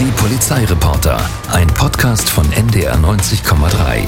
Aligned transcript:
Die 0.00 0.10
Polizeireporter, 0.12 1.20
ein 1.52 1.66
Podcast 1.66 2.30
von 2.30 2.50
NDR 2.52 2.94
90,3. 2.94 3.98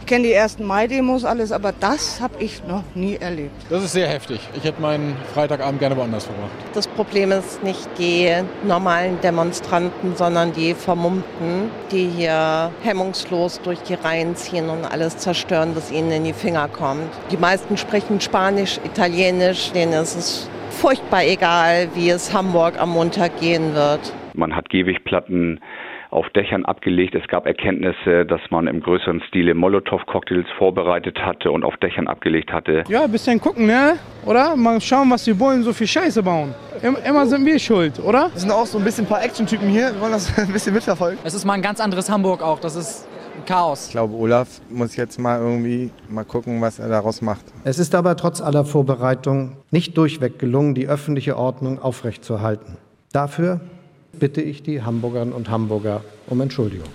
Ich 0.00 0.06
kenne 0.06 0.24
die 0.24 0.34
ersten 0.34 0.66
Mai-Demos 0.66 1.24
alles, 1.24 1.50
aber 1.50 1.72
das 1.72 2.20
habe 2.20 2.34
ich 2.38 2.62
noch 2.64 2.84
nie 2.94 3.16
erlebt. 3.16 3.54
Das 3.70 3.82
ist 3.82 3.92
sehr 3.92 4.08
heftig. 4.08 4.40
Ich 4.54 4.64
hätte 4.64 4.82
meinen 4.82 5.16
Freitagabend 5.32 5.80
gerne 5.80 5.96
woanders 5.96 6.26
verbracht. 6.26 6.50
Das 6.74 6.86
Problem 6.86 7.32
ist 7.32 7.62
nicht 7.62 7.88
die 7.98 8.30
normalen 8.66 9.18
Demonstranten, 9.22 10.14
sondern 10.14 10.52
die 10.52 10.74
Vermummten, 10.74 11.70
die 11.90 12.10
hier 12.14 12.70
hemmungslos 12.82 13.62
durch 13.62 13.78
die 13.84 13.94
Reihen 13.94 14.36
ziehen 14.36 14.68
und 14.68 14.84
alles 14.84 15.16
zerstören, 15.16 15.74
was 15.74 15.90
ihnen 15.90 16.12
in 16.12 16.24
die 16.24 16.34
Finger 16.34 16.68
kommt. 16.68 17.08
Die 17.30 17.38
meisten 17.38 17.78
sprechen 17.78 18.20
Spanisch, 18.20 18.78
Italienisch, 18.84 19.72
denen 19.72 19.94
ist 19.94 20.14
es 20.14 20.50
furchtbar 20.70 21.24
egal, 21.24 21.88
wie 21.94 22.10
es 22.10 22.32
Hamburg 22.32 22.80
am 22.80 22.90
Montag 22.90 23.40
gehen 23.40 23.74
wird. 23.74 24.00
Man 24.34 24.54
hat 24.54 24.68
Gehwegplatten 24.68 25.60
auf 26.10 26.28
Dächern 26.30 26.64
abgelegt. 26.64 27.14
Es 27.14 27.26
gab 27.28 27.46
Erkenntnisse, 27.46 28.24
dass 28.24 28.40
man 28.50 28.66
im 28.66 28.80
größeren 28.80 29.20
Stile 29.28 29.54
Molotow-Cocktails 29.54 30.46
vorbereitet 30.56 31.18
hatte 31.18 31.50
und 31.50 31.64
auf 31.64 31.76
Dächern 31.76 32.08
abgelegt 32.08 32.52
hatte. 32.52 32.84
Ja, 32.88 33.04
ein 33.04 33.12
bisschen 33.12 33.40
gucken, 33.40 33.66
ne? 33.66 33.98
Oder? 34.24 34.56
Mal 34.56 34.80
schauen, 34.80 35.10
was 35.10 35.24
die 35.24 35.34
Bullen 35.34 35.62
so 35.62 35.72
viel 35.72 35.86
Scheiße 35.86 36.22
bauen. 36.22 36.54
Immer 37.06 37.26
sind 37.26 37.44
wir 37.44 37.58
schuld, 37.58 38.00
oder? 38.00 38.30
Wir 38.32 38.40
sind 38.40 38.50
auch 38.50 38.66
so 38.66 38.78
ein 38.78 38.84
bisschen 38.84 39.04
ein 39.04 39.08
paar 39.08 39.22
Action-Typen 39.22 39.68
hier. 39.68 39.92
Wir 39.92 40.00
wollen 40.00 40.12
das 40.12 40.38
ein 40.38 40.52
bisschen 40.52 40.74
mitverfolgen. 40.74 41.18
Es 41.24 41.34
ist 41.34 41.44
mal 41.44 41.54
ein 41.54 41.62
ganz 41.62 41.80
anderes 41.80 42.10
Hamburg 42.10 42.42
auch. 42.42 42.58
Das 42.58 42.74
ist 42.74 43.06
Chaos. 43.48 43.86
Ich 43.86 43.92
glaube, 43.92 44.14
Olaf 44.14 44.60
muss 44.68 44.94
jetzt 44.96 45.18
mal 45.18 45.40
irgendwie 45.40 45.88
mal 46.10 46.26
gucken, 46.26 46.60
was 46.60 46.78
er 46.78 46.90
daraus 46.90 47.22
macht. 47.22 47.46
Es 47.64 47.78
ist 47.78 47.94
aber 47.94 48.14
trotz 48.14 48.42
aller 48.42 48.66
Vorbereitung 48.66 49.56
nicht 49.70 49.96
durchweg 49.96 50.38
gelungen, 50.38 50.74
die 50.74 50.86
öffentliche 50.86 51.38
Ordnung 51.38 51.80
aufrechtzuerhalten. 51.80 52.76
Dafür 53.10 53.62
bitte 54.12 54.42
ich 54.42 54.62
die 54.62 54.82
Hamburgerinnen 54.82 55.32
und 55.32 55.48
Hamburger 55.48 56.04
um 56.26 56.42
Entschuldigung. 56.42 56.88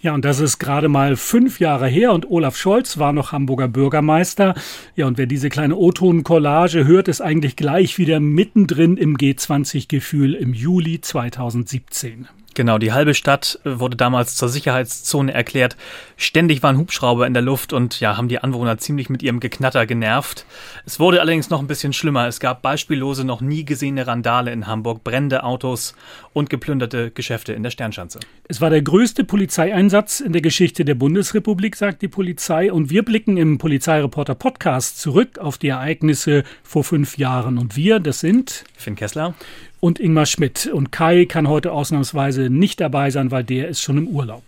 Ja, 0.00 0.12
und 0.12 0.24
das 0.24 0.40
ist 0.40 0.58
gerade 0.58 0.88
mal 0.88 1.14
fünf 1.14 1.60
Jahre 1.60 1.86
her 1.86 2.12
und 2.12 2.28
Olaf 2.28 2.56
Scholz 2.56 2.98
war 2.98 3.12
noch 3.12 3.30
Hamburger 3.30 3.68
Bürgermeister. 3.68 4.56
Ja, 4.96 5.06
und 5.06 5.18
wer 5.18 5.26
diese 5.26 5.50
kleine 5.50 5.76
O-Ton-Collage 5.76 6.84
hört, 6.84 7.06
ist 7.06 7.20
eigentlich 7.20 7.54
gleich 7.54 7.98
wieder 7.98 8.18
mittendrin 8.18 8.96
im 8.96 9.16
G20-Gefühl 9.16 10.34
im 10.34 10.52
Juli 10.52 11.00
2017. 11.00 12.26
Genau, 12.54 12.78
die 12.78 12.92
halbe 12.92 13.14
Stadt 13.14 13.58
wurde 13.64 13.96
damals 13.96 14.36
zur 14.36 14.48
Sicherheitszone 14.48 15.32
erklärt. 15.32 15.76
Ständig 16.16 16.62
waren 16.62 16.76
Hubschrauber 16.76 17.26
in 17.26 17.32
der 17.32 17.42
Luft 17.42 17.72
und 17.72 17.98
ja, 18.00 18.16
haben 18.16 18.28
die 18.28 18.38
Anwohner 18.38 18.78
ziemlich 18.78 19.08
mit 19.08 19.22
ihrem 19.22 19.40
Geknatter 19.40 19.86
genervt. 19.86 20.44
Es 20.84 21.00
wurde 21.00 21.20
allerdings 21.20 21.50
noch 21.50 21.60
ein 21.60 21.66
bisschen 21.66 21.92
schlimmer. 21.92 22.26
Es 22.26 22.40
gab 22.40 22.60
beispiellose, 22.60 23.24
noch 23.24 23.40
nie 23.40 23.64
gesehene 23.64 24.06
Randale 24.06 24.52
in 24.52 24.66
Hamburg, 24.66 25.02
brennende 25.02 25.44
Autos 25.44 25.94
und 26.32 26.50
geplünderte 26.50 27.10
Geschäfte 27.10 27.54
in 27.54 27.62
der 27.62 27.70
Sternschanze. 27.70 28.20
Es 28.48 28.60
war 28.60 28.70
der 28.70 28.82
größte 28.82 29.24
Polizeieinsatz 29.24 30.20
in 30.20 30.32
der 30.32 30.42
Geschichte 30.42 30.84
der 30.84 30.94
Bundesrepublik, 30.94 31.76
sagt 31.76 32.02
die 32.02 32.08
Polizei. 32.08 32.72
Und 32.72 32.90
wir 32.90 33.02
blicken 33.02 33.36
im 33.38 33.58
Polizeireporter 33.58 34.34
Podcast 34.34 35.00
zurück 35.00 35.38
auf 35.38 35.58
die 35.58 35.68
Ereignisse 35.68 36.44
vor 36.62 36.84
fünf 36.84 37.16
Jahren. 37.16 37.56
Und 37.56 37.76
wir, 37.76 37.98
das 37.98 38.20
sind 38.20 38.64
Finn 38.76 38.96
Kessler 38.96 39.34
und 39.82 39.98
Ingmar 39.98 40.26
Schmidt. 40.26 40.68
Und 40.68 40.92
Kai 40.92 41.26
kann 41.26 41.48
heute 41.48 41.72
ausnahmsweise 41.72 42.48
nicht 42.48 42.80
dabei 42.80 43.10
sein, 43.10 43.32
weil 43.32 43.42
der 43.42 43.68
ist 43.68 43.82
schon 43.82 43.98
im 43.98 44.06
Urlaub. 44.06 44.44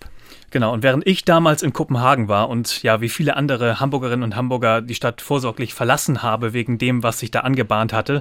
Genau, 0.54 0.72
und 0.72 0.84
während 0.84 1.04
ich 1.04 1.24
damals 1.24 1.64
in 1.64 1.72
Kopenhagen 1.72 2.28
war 2.28 2.48
und 2.48 2.84
ja, 2.84 3.00
wie 3.00 3.08
viele 3.08 3.34
andere 3.34 3.80
Hamburgerinnen 3.80 4.22
und 4.22 4.36
Hamburger 4.36 4.82
die 4.82 4.94
Stadt 4.94 5.20
vorsorglich 5.20 5.74
verlassen 5.74 6.22
habe 6.22 6.52
wegen 6.52 6.78
dem, 6.78 7.02
was 7.02 7.18
sich 7.18 7.32
da 7.32 7.40
angebahnt 7.40 7.92
hatte, 7.92 8.20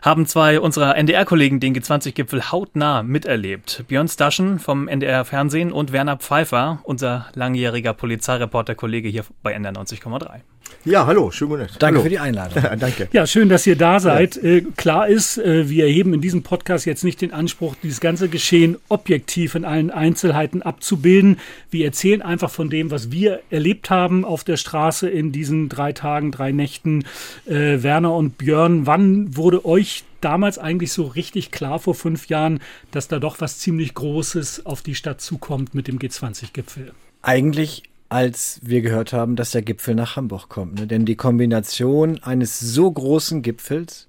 haben 0.00 0.24
zwei 0.26 0.60
unserer 0.60 0.96
NDR-Kollegen 0.96 1.58
den 1.58 1.74
G20-Gipfel 1.74 2.52
hautnah 2.52 3.02
miterlebt. 3.02 3.86
Björn 3.88 4.06
Staschen 4.06 4.60
vom 4.60 4.86
NDR 4.86 5.24
Fernsehen 5.24 5.72
und 5.72 5.90
Werner 5.90 6.16
Pfeiffer, 6.16 6.78
unser 6.84 7.26
langjähriger 7.34 7.92
Polizeireporter-Kollege 7.92 9.08
hier 9.08 9.24
bei 9.42 9.52
NDR 9.52 9.72
90,3. 9.72 10.42
Ja, 10.86 11.06
hallo, 11.06 11.30
schönen 11.30 11.50
guten 11.50 11.66
Tag. 11.66 11.78
Danke 11.78 11.94
hallo. 11.96 12.02
für 12.02 12.10
die 12.10 12.18
Einladung. 12.18 12.62
Danke. 12.78 13.08
Ja, 13.12 13.26
schön, 13.26 13.48
dass 13.48 13.66
ihr 13.66 13.76
da 13.76 14.00
seid. 14.00 14.36
Ja. 14.36 14.42
Äh, 14.42 14.60
klar 14.76 15.08
ist, 15.08 15.38
äh, 15.38 15.70
wir 15.70 15.84
erheben 15.84 16.12
in 16.12 16.20
diesem 16.20 16.42
Podcast 16.42 16.84
jetzt 16.84 17.04
nicht 17.04 17.22
den 17.22 17.32
Anspruch, 17.32 17.74
dieses 17.82 18.00
ganze 18.00 18.28
Geschehen 18.28 18.76
objektiv 18.90 19.54
in 19.54 19.64
allen 19.64 19.90
Einzelheiten 19.90 20.60
abzubilden. 20.60 21.38
Wir 21.74 21.86
erzählen 21.86 22.22
einfach 22.22 22.52
von 22.52 22.70
dem, 22.70 22.92
was 22.92 23.10
wir 23.10 23.40
erlebt 23.50 23.90
haben 23.90 24.24
auf 24.24 24.44
der 24.44 24.56
Straße 24.56 25.10
in 25.10 25.32
diesen 25.32 25.68
drei 25.68 25.92
Tagen, 25.92 26.30
drei 26.30 26.52
Nächten. 26.52 27.04
Äh, 27.46 27.82
Werner 27.82 28.14
und 28.14 28.38
Björn, 28.38 28.86
wann 28.86 29.36
wurde 29.36 29.64
euch 29.64 30.04
damals 30.20 30.56
eigentlich 30.56 30.92
so 30.92 31.02
richtig 31.02 31.50
klar 31.50 31.80
vor 31.80 31.96
fünf 31.96 32.28
Jahren, 32.28 32.60
dass 32.92 33.08
da 33.08 33.18
doch 33.18 33.40
was 33.40 33.58
ziemlich 33.58 33.92
Großes 33.92 34.66
auf 34.66 34.82
die 34.82 34.94
Stadt 34.94 35.20
zukommt 35.20 35.74
mit 35.74 35.88
dem 35.88 35.98
G20-Gipfel? 35.98 36.92
Eigentlich 37.22 37.82
als 38.08 38.60
wir 38.62 38.80
gehört 38.80 39.12
haben, 39.12 39.34
dass 39.34 39.50
der 39.50 39.62
Gipfel 39.62 39.96
nach 39.96 40.14
Hamburg 40.14 40.48
kommt. 40.48 40.78
Ne? 40.78 40.86
Denn 40.86 41.04
die 41.04 41.16
Kombination 41.16 42.22
eines 42.22 42.60
so 42.60 42.88
großen 42.88 43.42
Gipfels 43.42 44.06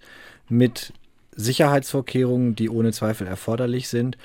mit 0.50 0.94
Sicherheitsvorkehrungen, 1.36 2.56
die 2.56 2.70
ohne 2.70 2.92
Zweifel 2.92 3.26
erforderlich 3.26 3.88
sind, 3.88 4.20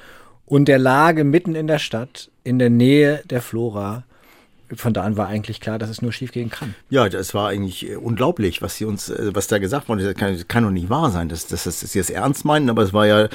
und 0.51 0.67
der 0.67 0.79
Lage 0.79 1.23
mitten 1.23 1.55
in 1.55 1.69
der 1.69 1.79
Stadt, 1.79 2.29
in 2.43 2.59
der 2.59 2.71
Nähe 2.71 3.23
der 3.25 3.41
Flora, 3.41 4.03
von 4.77 4.93
da 4.93 5.03
an 5.03 5.17
war 5.17 5.29
eigentlich 5.29 5.61
klar, 5.61 5.79
dass 5.79 5.91
es 5.91 6.03
nur 6.03 6.13
schiefgehen 6.13 6.51
kann. 6.51 6.75
Ja, 6.91 7.09
das 7.09 7.35
war 7.35 7.49
eigentlich 7.49 7.91
äh, 7.91 7.97
unglaublich, 7.97 8.63
was 8.63 8.77
sie 8.77 8.85
uns, 8.85 9.09
äh, 9.09 9.31
was 9.35 9.49
da 9.49 9.59
gesagt 9.59 9.89
wurde. 9.89 10.05
Das 10.05 10.15
kann, 10.15 10.33
das 10.35 10.49
kann 10.49 10.65
doch 10.65 10.71
nicht 10.71 10.91
wahr 10.91 11.11
sein, 11.11 11.29
dass, 11.29 11.47
dass, 11.47 11.65
dass 11.65 11.81
sie 11.81 11.99
das 11.99 12.11
ernst 12.11 12.45
meinen. 12.45 12.71
Aber 12.71 12.83
es 12.83 12.93
war 12.93 13.07
ja 13.07 13.29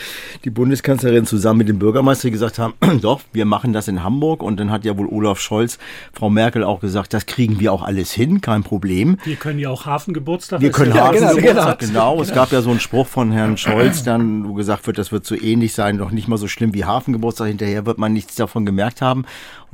die 0.44 0.50
Bundeskanzlerin 0.50 1.26
zusammen 1.26 1.60
mit 1.60 1.70
dem 1.70 1.80
Bürgermeister, 1.80 2.28
die 2.28 2.32
gesagt 2.32 2.60
haben, 2.60 2.74
doch, 3.02 3.22
wir 3.34 3.46
machen 3.46 3.74
das 3.74 3.88
in 3.88 4.04
Hamburg. 4.04 4.44
Und 4.44 4.60
dann 4.60 4.72
hat 4.72 4.86
ja 4.86 4.98
wohl 4.98 5.08
Olaf 5.08 5.40
Scholz, 5.40 5.78
Frau 6.14 6.30
Merkel 6.30 6.64
auch 6.64 6.80
gesagt, 6.80 7.14
das 7.14 7.26
kriegen 7.26 7.60
wir 7.60 7.74
auch 7.74 7.84
alles 7.84 8.12
hin, 8.12 8.42
kein 8.42 8.64
Problem. 8.64 9.18
Wir 9.24 9.36
können 9.36 9.60
ja 9.60 9.70
auch 9.70 9.86
Hafengeburtstag. 9.86 10.62
Wir 10.62 10.72
können 10.72 10.96
ja, 10.96 11.08
Hafengeburtstag, 11.08 11.80
genau, 11.80 11.94
genau. 11.94 12.12
genau. 12.16 12.22
Es 12.22 12.34
gab 12.34 12.52
ja 12.52 12.62
so 12.62 12.70
einen 12.70 12.80
Spruch 12.80 13.08
von 13.08 13.32
Herrn 13.32 13.58
Scholz, 13.58 14.04
dann, 14.04 14.48
wo 14.48 14.54
gesagt 14.54 14.88
wird, 14.88 14.98
das 14.98 15.12
wird 15.12 15.26
so 15.26 15.36
ähnlich 15.36 15.74
sein, 15.74 15.98
doch 15.98 16.12
nicht 16.12 16.28
mal 16.28 16.38
so 16.38 16.48
schlimm 16.48 16.74
wie 16.74 16.86
Hafengeburtstag. 16.86 17.48
Hinterher 17.48 17.86
wird 17.86 17.98
man 17.98 18.14
nichts 18.14 18.36
davon 18.36 18.66
gemerkt 18.66 19.02
haben. 19.02 19.26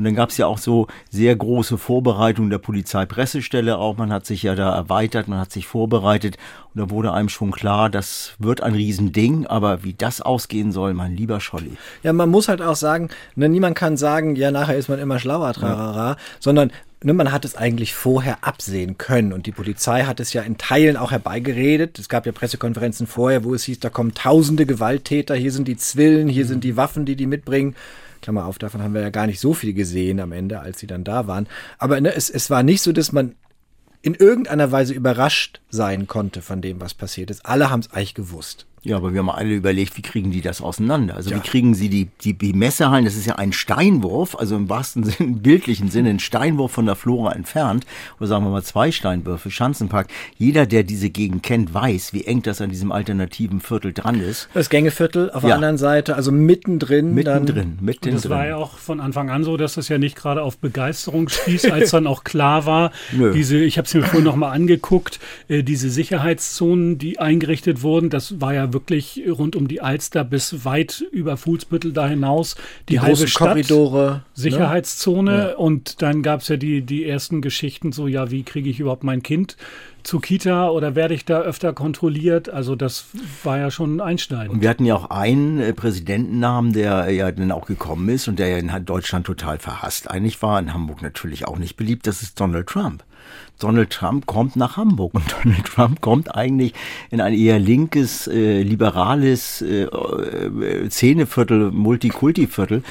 Und 0.01 0.06
dann 0.06 0.16
gab 0.16 0.31
es 0.31 0.38
ja 0.38 0.47
auch 0.47 0.57
so 0.57 0.88
sehr 1.12 1.35
große 1.35 1.78
Vorbereitungen 1.78 2.50
der 2.50 2.57
Polizeipressestelle 2.57 3.78
auch. 3.78 3.97
Man 3.97 4.12
hat 4.12 4.25
sich 4.25 4.41
ja 4.41 4.56
da 4.56 4.73
erweitert, 4.73 5.28
man 5.28 5.38
hat 5.38 5.51
sich 5.51 5.67
vorbereitet 5.67 6.39
und 6.73 6.81
da 6.81 6.89
wurde 6.89 7.13
einem 7.13 7.29
schon 7.29 7.51
klar, 7.51 7.88
das 7.88 8.34
wird 8.40 8.61
ein 8.61 8.73
Riesending, 8.73 9.45
aber 9.45 9.84
wie 9.84 9.94
das 9.94 10.19
ausgehen 10.19 10.72
soll, 10.72 10.95
mein 10.95 11.16
lieber 11.16 11.40
Scholli. 11.40 11.78
Ja, 12.01 12.13
man 12.13 12.31
muss 12.31 12.47
halt 12.47 12.63
auch 12.63 12.75
sagen, 12.75 13.09
ne, 13.35 13.47
niemand 13.47 13.75
kann 13.75 13.95
sagen, 13.95 14.35
ja, 14.35 14.50
nachher 14.50 14.75
ist 14.75 14.90
man 14.90 14.97
immer 14.97 15.19
schlauer, 15.19 15.53
trarara, 15.53 16.09
ja. 16.13 16.17
sondern 16.40 16.72
ne, 17.03 17.13
man 17.13 17.31
hat 17.31 17.45
es 17.45 17.56
eigentlich 17.56 17.94
vorher 17.94 18.40
absehen 18.44 18.97
können 18.97 19.34
und 19.34 19.45
die 19.45 19.51
Polizei 19.51 20.06
hat 20.06 20.19
es 20.19 20.34
ja 20.34 20.41
in 20.41 20.57
Teilen 20.57 20.97
auch 20.97 21.11
herbeigeredet. 21.11 22.00
Es 22.00 22.09
gab 22.09 22.25
ja 22.25 22.31
Pressekonferenzen 22.31 23.06
vorher, 23.06 23.44
wo 23.44 23.53
es 23.53 23.66
hieß, 23.66 23.81
da 23.81 23.91
kommen 23.91 24.16
tausende 24.16 24.66
Gewalttäter, 24.66 25.35
hier 25.35 25.51
sind 25.51 25.67
die 25.67 25.78
Zwillen, 25.78 26.28
hier 26.28 26.45
mhm. 26.45 26.50
sind 26.50 26.63
die 26.63 26.75
Waffen, 26.75 27.06
die 27.06 27.16
die 27.16 27.28
mitbringen. 27.28 27.75
Klammer 28.22 28.46
auf, 28.46 28.59
davon 28.59 28.82
haben 28.82 28.94
wir 28.94 29.02
ja 29.02 29.09
gar 29.09 29.28
nicht 29.28 29.40
so 29.40 29.54
viel 29.54 29.74
gesehen 29.74 30.20
am 30.20 30.32
Ende, 30.32 30.59
als 30.59 30.80
sie 30.80 30.88
dann 30.88 31.04
da 31.04 31.28
waren. 31.28 31.48
Aber 31.78 32.00
ne, 32.00 32.14
es, 32.14 32.30
es 32.30 32.50
war 32.50 32.64
nicht 32.64 32.82
so, 32.82 32.92
dass 32.92 33.12
man 33.12 33.36
in 34.02 34.16
irgendeiner 34.16 34.72
Weise 34.72 34.94
überrascht 34.94 35.62
sein 35.70 36.08
konnte 36.08 36.42
von 36.42 36.62
dem, 36.62 36.82
was 36.82 36.94
passiert 36.94 37.30
ist. 37.30 37.46
Alle 37.46 37.70
haben 37.70 37.82
es 37.82 37.92
eigentlich 37.92 38.16
gewusst. 38.16 38.66
Ja, 38.84 38.97
aber 38.97 39.14
wir 39.14 39.19
haben 39.19 39.30
alle 39.30 39.53
überlegt, 39.53 39.96
wie 39.97 40.02
kriegen 40.02 40.31
die 40.31 40.42
das 40.42 40.59
auseinander? 40.59 41.16
Also 41.16 41.30
ja. 41.30 41.38
wie 41.38 41.42
kriegen 41.42 41.75
sie 41.75 41.88
die, 41.88 42.08
die, 42.22 42.34
die 42.34 42.53
Messehallen, 42.53 43.06
das 43.06 43.16
ist 43.16 43.28
ja 43.28 43.36
ein 43.36 43.53
Steinwurf, 43.53 44.36
also 44.36 44.56
im 44.56 44.69
wahrsten 44.69 45.03
Sinne, 45.03 45.30
im 45.30 45.40
bildlichen 45.44 45.92
Sinne, 45.92 46.09
ein 46.09 46.19
Steinwurf 46.19 46.72
von 46.72 46.88
der 46.88 46.96
Flora 46.96 47.34
entfernt, 47.34 47.86
oder 48.20 48.25
sagen 48.28 48.44
wir 48.44 48.50
mal 48.50 48.64
zwei 48.64 48.91
Steinwürfe, 48.91 49.52
Schanzenpark. 49.52 50.08
Jeder, 50.40 50.66
der 50.66 50.81
diese 50.81 51.12
Gegend 51.12 51.44
kennt, 51.44 51.75
weiß, 51.75 52.14
wie 52.14 52.25
eng 52.25 52.41
das 52.41 52.59
an 52.59 52.72
diesem 52.72 52.91
alternativen 52.91 53.62
Viertel 53.62 53.94
dran 53.94 54.20
ist. 54.20 54.50
Das 54.56 54.72
Gängeviertel 54.72 55.30
auf 55.30 55.44
ja. 55.44 55.50
der 55.50 55.56
anderen 55.58 55.78
Seite, 55.78 56.16
also 56.16 56.32
mittendrin. 56.32 57.14
Mittendrin, 57.14 57.78
mittendrin. 57.82 58.16
Das 58.16 58.29
war 58.29 58.47
ja 58.47 58.55
auch 58.55 58.79
von 58.79 59.00
Anfang 59.00 59.29
an 59.29 59.44
so, 59.44 59.58
dass 59.58 59.76
das 59.76 59.90
ja 59.90 60.00
nicht 60.00 60.16
gerade 60.16 60.41
auf 60.41 60.58
Begeisterung 60.58 61.29
stieß, 61.29 61.70
als 61.70 61.91
dann 61.91 62.08
auch 62.08 62.23
klar 62.23 62.66
war, 62.66 62.91
Nö. 63.11 63.32
diese, 63.32 63.58
ich 63.58 63.78
habe 63.78 63.85
es 63.85 63.94
mir 63.94 64.02
vorhin 64.02 64.23
nochmal 64.23 64.55
angeguckt, 64.55 65.20
äh, 65.50 65.61
diese 65.61 65.91
Sicherheitszonen, 65.91 66.97
die 66.97 67.20
eingerichtet 67.20 67.84
wurden, 67.84 68.09
das 68.09 68.41
war 68.41 68.55
ja 68.55 68.71
wirklich 68.73 69.22
rund 69.28 69.56
um 69.56 69.68
die 69.68 69.82
Alster 69.82 70.23
bis 70.23 70.66
weit 70.66 71.03
über 71.12 71.38
Fuhlsbüttel 71.38 71.94
da 71.94 72.08
hinaus 72.08 72.56
die, 72.90 72.94
die 72.94 73.00
halbe 73.00 73.28
Stadt, 73.28 73.50
Korridore, 73.50 74.12
ne? 74.12 74.23
Sicherheitszone 74.34 75.32
ne? 75.32 75.50
ja. 75.50 75.56
und 75.56 76.02
dann 76.02 76.22
gab 76.23 76.41
es 76.41 76.47
ja 76.47 76.58
die, 76.58 76.82
die 76.82 77.06
ersten 77.06 77.41
Geschichten 77.41 77.91
so, 77.91 78.08
ja, 78.08 78.32
wie 78.32 78.44
kriege 78.44 78.70
ich 78.70 78.79
überhaupt 78.79 79.03
mein 79.03 79.23
Kind 79.23 79.58
zur 80.03 80.22
Kita 80.22 80.70
oder 80.70 80.96
werde 80.96 81.14
ich 81.14 81.26
da 81.26 81.41
öfter 81.41 81.73
kontrolliert? 81.73 82.50
Also 82.50 82.76
das 82.76 83.06
war 83.44 83.58
ja 83.58 83.72
schon 83.72 84.02
einschneidend. 84.02 84.53
Und 84.53 84.62
wir 84.62 84.70
hatten 84.70 84.85
ja 84.85 84.96
auch 84.96 85.09
einen 85.09 85.59
äh, 85.59 85.74
Präsidentennamen, 85.74 86.74
der 86.74 87.09
ja 87.12 87.32
dann 87.32 87.52
auch 87.52 87.66
gekommen 87.66 88.09
ist 88.09 88.28
und 88.28 88.40
der 88.40 88.50
ja 88.50 88.58
in 88.58 88.72
Deutschland 88.85 89.26
total 89.26 89.59
verhasst 89.59 90.09
eigentlich 90.09 90.41
war, 90.41 90.59
in 90.59 90.74
Hamburg 90.74 91.02
natürlich 91.02 91.47
auch 91.47 91.58
nicht 91.58 91.76
beliebt, 91.78 92.08
das 92.08 92.22
ist 92.22 92.40
Donald 92.40 92.67
Trump. 92.67 93.03
Donald 93.61 93.91
Trump 93.91 94.25
kommt 94.25 94.55
nach 94.55 94.78
Hamburg 94.78 95.13
und 95.13 95.23
Donald 95.43 95.66
Trump 95.66 96.02
kommt 96.02 96.35
eigentlich 96.35 96.73
in 97.09 97.22
ein 97.22 97.34
eher 97.34 97.59
linkes, 97.59 98.28
äh, 98.28 98.61
liberales 98.61 99.61
äh, 99.61 99.84
äh, 99.84 100.90
Szeneviertel, 100.90 101.72
Multikulti-Viertel 101.72 102.84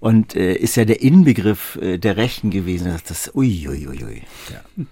und 0.00 0.36
äh, 0.36 0.54
ist 0.54 0.76
ja 0.76 0.84
der 0.84 1.00
Inbegriff 1.00 1.76
äh, 1.76 1.98
der 1.98 2.16
Rechten 2.16 2.50
gewesen. 2.50 2.88
Das, 2.88 3.04
das 3.04 3.34
uiuiui. 3.34 3.88
Ui, 3.88 4.04
ui. 4.04 4.22
Ja. 4.52 4.84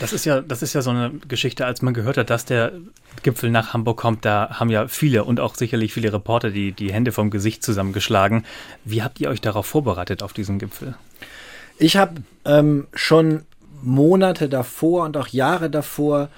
Das 0.00 0.12
ist 0.12 0.24
ja, 0.24 0.40
das 0.40 0.62
ist 0.62 0.72
ja 0.72 0.82
so 0.82 0.90
eine 0.90 1.12
Geschichte, 1.28 1.66
als 1.66 1.82
man 1.82 1.94
gehört 1.94 2.16
hat, 2.16 2.30
dass 2.30 2.44
der 2.44 2.72
Gipfel 3.22 3.50
nach 3.50 3.74
Hamburg 3.74 3.98
kommt, 3.98 4.24
da 4.24 4.58
haben 4.58 4.70
ja 4.70 4.88
viele 4.88 5.24
und 5.24 5.38
auch 5.40 5.54
sicherlich 5.54 5.92
viele 5.92 6.12
Reporter 6.12 6.50
die, 6.50 6.72
die 6.72 6.92
Hände 6.92 7.12
vom 7.12 7.30
Gesicht 7.30 7.62
zusammengeschlagen. 7.62 8.44
Wie 8.84 9.02
habt 9.02 9.20
ihr 9.20 9.28
euch 9.28 9.40
darauf 9.40 9.66
vorbereitet, 9.66 10.22
auf 10.22 10.32
diesen 10.32 10.58
Gipfel? 10.58 10.94
Ich 11.78 11.96
habe 11.96 12.22
ähm, 12.44 12.86
schon 12.94 13.42
Monate 13.82 14.48
davor 14.48 15.04
und 15.04 15.16
auch 15.16 15.28
Jahre 15.28 15.70
davor 15.70 16.28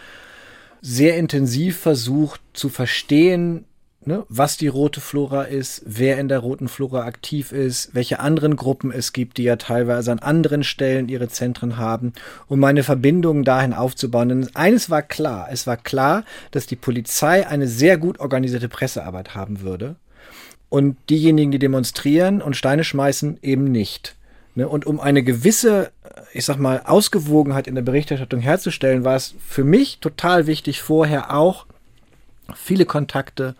sehr 0.80 1.16
intensiv 1.16 1.78
versucht 1.78 2.40
zu 2.52 2.68
verstehen, 2.68 3.64
ne, 4.04 4.24
was 4.28 4.56
die 4.56 4.68
rote 4.68 5.00
Flora 5.00 5.44
ist, 5.44 5.82
wer 5.86 6.18
in 6.18 6.28
der 6.28 6.40
roten 6.40 6.68
Flora 6.68 7.04
aktiv 7.04 7.52
ist, 7.52 7.94
welche 7.94 8.20
anderen 8.20 8.56
Gruppen 8.56 8.92
es 8.92 9.12
gibt, 9.12 9.38
die 9.38 9.44
ja 9.44 9.56
teilweise 9.56 10.12
an 10.12 10.18
anderen 10.18 10.62
Stellen 10.62 11.08
ihre 11.08 11.28
Zentren 11.28 11.78
haben, 11.78 12.12
um 12.48 12.60
meine 12.60 12.82
Verbindungen 12.82 13.44
dahin 13.44 13.72
aufzubauen. 13.72 14.28
Denn 14.28 14.50
eines 14.54 14.90
war 14.90 15.02
klar, 15.02 15.48
es 15.50 15.66
war 15.66 15.76
klar, 15.76 16.24
dass 16.50 16.66
die 16.66 16.76
Polizei 16.76 17.46
eine 17.46 17.66
sehr 17.66 17.96
gut 17.96 18.20
organisierte 18.20 18.68
Pressearbeit 18.68 19.34
haben 19.34 19.62
würde 19.62 19.96
und 20.68 20.96
diejenigen, 21.08 21.52
die 21.52 21.58
demonstrieren 21.58 22.42
und 22.42 22.56
Steine 22.56 22.84
schmeißen, 22.84 23.38
eben 23.42 23.64
nicht. 23.64 24.16
Ne, 24.56 24.68
und 24.68 24.86
um 24.86 25.00
eine 25.00 25.22
gewisse, 25.22 25.90
ich 26.32 26.44
sag 26.44 26.58
mal, 26.58 26.82
Ausgewogenheit 26.84 27.66
in 27.66 27.74
der 27.74 27.82
Berichterstattung 27.82 28.40
herzustellen, 28.40 29.04
war 29.04 29.16
es 29.16 29.34
für 29.46 29.64
mich 29.64 29.98
total 29.98 30.46
wichtig, 30.46 30.80
vorher 30.80 31.34
auch 31.34 31.66
viele 32.54 32.84
Kontakte 32.84 33.56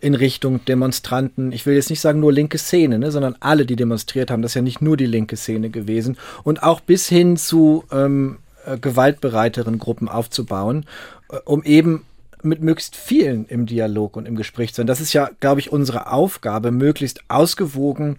in 0.00 0.14
Richtung 0.14 0.64
Demonstranten. 0.64 1.52
Ich 1.52 1.66
will 1.66 1.74
jetzt 1.74 1.90
nicht 1.90 2.00
sagen 2.00 2.20
nur 2.20 2.32
linke 2.32 2.58
Szene, 2.58 2.98
ne, 2.98 3.10
sondern 3.10 3.36
alle, 3.40 3.66
die 3.66 3.76
demonstriert 3.76 4.30
haben. 4.30 4.42
Das 4.42 4.52
ist 4.52 4.56
ja 4.56 4.62
nicht 4.62 4.80
nur 4.80 4.96
die 4.96 5.06
linke 5.06 5.36
Szene 5.36 5.68
gewesen. 5.68 6.16
Und 6.42 6.62
auch 6.62 6.80
bis 6.80 7.08
hin 7.08 7.36
zu 7.36 7.84
ähm, 7.90 8.38
äh, 8.64 8.78
gewaltbereiteren 8.78 9.78
Gruppen 9.78 10.08
aufzubauen, 10.08 10.86
äh, 11.30 11.36
um 11.44 11.62
eben 11.64 12.04
mit 12.42 12.62
möglichst 12.62 12.96
vielen 12.96 13.46
im 13.46 13.66
Dialog 13.66 14.16
und 14.16 14.26
im 14.26 14.36
Gespräch 14.36 14.72
zu 14.72 14.76
sein. 14.76 14.86
Das 14.86 15.00
ist 15.00 15.12
ja, 15.12 15.28
glaube 15.40 15.60
ich, 15.60 15.72
unsere 15.72 16.10
Aufgabe, 16.10 16.70
möglichst 16.70 17.22
ausgewogen 17.28 18.16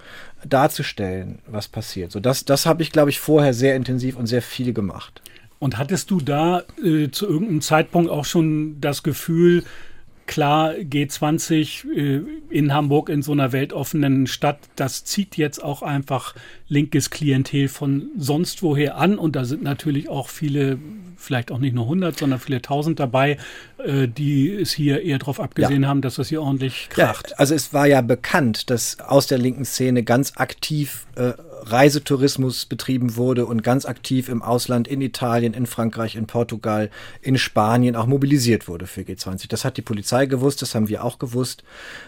darzustellen, 0.47 1.39
was 1.47 1.67
passiert. 1.67 2.11
So 2.11 2.19
das, 2.19 2.45
das 2.45 2.65
habe 2.65 2.83
ich, 2.83 2.91
glaube 2.91 3.09
ich, 3.09 3.19
vorher 3.19 3.53
sehr 3.53 3.75
intensiv 3.75 4.15
und 4.15 4.27
sehr 4.27 4.41
viel 4.41 4.73
gemacht. 4.73 5.21
Und 5.59 5.77
hattest 5.77 6.09
du 6.09 6.19
da 6.19 6.63
äh, 6.83 7.09
zu 7.11 7.27
irgendeinem 7.27 7.61
Zeitpunkt 7.61 8.09
auch 8.09 8.25
schon 8.25 8.81
das 8.81 9.03
Gefühl, 9.03 9.63
klar, 10.25 10.71
G20 10.71 11.91
äh, 11.93 12.21
in 12.49 12.73
Hamburg 12.73 13.09
in 13.09 13.21
so 13.21 13.31
einer 13.31 13.51
weltoffenen 13.51 14.27
Stadt, 14.27 14.59
das 14.75 15.03
zieht 15.03 15.37
jetzt 15.37 15.63
auch 15.63 15.81
einfach 15.81 16.35
linkes 16.71 17.09
Klientel 17.09 17.67
von 17.67 18.11
sonst 18.17 18.63
woher 18.63 18.95
an. 18.95 19.17
Und 19.17 19.35
da 19.35 19.43
sind 19.43 19.61
natürlich 19.61 20.07
auch 20.07 20.29
viele, 20.29 20.79
vielleicht 21.17 21.51
auch 21.51 21.59
nicht 21.59 21.75
nur 21.75 21.83
100, 21.83 22.17
sondern 22.17 22.39
viele 22.39 22.61
Tausend 22.61 22.99
dabei, 22.99 23.37
äh, 23.77 24.07
die 24.07 24.49
es 24.49 24.71
hier 24.71 25.01
eher 25.01 25.19
darauf 25.19 25.41
abgesehen 25.41 25.83
ja. 25.83 25.89
haben, 25.89 26.01
dass 26.01 26.15
das 26.15 26.29
hier 26.29 26.41
ordentlich 26.41 26.87
kracht. 26.89 27.31
Ja, 27.31 27.35
also 27.37 27.53
es 27.53 27.73
war 27.73 27.87
ja 27.87 27.99
bekannt, 27.99 28.69
dass 28.69 29.01
aus 29.01 29.27
der 29.27 29.37
linken 29.37 29.65
Szene 29.65 30.03
ganz 30.03 30.33
aktiv 30.37 31.05
äh, 31.15 31.33
Reisetourismus 31.63 32.65
betrieben 32.65 33.15
wurde 33.15 33.45
und 33.45 33.63
ganz 33.63 33.85
aktiv 33.85 34.29
im 34.29 34.41
Ausland, 34.41 34.87
in 34.87 35.01
Italien, 35.01 35.53
in 35.53 35.65
Frankreich, 35.65 36.15
in 36.15 36.25
Portugal, 36.25 36.89
in 37.21 37.37
Spanien 37.37 37.95
auch 37.95 38.07
mobilisiert 38.07 38.67
wurde 38.67 38.87
für 38.87 39.01
G20. 39.01 39.47
Das 39.47 39.63
hat 39.63 39.77
die 39.77 39.81
Polizei 39.81 40.25
gewusst, 40.25 40.61
das 40.61 40.73
haben 40.73 40.89
wir 40.89 41.03
auch 41.03 41.19
gewusst. 41.19 41.63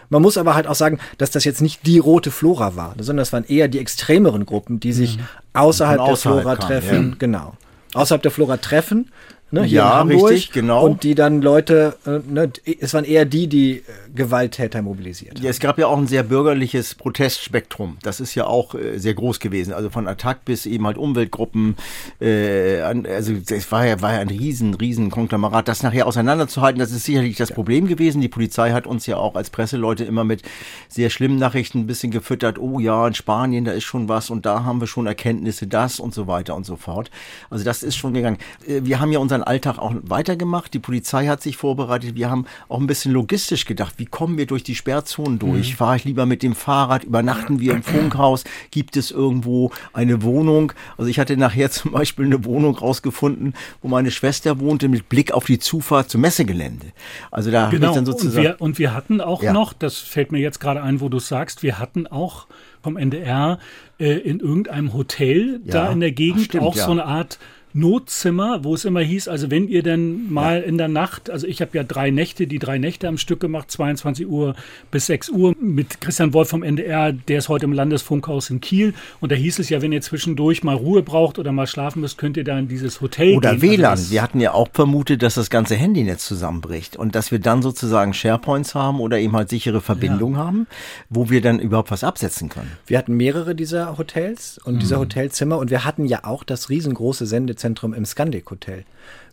Man 0.08 0.22
muss 0.22 0.36
aber 0.36 0.54
halt 0.54 0.66
auch 0.66 0.74
sagen, 0.74 0.98
dass 1.18 1.30
das 1.30 1.44
jetzt 1.44 1.60
nicht 1.60 1.86
die 1.86 1.98
rote 1.98 2.30
Flora 2.30 2.76
war, 2.76 2.94
sondern 2.98 3.18
das 3.18 3.32
waren 3.32 3.44
eher 3.44 3.68
die 3.68 3.78
extremeren 3.78 4.46
Gruppen, 4.46 4.53
die 4.68 4.92
sich 4.92 5.18
mhm. 5.18 5.22
außerhalb, 5.52 6.00
außerhalb, 6.00 6.06
der 6.06 6.16
Flora 6.16 6.56
kam, 6.56 6.68
treffen, 6.68 7.10
ja. 7.10 7.16
genau. 7.18 7.54
Außerhalb 7.94 8.22
der 8.22 8.30
Flora 8.30 8.56
treffen 8.56 9.10
ne, 9.54 9.62
hier 9.64 9.78
ja, 9.78 10.02
in 10.02 10.10
Hamburg. 10.10 10.30
Richtig, 10.30 10.52
genau. 10.52 10.84
Und 10.84 11.02
die 11.02 11.14
dann 11.14 11.40
Leute, 11.40 11.96
äh, 12.06 12.18
ne, 12.28 12.50
es 12.80 12.92
waren 12.92 13.04
eher 13.04 13.24
die, 13.24 13.46
die 13.46 13.76
äh, 13.76 13.82
Gewalttäter 14.14 14.82
mobilisiert. 14.82 15.38
Ja, 15.40 15.50
es 15.50 15.60
gab 15.60 15.78
ja 15.78 15.86
auch 15.86 15.96
ein 15.96 16.06
sehr 16.06 16.22
bürgerliches 16.22 16.94
Protestspektrum. 16.94 17.98
Das 18.02 18.20
ist 18.20 18.34
ja 18.34 18.46
auch 18.46 18.74
äh, 18.74 18.98
sehr 18.98 19.14
groß 19.14 19.40
gewesen. 19.40 19.72
Also 19.72 19.90
von 19.90 20.06
Attac 20.06 20.44
bis 20.44 20.66
eben 20.66 20.86
halt 20.86 20.98
Umweltgruppen. 20.98 21.76
Äh, 22.20 22.80
also 22.80 23.32
es 23.48 23.72
war 23.72 23.86
ja, 23.86 24.02
war 24.02 24.14
ja 24.14 24.20
ein 24.20 24.28
riesen, 24.28 24.74
riesen 24.74 25.10
Konglomeraat. 25.10 25.68
Das 25.68 25.82
nachher 25.82 26.06
auseinanderzuhalten, 26.06 26.78
das 26.78 26.92
ist 26.92 27.04
sicherlich 27.04 27.36
das 27.36 27.50
ja. 27.50 27.54
Problem 27.54 27.86
gewesen. 27.86 28.20
Die 28.20 28.28
Polizei 28.28 28.72
hat 28.72 28.86
uns 28.86 29.06
ja 29.06 29.16
auch 29.16 29.34
als 29.34 29.50
Presseleute 29.50 30.04
immer 30.04 30.24
mit 30.24 30.42
sehr 30.88 31.10
schlimmen 31.10 31.38
Nachrichten 31.38 31.80
ein 31.80 31.86
bisschen 31.86 32.10
gefüttert. 32.10 32.58
Oh 32.58 32.78
ja, 32.78 33.06
in 33.06 33.14
Spanien, 33.14 33.64
da 33.64 33.72
ist 33.72 33.84
schon 33.84 34.08
was 34.08 34.30
und 34.30 34.44
da 34.44 34.64
haben 34.64 34.80
wir 34.80 34.86
schon 34.86 35.06
Erkenntnisse, 35.06 35.66
das 35.66 36.00
und 36.00 36.12
so 36.12 36.26
weiter 36.26 36.54
und 36.56 36.66
so 36.66 36.76
fort. 36.76 37.10
Also 37.50 37.64
das 37.64 37.82
ist 37.82 37.96
schon 37.96 38.14
gegangen. 38.14 38.38
Äh, 38.66 38.80
wir 38.82 39.00
haben 39.00 39.12
ja 39.12 39.18
unseren 39.18 39.43
Alltag 39.46 39.78
auch 39.78 39.94
weitergemacht. 40.02 40.74
Die 40.74 40.78
Polizei 40.78 41.26
hat 41.26 41.42
sich 41.42 41.56
vorbereitet. 41.56 42.14
Wir 42.14 42.30
haben 42.30 42.46
auch 42.68 42.80
ein 42.80 42.86
bisschen 42.86 43.12
logistisch 43.12 43.64
gedacht. 43.64 43.94
Wie 43.98 44.06
kommen 44.06 44.38
wir 44.38 44.46
durch 44.46 44.62
die 44.62 44.74
Sperrzonen 44.74 45.38
durch? 45.38 45.72
Mhm. 45.72 45.76
Fahre 45.76 45.96
ich 45.96 46.04
lieber 46.04 46.26
mit 46.26 46.42
dem 46.42 46.54
Fahrrad? 46.54 47.04
Übernachten 47.04 47.60
wir 47.60 47.72
im 47.72 47.82
Funkhaus? 47.82 48.44
Gibt 48.70 48.96
es 48.96 49.10
irgendwo 49.10 49.70
eine 49.92 50.22
Wohnung? 50.22 50.72
Also 50.96 51.10
ich 51.10 51.18
hatte 51.18 51.36
nachher 51.36 51.70
zum 51.70 51.92
Beispiel 51.92 52.26
eine 52.26 52.44
Wohnung 52.44 52.76
rausgefunden, 52.76 53.54
wo 53.82 53.88
meine 53.88 54.10
Schwester 54.10 54.60
wohnte 54.60 54.88
mit 54.88 55.08
Blick 55.08 55.32
auf 55.32 55.44
die 55.44 55.58
Zufahrt 55.58 56.10
zum 56.10 56.20
Messegelände. 56.20 56.86
Also 57.30 57.50
da 57.50 57.70
genau. 57.70 57.90
ich 57.90 57.94
dann 57.94 58.06
sozusagen. 58.06 58.46
Und 58.46 58.52
wir, 58.52 58.60
und 58.60 58.78
wir 58.78 58.94
hatten 58.94 59.20
auch 59.20 59.42
ja. 59.42 59.52
noch, 59.52 59.72
das 59.72 59.98
fällt 59.98 60.32
mir 60.32 60.40
jetzt 60.40 60.60
gerade 60.60 60.82
ein, 60.82 61.00
wo 61.00 61.08
du 61.08 61.18
sagst, 61.18 61.62
wir 61.62 61.78
hatten 61.78 62.06
auch 62.06 62.46
vom 62.82 62.96
NDR 62.96 63.58
äh, 63.98 64.12
in 64.12 64.40
irgendeinem 64.40 64.92
Hotel 64.92 65.60
ja. 65.64 65.72
da 65.72 65.92
in 65.92 66.00
der 66.00 66.12
Gegend 66.12 66.40
Ach, 66.40 66.44
stimmt, 66.44 66.64
auch 66.64 66.76
ja. 66.76 66.84
so 66.84 66.90
eine 66.90 67.04
Art 67.06 67.38
Notzimmer, 67.76 68.62
wo 68.62 68.74
es 68.74 68.84
immer 68.84 69.00
hieß, 69.00 69.26
also 69.26 69.50
wenn 69.50 69.66
ihr 69.66 69.82
denn 69.82 70.32
mal 70.32 70.60
ja. 70.60 70.64
in 70.64 70.78
der 70.78 70.86
Nacht, 70.86 71.28
also 71.28 71.44
ich 71.44 71.60
habe 71.60 71.76
ja 71.76 71.82
drei 71.82 72.12
Nächte, 72.12 72.46
die 72.46 72.60
drei 72.60 72.78
Nächte 72.78 73.08
am 73.08 73.18
Stück 73.18 73.40
gemacht, 73.40 73.68
22 73.68 74.28
Uhr 74.28 74.54
bis 74.92 75.06
6 75.06 75.30
Uhr 75.30 75.56
mit 75.60 76.00
Christian 76.00 76.32
Wolf 76.34 76.50
vom 76.50 76.62
NDR, 76.62 77.12
der 77.12 77.38
ist 77.38 77.48
heute 77.48 77.64
im 77.64 77.72
Landesfunkhaus 77.72 78.48
in 78.50 78.60
Kiel 78.60 78.94
und 79.18 79.32
da 79.32 79.34
hieß 79.34 79.58
es 79.58 79.70
ja, 79.70 79.82
wenn 79.82 79.90
ihr 79.90 80.02
zwischendurch 80.02 80.62
mal 80.62 80.76
Ruhe 80.76 81.02
braucht 81.02 81.40
oder 81.40 81.50
mal 81.50 81.66
schlafen 81.66 82.00
müsst, 82.00 82.16
könnt 82.16 82.36
ihr 82.36 82.44
da 82.44 82.56
in 82.56 82.68
dieses 82.68 83.00
Hotel 83.00 83.36
oder 83.36 83.56
gehen. 83.56 83.62
WLAN. 83.62 83.90
Also 83.90 84.12
wir 84.12 84.22
hatten 84.22 84.38
ja 84.38 84.52
auch 84.52 84.68
vermutet, 84.72 85.24
dass 85.24 85.34
das 85.34 85.50
ganze 85.50 85.74
Handynetz 85.74 86.24
zusammenbricht 86.26 86.96
und 86.96 87.16
dass 87.16 87.32
wir 87.32 87.40
dann 87.40 87.60
sozusagen 87.60 88.14
SharePoints 88.14 88.76
haben 88.76 89.00
oder 89.00 89.18
eben 89.18 89.34
halt 89.34 89.48
sichere 89.48 89.80
Verbindungen 89.80 90.36
ja. 90.36 90.46
haben, 90.46 90.66
wo 91.10 91.28
wir 91.28 91.40
dann 91.40 91.58
überhaupt 91.58 91.90
was 91.90 92.04
absetzen 92.04 92.50
können. 92.50 92.70
Wir 92.86 92.98
hatten 92.98 93.16
mehrere 93.16 93.56
dieser 93.56 93.98
Hotels 93.98 94.60
und 94.64 94.76
mhm. 94.76 94.78
dieser 94.78 95.00
Hotelzimmer 95.00 95.58
und 95.58 95.72
wir 95.72 95.84
hatten 95.84 96.06
ja 96.06 96.20
auch 96.22 96.44
das 96.44 96.70
riesengroße 96.70 97.26
Sendezentrum 97.26 97.63
Einkaufszentrum 97.64 97.94
im 97.94 98.04
Scandic 98.04 98.50
Hotel. 98.50 98.84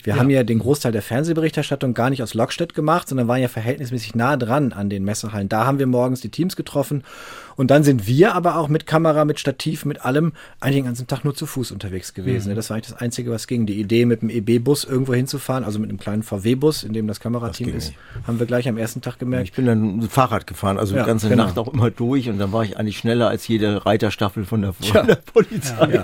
Wir 0.03 0.15
ja. 0.15 0.19
haben 0.19 0.29
ja 0.31 0.43
den 0.43 0.59
Großteil 0.59 0.91
der 0.91 1.03
Fernsehberichterstattung 1.03 1.93
gar 1.93 2.09
nicht 2.09 2.23
aus 2.23 2.33
Lockstedt 2.33 2.73
gemacht, 2.73 3.07
sondern 3.07 3.27
waren 3.27 3.41
ja 3.41 3.47
verhältnismäßig 3.47 4.15
nah 4.15 4.35
dran 4.35 4.73
an 4.73 4.89
den 4.89 5.03
Messehallen. 5.03 5.47
Da 5.47 5.65
haben 5.65 5.77
wir 5.77 5.85
morgens 5.85 6.21
die 6.21 6.29
Teams 6.29 6.55
getroffen 6.55 7.03
und 7.55 7.69
dann 7.69 7.83
sind 7.83 8.07
wir 8.07 8.33
aber 8.33 8.55
auch 8.55 8.67
mit 8.67 8.88
Kamera, 8.88 9.25
mit 9.25 9.39
Stativ, 9.39 9.85
mit 9.85 10.03
allem 10.03 10.33
eigentlich 10.59 10.77
den 10.77 10.85
ganzen 10.85 11.05
Tag 11.07 11.23
nur 11.23 11.35
zu 11.35 11.45
Fuß 11.45 11.71
unterwegs 11.71 12.15
gewesen. 12.15 12.51
Mhm. 12.51 12.55
Das 12.55 12.69
war 12.69 12.77
eigentlich 12.77 12.91
das 12.91 13.00
Einzige, 13.00 13.29
was 13.29 13.45
ging. 13.45 13.67
Die 13.67 13.79
Idee, 13.79 14.05
mit 14.05 14.23
dem 14.23 14.29
EB-Bus 14.31 14.85
irgendwo 14.85 15.13
hinzufahren, 15.13 15.63
also 15.63 15.77
mit 15.77 15.89
einem 15.89 16.00
kleinen 16.00 16.23
VW-Bus, 16.23 16.83
in 16.83 16.93
dem 16.93 17.07
das 17.07 17.19
Kamerateam 17.19 17.71
das 17.71 17.89
ist, 17.89 17.93
haben 18.25 18.39
wir 18.39 18.47
gleich 18.47 18.67
am 18.67 18.77
ersten 18.77 19.01
Tag 19.01 19.19
gemerkt. 19.19 19.50
Ich 19.50 19.53
bin 19.53 19.67
dann 19.67 20.01
Fahrrad 20.09 20.47
gefahren, 20.47 20.79
also 20.79 20.95
ja, 20.95 21.03
die 21.03 21.07
ganze 21.07 21.29
genau. 21.29 21.43
Nacht 21.43 21.59
auch 21.59 21.71
immer 21.71 21.91
durch 21.91 22.29
und 22.29 22.39
dann 22.39 22.51
war 22.51 22.63
ich 22.63 22.77
eigentlich 22.77 22.97
schneller 22.97 23.29
als 23.29 23.47
jede 23.47 23.85
Reiterstaffel 23.85 24.45
von 24.45 24.63
der, 24.63 24.73
von 24.73 25.05
der 25.05 25.15
Polizei. 25.15 25.93
Ja, 25.93 26.03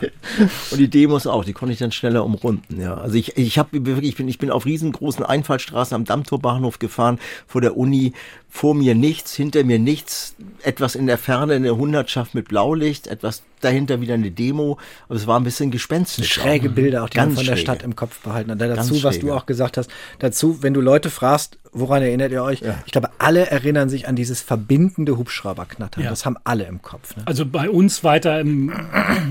und 0.72 0.78
die 0.78 0.90
Demos 0.90 1.26
auch, 1.26 1.44
die 1.44 1.54
konnte 1.54 1.74
ich 1.74 1.80
dann 1.80 1.92
schneller 1.92 2.17
umrunden. 2.26 2.80
Ja, 2.80 2.96
also 2.96 3.16
ich, 3.16 3.38
ich 3.38 3.58
habe 3.58 3.86
wirklich, 3.86 4.10
ich 4.10 4.16
bin, 4.16 4.28
ich 4.28 4.38
bin 4.38 4.52
auf 4.52 4.66
riesengroßen 4.66 5.26
Einfallstraßen 5.26 5.96
am 5.96 6.06
Dammtorbahnhof 6.06 6.80
gefahren 6.80 7.20
vor 7.48 7.62
der 7.62 7.78
Uni, 7.78 8.14
vor 8.50 8.74
mir 8.74 8.96
nichts, 8.96 9.36
hinter 9.36 9.64
mir 9.64 9.80
nichts, 9.80 10.36
etwas 10.64 10.96
in 10.96 11.08
der 11.08 11.18
Ferne, 11.18 11.56
eine 11.56 11.78
Hundertschaft 11.78 12.34
mit 12.34 12.48
Blaulicht, 12.48 13.08
etwas 13.08 13.44
dahinter 13.62 14.02
wieder 14.02 14.14
eine 14.14 14.32
Demo, 14.32 14.78
aber 15.08 15.16
es 15.16 15.28
war 15.28 15.40
ein 15.40 15.44
bisschen 15.44 15.72
gespenstisch. 15.72 16.32
Schräge 16.32 16.70
Bilder, 16.70 17.04
auch 17.04 17.10
die 17.10 17.18
Ganz 17.18 17.36
man 17.36 17.46
von 17.46 17.56
der 17.56 17.62
Stadt 17.62 17.84
im 17.84 17.96
Kopf 17.96 18.20
behalten 18.20 18.52
hat. 18.52 18.62
Dazu, 18.62 19.04
was 19.04 19.20
du 19.20 19.34
auch 19.34 19.46
gesagt 19.46 19.78
hast, 19.78 19.90
dazu, 20.20 20.62
wenn 20.62 20.74
du 20.74 20.82
Leute 20.82 21.10
fragst, 21.10 21.58
woran 21.80 22.02
erinnert 22.02 22.32
ihr 22.32 22.44
euch? 22.44 22.62
Ja. 22.62 22.76
Ich 22.86 22.92
glaube, 22.92 23.10
alle 23.18 23.50
erinnern 23.50 23.90
sich 23.90 24.08
an 24.08 24.16
dieses 24.16 24.42
verbindende 24.42 25.18
Hubschrauberknattern. 25.18 26.04
Ja. 26.04 26.10
Das 26.10 26.26
haben 26.26 26.38
alle 26.44 26.66
im 26.66 26.82
Kopf. 26.82 27.16
Ne? 27.16 27.24
Also 27.26 27.46
bei 27.46 27.70
uns 27.70 28.04
weiter 28.04 28.40
im 28.40 28.72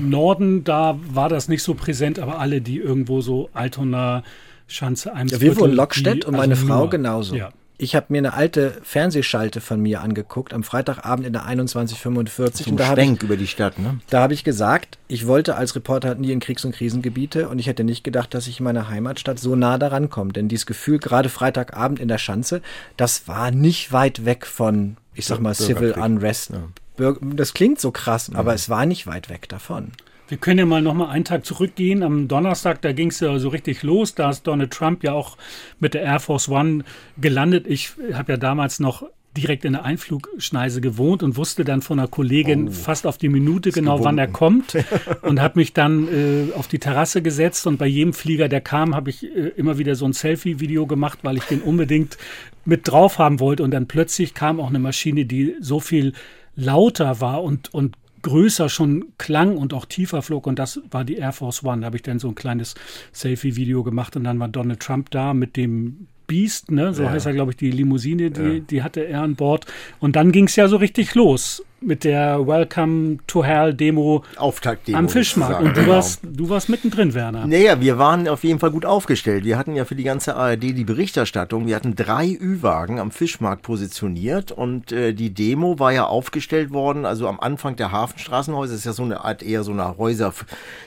Norden, 0.01 0.63
da 0.63 0.97
war 1.09 1.29
das 1.29 1.47
nicht 1.47 1.63
so 1.63 1.73
präsent, 1.73 2.19
aber 2.19 2.39
alle, 2.39 2.61
die 2.61 2.77
irgendwo 2.77 3.21
so 3.21 3.49
Altona, 3.53 4.23
Schanze 4.67 5.13
Eimsbüttel. 5.13 5.47
Ja, 5.47 5.55
wir 5.55 5.61
wohnen 5.61 5.73
Lockstedt 5.73 6.25
und 6.25 6.35
meine 6.35 6.53
also 6.53 6.67
Frau 6.67 6.79
nur, 6.79 6.89
genauso. 6.89 7.35
Ja. 7.35 7.49
Ich 7.79 7.95
habe 7.95 8.07
mir 8.09 8.17
eine 8.17 8.33
alte 8.33 8.79
Fernsehschalte 8.81 9.61
von 9.61 9.79
mir 9.79 10.01
angeguckt 10.01 10.51
am 10.51 10.63
Freitagabend 10.63 11.27
in 11.27 11.33
der 11.33 11.43
2145. 11.43 12.65
Zum 12.65 12.73
und 12.73 12.79
da 12.79 12.93
Schwenk 12.93 13.17
ich, 13.17 13.23
über 13.23 13.37
die 13.37 13.45
Stadt, 13.45 13.77
ne? 13.77 13.99
Da 14.09 14.21
habe 14.21 14.33
ich 14.33 14.43
gesagt, 14.43 14.97
ich 15.07 15.27
wollte 15.27 15.55
als 15.55 15.75
Reporter 15.75 16.15
nie 16.15 16.31
in 16.31 16.39
Kriegs- 16.39 16.65
und 16.65 16.71
Krisengebiete 16.71 17.49
und 17.49 17.59
ich 17.59 17.67
hätte 17.67 17.83
nicht 17.83 18.03
gedacht, 18.03 18.33
dass 18.33 18.47
ich 18.47 18.59
in 18.59 18.63
meiner 18.63 18.89
Heimatstadt 18.89 19.37
so 19.39 19.55
nah 19.55 19.77
daran 19.77 20.09
komme. 20.09 20.33
Denn 20.33 20.47
dieses 20.47 20.65
Gefühl, 20.65 20.97
gerade 20.97 21.29
Freitagabend 21.29 21.99
in 21.99 22.07
der 22.07 22.17
Schanze, 22.17 22.61
das 22.97 23.27
war 23.27 23.51
nicht 23.51 23.91
weit 23.91 24.25
weg 24.25 24.47
von, 24.47 24.97
ich 25.13 25.27
sag 25.27 25.39
mal, 25.39 25.53
Civil 25.53 25.91
Unrest. 25.91 26.51
Ja. 26.97 27.13
Das 27.21 27.53
klingt 27.53 27.79
so 27.79 27.91
krass, 27.91 28.31
aber 28.33 28.55
es 28.55 28.69
war 28.69 28.87
nicht 28.87 29.05
weit 29.05 29.29
weg 29.29 29.47
davon. 29.49 29.91
Wir 30.27 30.37
können 30.37 30.59
ja 30.59 30.65
mal 30.65 30.81
noch 30.81 30.93
mal 30.93 31.09
einen 31.09 31.25
Tag 31.25 31.45
zurückgehen. 31.45 32.03
Am 32.03 32.27
Donnerstag, 32.27 32.81
da 32.81 32.91
ging 32.91 33.09
es 33.09 33.19
ja 33.19 33.39
so 33.39 33.49
richtig 33.49 33.83
los. 33.83 34.13
Da 34.15 34.29
ist 34.29 34.45
Donald 34.45 34.71
Trump 34.71 35.03
ja 35.03 35.13
auch 35.13 35.37
mit 35.79 35.93
der 35.93 36.01
Air 36.01 36.19
Force 36.19 36.49
One 36.49 36.83
gelandet. 37.17 37.65
Ich 37.67 37.93
habe 38.13 38.33
ja 38.33 38.37
damals 38.37 38.79
noch 38.79 39.03
direkt 39.37 39.65
in 39.65 39.73
der 39.73 39.85
Einflugschneise 39.85 40.81
gewohnt 40.81 41.21
und 41.23 41.37
wusste 41.37 41.63
dann 41.63 41.81
von 41.81 41.99
einer 41.99 42.07
Kollegin 42.07 42.69
oh, 42.69 42.71
fast 42.71 43.05
auf 43.05 43.17
die 43.17 43.29
Minute 43.29 43.71
genau, 43.71 43.97
gewunken. 43.97 44.05
wann 44.05 44.17
er 44.17 44.27
kommt 44.27 44.75
und 45.21 45.39
habe 45.39 45.59
mich 45.59 45.73
dann 45.73 46.07
äh, 46.07 46.53
auf 46.53 46.67
die 46.67 46.79
Terrasse 46.79 47.21
gesetzt 47.21 47.67
und 47.67 47.77
bei 47.77 47.85
jedem 47.85 48.13
Flieger, 48.13 48.49
der 48.49 48.61
kam, 48.61 48.95
habe 48.95 49.11
ich 49.11 49.23
äh, 49.23 49.49
immer 49.55 49.77
wieder 49.77 49.95
so 49.95 50.05
ein 50.05 50.13
Selfie-Video 50.13 50.87
gemacht, 50.87 51.19
weil 51.21 51.37
ich 51.37 51.43
den 51.43 51.61
unbedingt 51.61 52.17
mit 52.65 52.87
drauf 52.87 53.19
haben 53.19 53.39
wollte 53.39 53.63
und 53.63 53.71
dann 53.71 53.87
plötzlich 53.87 54.33
kam 54.33 54.59
auch 54.59 54.69
eine 54.69 54.79
Maschine, 54.79 55.25
die 55.25 55.55
so 55.61 55.79
viel 55.79 56.13
lauter 56.55 57.21
war 57.21 57.43
und, 57.43 57.71
und 57.73 57.95
größer 58.21 58.69
schon 58.69 59.05
klang 59.17 59.57
und 59.57 59.73
auch 59.73 59.85
tiefer 59.85 60.21
flog 60.21 60.47
und 60.47 60.59
das 60.59 60.81
war 60.91 61.03
die 61.03 61.15
Air 61.15 61.33
Force 61.33 61.63
One. 61.63 61.81
Da 61.81 61.85
habe 61.87 61.97
ich 61.97 62.03
dann 62.03 62.19
so 62.19 62.27
ein 62.29 62.35
kleines 62.35 62.75
Selfie-Video 63.13 63.83
gemacht 63.83 64.15
und 64.15 64.23
dann 64.23 64.39
war 64.39 64.47
Donald 64.47 64.79
Trump 64.79 65.11
da 65.11 65.33
mit 65.33 65.55
dem 65.55 66.07
Beast, 66.27 66.71
ne? 66.71 66.93
so 66.93 67.03
ja. 67.03 67.09
heißt 67.09 67.25
er, 67.25 67.33
glaube 67.33 67.51
ich, 67.51 67.57
die 67.57 67.71
Limousine, 67.71 68.31
die, 68.31 68.41
ja. 68.41 68.59
die 68.59 68.83
hatte 68.83 69.01
er 69.07 69.21
an 69.21 69.35
Bord. 69.35 69.65
Und 69.99 70.15
dann 70.15 70.31
ging 70.31 70.45
es 70.45 70.55
ja 70.55 70.67
so 70.67 70.77
richtig 70.77 71.15
los 71.15 71.63
mit 71.79 72.03
der 72.03 72.47
Welcome 72.47 73.19
to 73.27 73.43
Hell 73.43 73.73
Demo 73.73 74.23
Auftaktdemo 74.37 74.97
am 74.97 75.09
Fischmarkt. 75.09 75.61
Und 75.61 75.77
du 75.77 75.81
genau. 75.81 75.93
warst, 75.93 76.21
du 76.23 76.49
warst 76.49 76.69
mittendrin, 76.69 77.13
Werner. 77.13 77.45
Naja, 77.45 77.79
wir 77.79 77.99
waren 77.99 78.27
auf 78.27 78.43
jeden 78.43 78.59
Fall 78.59 78.71
gut 78.71 78.85
aufgestellt. 78.85 79.45
Wir 79.45 79.57
hatten 79.57 79.75
ja 79.75 79.85
für 79.85 79.95
die 79.95 80.03
ganze 80.03 80.35
ARD 80.35 80.63
die 80.63 80.83
Berichterstattung. 80.83 81.67
Wir 81.67 81.75
hatten 81.75 81.95
drei 81.95 82.29
Ü-Wagen 82.29 82.99
am 82.99 83.11
Fischmarkt 83.11 83.61
positioniert 83.61 84.51
und 84.51 84.91
äh, 84.91 85.13
die 85.13 85.33
Demo 85.33 85.77
war 85.77 85.91
ja 85.91 86.05
aufgestellt 86.05 86.71
worden. 86.71 87.05
Also 87.05 87.27
am 87.27 87.39
Anfang 87.39 87.75
der 87.75 87.91
Hafenstraßenhäuser 87.91 88.73
ist 88.73 88.85
ja 88.85 88.93
so 88.93 89.03
eine 89.03 89.23
Art 89.23 89.43
eher 89.43 89.63
so 89.63 89.71
eine 89.71 89.97
Häuser, 89.97 90.33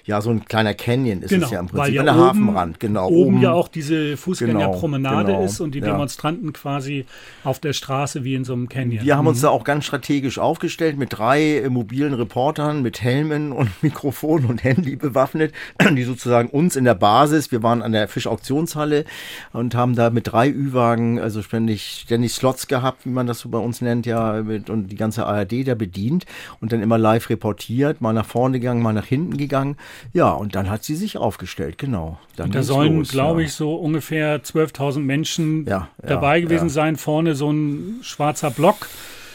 ja 0.04 0.20
so 0.20 0.30
ein 0.30 0.44
kleiner 0.44 0.74
Canyon 0.74 1.22
ist 1.22 1.30
genau, 1.30 1.46
es 1.46 1.52
ja 1.52 1.60
im 1.60 1.68
Prinzip. 1.68 1.94
Ja 1.94 2.00
an 2.00 2.06
der 2.06 2.14
oben, 2.16 2.24
Hafenrand, 2.24 2.80
genau. 2.80 3.08
Oben, 3.08 3.34
oben 3.36 3.42
ja 3.42 3.52
auch 3.52 3.68
diese 3.68 4.16
Fußgängerpromenade 4.16 5.26
genau, 5.26 5.38
genau, 5.38 5.44
ist 5.44 5.60
und 5.60 5.72
die 5.74 5.80
Demonstranten 5.80 6.46
ja. 6.46 6.52
quasi 6.52 7.06
auf 7.44 7.60
der 7.60 7.74
Straße 7.74 8.24
wie 8.24 8.34
in 8.34 8.44
so 8.44 8.54
einem 8.54 8.68
Canyon. 8.68 9.04
Wir 9.04 9.16
haben 9.16 9.28
uns 9.28 9.38
mhm. 9.38 9.42
da 9.42 9.48
auch 9.50 9.62
ganz 9.62 9.84
strategisch 9.84 10.38
aufgestellt 10.38 10.79
aufgestellt 10.80 10.98
mit 10.98 11.18
drei 11.18 11.58
äh, 11.58 11.68
mobilen 11.68 12.14
Reportern 12.14 12.80
mit 12.80 13.02
Helmen 13.02 13.52
und 13.52 13.70
Mikrofon 13.82 14.46
und 14.46 14.64
Handy 14.64 14.96
bewaffnet, 14.96 15.52
die 15.90 16.04
sozusagen 16.04 16.48
uns 16.48 16.74
in 16.74 16.84
der 16.84 16.94
Basis, 16.94 17.52
wir 17.52 17.62
waren 17.62 17.82
an 17.82 17.92
der 17.92 18.08
Fischauktionshalle 18.08 19.04
und 19.52 19.74
haben 19.74 19.94
da 19.94 20.08
mit 20.08 20.32
drei 20.32 20.48
Ü-Wagen, 20.48 21.18
also 21.18 21.42
ständig, 21.42 22.04
ständig 22.04 22.32
Slots 22.32 22.66
gehabt, 22.66 23.04
wie 23.04 23.10
man 23.10 23.26
das 23.26 23.40
so 23.40 23.50
bei 23.50 23.58
uns 23.58 23.82
nennt, 23.82 24.06
ja, 24.06 24.42
mit, 24.42 24.70
und 24.70 24.88
die 24.88 24.96
ganze 24.96 25.26
ARD 25.26 25.68
da 25.68 25.74
bedient 25.74 26.24
und 26.60 26.72
dann 26.72 26.80
immer 26.80 26.96
live 26.96 27.28
reportiert, 27.28 28.00
mal 28.00 28.14
nach 28.14 28.26
vorne 28.26 28.58
gegangen, 28.58 28.82
mal 28.82 28.94
nach 28.94 29.06
hinten 29.06 29.36
gegangen. 29.36 29.76
Ja, 30.14 30.30
und 30.30 30.54
dann 30.54 30.70
hat 30.70 30.82
sie 30.82 30.96
sich 30.96 31.18
aufgestellt, 31.18 31.76
genau. 31.76 32.18
Dann 32.36 32.46
und 32.46 32.54
da 32.54 32.62
sollen, 32.62 33.02
glaube 33.02 33.42
ja. 33.42 33.46
ich, 33.46 33.52
so 33.52 33.74
ungefähr 33.74 34.42
12.000 34.42 35.00
Menschen 35.00 35.66
ja, 35.66 35.88
dabei 36.02 36.38
ja, 36.38 36.44
gewesen 36.44 36.70
sein. 36.70 36.96
Vorne 36.96 37.34
so 37.34 37.50
ein 37.52 37.98
schwarzer 38.02 38.50
Block 38.50 38.86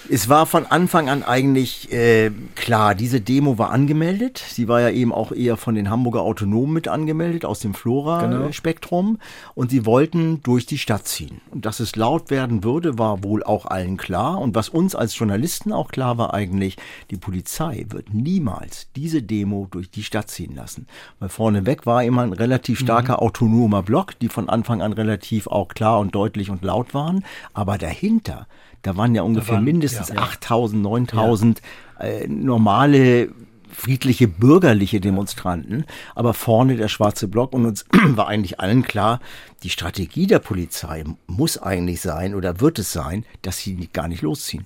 es 0.10 0.30
war 0.30 0.46
von 0.46 0.66
Anfang 0.66 1.10
an 1.10 1.24
eigentlich 1.24 1.92
äh, 1.92 2.32
klar, 2.56 2.96
diese 2.96 3.22
Demo 3.22 3.58
war 3.58 3.72
angemeldet. 3.72 4.44
Sie 4.48 4.68
war 4.68 4.82
ja 4.82 4.90
eben 4.90 5.12
auch 5.12 5.32
eher 5.32 5.58
von 5.58 5.76
den 5.76 5.90
Hamburger 5.90 6.22
Autonomen 6.22 6.74
mit 6.74 6.88
angemeldet, 6.88 7.46
aus 7.46 7.60
dem 7.60 7.74
Flora-Spektrum. 7.74 9.06
Genau. 9.06 9.20
Und 9.56 9.72
sie 9.72 9.86
wollten 9.86 10.42
durch 10.44 10.66
die 10.66 10.78
Stadt 10.78 11.08
ziehen. 11.08 11.42
Und 11.52 11.66
dass 11.66 11.80
es 11.80 11.96
laut 11.96 12.30
werden 12.30 12.64
würde, 12.64 12.98
war 13.00 13.24
wohl 13.24 13.44
auch 13.44 13.66
allen 13.66 13.98
klar. 13.98 14.40
Und 14.40 14.56
was 14.56 14.70
uns 14.70 14.96
als 14.96 15.18
Journalisten 15.18 15.72
auch 15.72 15.90
klar 15.90 16.18
war 16.18 16.34
eigentlich, 16.34 16.78
die 17.10 17.18
Polizei 17.18 17.86
wird 17.90 18.14
niemals 18.14 18.88
diese 18.96 19.24
Demo 19.24 19.68
durch 19.72 19.90
die 19.90 20.04
Stadt 20.04 20.30
ziehen 20.30 20.56
lassen. 20.56 20.88
Weil 21.20 21.30
vorneweg 21.30 21.86
war 21.86 22.04
immer 22.04 22.24
ein 22.24 22.34
relativ 22.34 22.80
starker 22.80 23.14
mhm. 23.14 23.20
autonomer 23.20 23.84
Block, 23.84 24.20
die 24.20 24.30
von 24.30 24.50
Anfang 24.50 24.82
an 24.82 24.94
relativ 24.94 25.48
auch 25.48 25.70
klar 25.70 26.00
und 26.00 26.14
deutlich 26.14 26.50
und 26.50 26.64
laut 26.64 26.94
waren. 26.94 27.26
Aber 27.54 27.78
dahinter 27.78 28.48
da 28.86 28.96
waren 28.98 29.16
ja 29.16 29.24
ungefähr 29.24 29.56
waren, 29.56 29.64
mindestens 29.64 30.10
ja, 30.10 30.18
8000, 30.18 30.84
9000 30.84 31.62
ja. 32.00 32.06
äh, 32.06 32.28
normale 32.28 33.30
friedliche 33.72 34.28
bürgerliche 34.28 35.02
Demonstranten, 35.02 35.86
aber 36.14 36.34
vorne 36.34 36.78
der 36.78 36.88
schwarze 36.88 37.28
Block 37.28 37.54
und 37.54 37.66
uns 37.66 37.86
war 38.10 38.28
eigentlich 38.28 38.60
allen 38.60 38.84
klar, 38.84 39.20
die 39.64 39.72
Strategie 39.72 40.28
der 40.28 40.40
Polizei 40.40 41.04
muss 41.28 41.58
eigentlich 41.58 42.00
sein 42.00 42.36
oder 42.36 42.62
wird 42.62 42.80
es 42.80 42.94
sein, 42.94 43.26
dass 43.42 43.58
sie 43.58 43.90
gar 43.92 44.08
nicht 44.08 44.22
losziehen. 44.22 44.66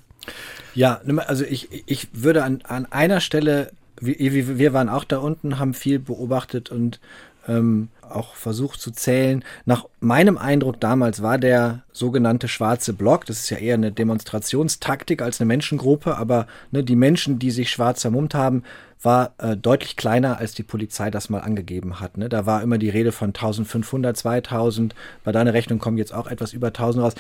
Ja, 0.76 1.02
also 1.28 1.46
ich, 1.46 1.70
ich 1.88 2.10
würde 2.12 2.44
an, 2.44 2.62
an 2.64 2.86
einer 2.92 3.22
Stelle, 3.22 3.72
wir, 4.00 4.58
wir 4.60 4.74
waren 4.74 4.90
auch 4.90 5.06
da 5.06 5.18
unten, 5.20 5.60
haben 5.60 5.74
viel 5.74 5.98
beobachtet 5.98 6.70
und 6.70 7.00
ähm, 7.48 7.88
auch 8.16 8.36
versucht 8.36 8.80
zu 8.82 8.92
zählen. 8.92 9.44
Nach 9.66 9.86
meinem 10.00 10.38
Eindruck 10.38 10.80
damals 10.80 11.22
war 11.22 11.38
der 11.38 11.84
sogenannte 11.92 12.48
schwarze 12.48 12.94
Block, 12.94 13.26
das 13.26 13.40
ist 13.40 13.50
ja 13.50 13.58
eher 13.58 13.76
eine 13.76 13.92
Demonstrationstaktik 13.92 15.22
als 15.22 15.40
eine 15.40 15.48
Menschengruppe, 15.48 16.18
aber 16.18 16.48
ne, 16.72 16.84
die 16.84 16.96
Menschen, 16.96 17.40
die 17.40 17.52
sich 17.52 17.70
schwarz 17.70 18.02
vermummt 18.02 18.34
haben, 18.34 18.64
war 19.02 19.34
äh, 19.38 19.56
deutlich 19.56 19.96
kleiner, 19.96 20.40
als 20.40 20.54
die 20.54 20.64
Polizei 20.64 21.10
das 21.10 21.30
mal 21.30 21.40
angegeben 21.40 22.00
hat. 22.00 22.18
Ne? 22.18 22.30
Da 22.30 22.46
war 22.46 22.62
immer 22.62 22.78
die 22.78 22.90
Rede 22.90 23.12
von 23.12 23.30
1500, 23.30 24.16
2000. 24.18 24.94
Bei 25.24 25.32
deiner 25.32 25.54
Rechnung 25.54 25.80
kommen 25.80 25.98
jetzt 25.98 26.14
auch 26.14 26.28
etwas 26.28 26.54
über 26.54 26.68
1000 26.68 27.04
raus. 27.04 27.16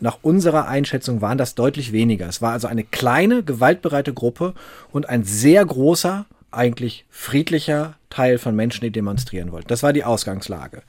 Nach 0.00 0.18
unserer 0.22 0.66
Einschätzung 0.66 1.20
waren 1.20 1.38
das 1.38 1.54
deutlich 1.54 1.92
weniger. 1.92 2.26
Es 2.26 2.40
war 2.42 2.52
also 2.52 2.66
eine 2.66 2.84
kleine, 2.84 3.42
gewaltbereite 3.42 4.14
Gruppe 4.14 4.54
und 4.92 5.08
ein 5.08 5.24
sehr 5.24 5.64
großer, 5.64 6.24
eigentlich 6.50 7.04
friedlicher 7.10 7.96
Teil 8.08 8.38
von 8.38 8.56
Menschen, 8.56 8.82
die 8.82 8.90
demonstrieren 8.90 9.52
wollten. 9.52 9.68
Das 9.68 9.82
war 9.82 9.92
die 9.92 10.04
Ausgangslage. 10.04 10.82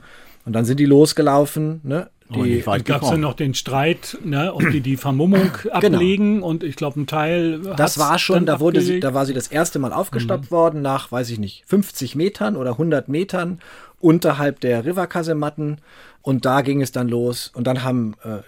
Und 0.45 0.53
dann 0.53 0.65
sind 0.65 0.79
die 0.79 0.85
losgelaufen, 0.85 1.81
ne? 1.83 2.09
Die 2.33 2.61
gab 2.61 3.03
es 3.03 3.09
ja 3.09 3.17
noch 3.17 3.33
den 3.33 3.53
Streit, 3.53 4.17
ne, 4.23 4.53
ob 4.53 4.61
die 4.71 4.79
die 4.79 4.95
Vermummung 4.95 5.51
genau. 5.63 5.75
ablegen 5.75 6.35
genau. 6.35 6.47
und 6.47 6.63
ich 6.63 6.77
glaube 6.77 7.01
ein 7.01 7.07
Teil. 7.07 7.59
Das 7.75 7.97
war 7.99 8.17
schon, 8.19 8.45
da 8.45 8.61
wurde 8.61 8.79
sie, 8.79 9.01
da 9.01 9.13
war 9.13 9.25
sie 9.25 9.33
das 9.33 9.47
erste 9.47 9.79
Mal 9.79 9.91
aufgestoppt 9.91 10.45
mhm. 10.45 10.51
worden 10.51 10.81
nach, 10.81 11.11
weiß 11.11 11.29
ich 11.29 11.39
nicht, 11.39 11.63
50 11.67 12.15
Metern 12.15 12.55
oder 12.55 12.71
100 12.71 13.09
Metern 13.09 13.59
unterhalb 13.99 14.61
der 14.61 14.85
Riverkasematten 14.85 15.81
und 16.21 16.45
da 16.45 16.61
ging 16.61 16.81
es 16.81 16.93
dann 16.93 17.09
los 17.09 17.51
und 17.53 17.67
dann 17.67 17.83
haben 17.83 18.15
äh, 18.23 18.39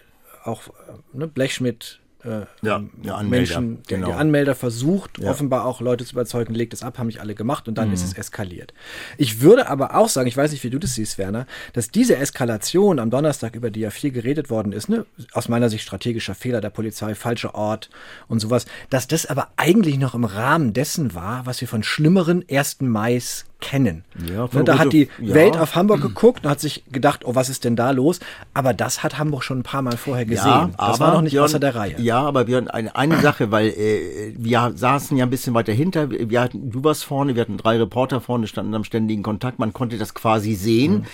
auch 0.48 0.68
äh, 0.68 0.72
ne, 1.18 1.28
Blechschmidt 1.28 2.00
äh, 2.24 2.46
ja, 2.62 2.84
ja, 3.02 3.16
Anmelder, 3.16 3.28
Menschen, 3.28 3.84
der, 3.84 3.98
genau. 3.98 4.08
der 4.08 4.18
Anmelder 4.18 4.56
versucht, 4.56 5.20
ja. 5.20 5.30
offenbar 5.30 5.66
auch 5.66 5.82
Leute 5.82 6.06
zu 6.06 6.14
überzeugen, 6.14 6.54
legt 6.54 6.74
es 6.74 6.84
ab, 6.84 6.98
haben 6.98 7.08
nicht 7.08 7.20
alle 7.20 7.36
gemacht 7.36 7.68
und 7.68 7.78
dann 7.78 7.90
mhm. 7.90 7.94
ist 7.94 8.04
es 8.04 8.14
eskaliert. 8.14 8.74
Ich 9.18 9.42
würde 9.42 9.68
aber 9.68 9.96
auch 9.96 10.10
sagen, 10.10 10.28
ich 10.28 10.38
weiß 10.38 10.52
nicht, 10.52 10.64
wie 10.64 10.70
du 10.70 10.80
das 10.80 10.96
siehst, 10.96 11.18
Werner, 11.18 11.46
dass 11.74 11.90
diese 11.90 12.16
Eskalation 12.18 13.00
am 13.00 13.10
Donnerstag, 13.10 13.56
über 13.56 13.72
die 13.72 13.82
ja 13.82 13.90
viel 13.90 14.12
geredet 14.12 14.50
worden 14.50 14.72
ist, 14.72 14.90
ne, 14.90 15.06
aus 15.34 15.50
meiner 15.50 15.70
Sicht 15.70 15.84
strategischer 15.84 16.36
Fehler 16.36 16.62
der 16.62 16.70
Polizei, 16.70 17.16
falscher 17.16 17.56
Ort 17.56 17.90
und 18.28 18.40
sowas, 18.40 18.66
dass 18.90 19.08
das 19.08 19.26
aber 19.26 19.50
eigentlich 19.58 19.98
noch 19.98 20.16
im 20.16 20.26
Rahmen 20.26 20.74
dessen 20.74 21.14
war, 21.14 21.46
was 21.46 21.62
wir 21.62 21.68
von 21.68 21.84
schlimmeren 21.84 22.44
1. 22.50 22.78
Mais 22.82 23.46
kennen. 23.64 24.04
Ja, 24.30 24.50
ne, 24.52 24.64
da 24.66 24.78
hat 24.78 24.92
die 24.92 25.08
ja. 25.20 25.34
Welt 25.34 25.58
auf 25.58 25.76
Hamburg 25.76 26.02
geguckt 26.10 26.44
und 26.44 26.50
hat 26.50 26.60
sich 26.60 26.84
gedacht, 26.92 27.22
oh, 27.24 27.34
was 27.34 27.50
ist 27.50 27.64
denn 27.64 27.76
da 27.76 27.92
los? 27.92 28.20
Aber 28.54 28.74
das 28.74 29.04
hat 29.04 29.18
Hamburg 29.18 29.44
schon 29.44 29.60
ein 29.60 29.64
paar 29.64 29.82
Mal 29.82 29.96
vorher 29.96 30.26
gesehen. 30.26 30.46
Ja, 30.46 30.70
das 30.78 31.00
war 31.00 31.14
noch 31.14 31.22
nicht 31.22 31.32
Björn, 31.32 31.46
außer 31.46 31.60
der 31.60 31.74
Reihe. 31.74 31.96
Ja, 32.00 32.13
aber 32.22 32.48
wir 32.48 32.74
eine, 32.74 32.96
eine 32.96 33.18
Sache, 33.22 33.52
weil 33.52 33.68
äh, 33.68 34.34
wir 34.38 34.74
saßen 34.76 35.18
ja 35.18 35.26
ein 35.26 35.30
bisschen 35.30 35.54
weiter 35.54 35.74
hinter. 35.74 36.10
Wir 36.10 36.42
hatten, 36.42 36.72
du 36.72 36.84
warst 36.84 37.04
vorne, 37.04 37.36
wir 37.36 37.42
hatten 37.42 37.58
drei 37.58 37.78
Reporter 37.78 38.22
vorne, 38.22 38.48
standen 38.48 38.74
am 38.76 38.84
ständigen 38.84 39.24
Kontakt. 39.24 39.60
Man 39.60 39.74
konnte 39.74 39.98
das 39.98 40.14
quasi 40.14 40.56
sehen. 40.56 40.94
Mhm. 40.94 41.06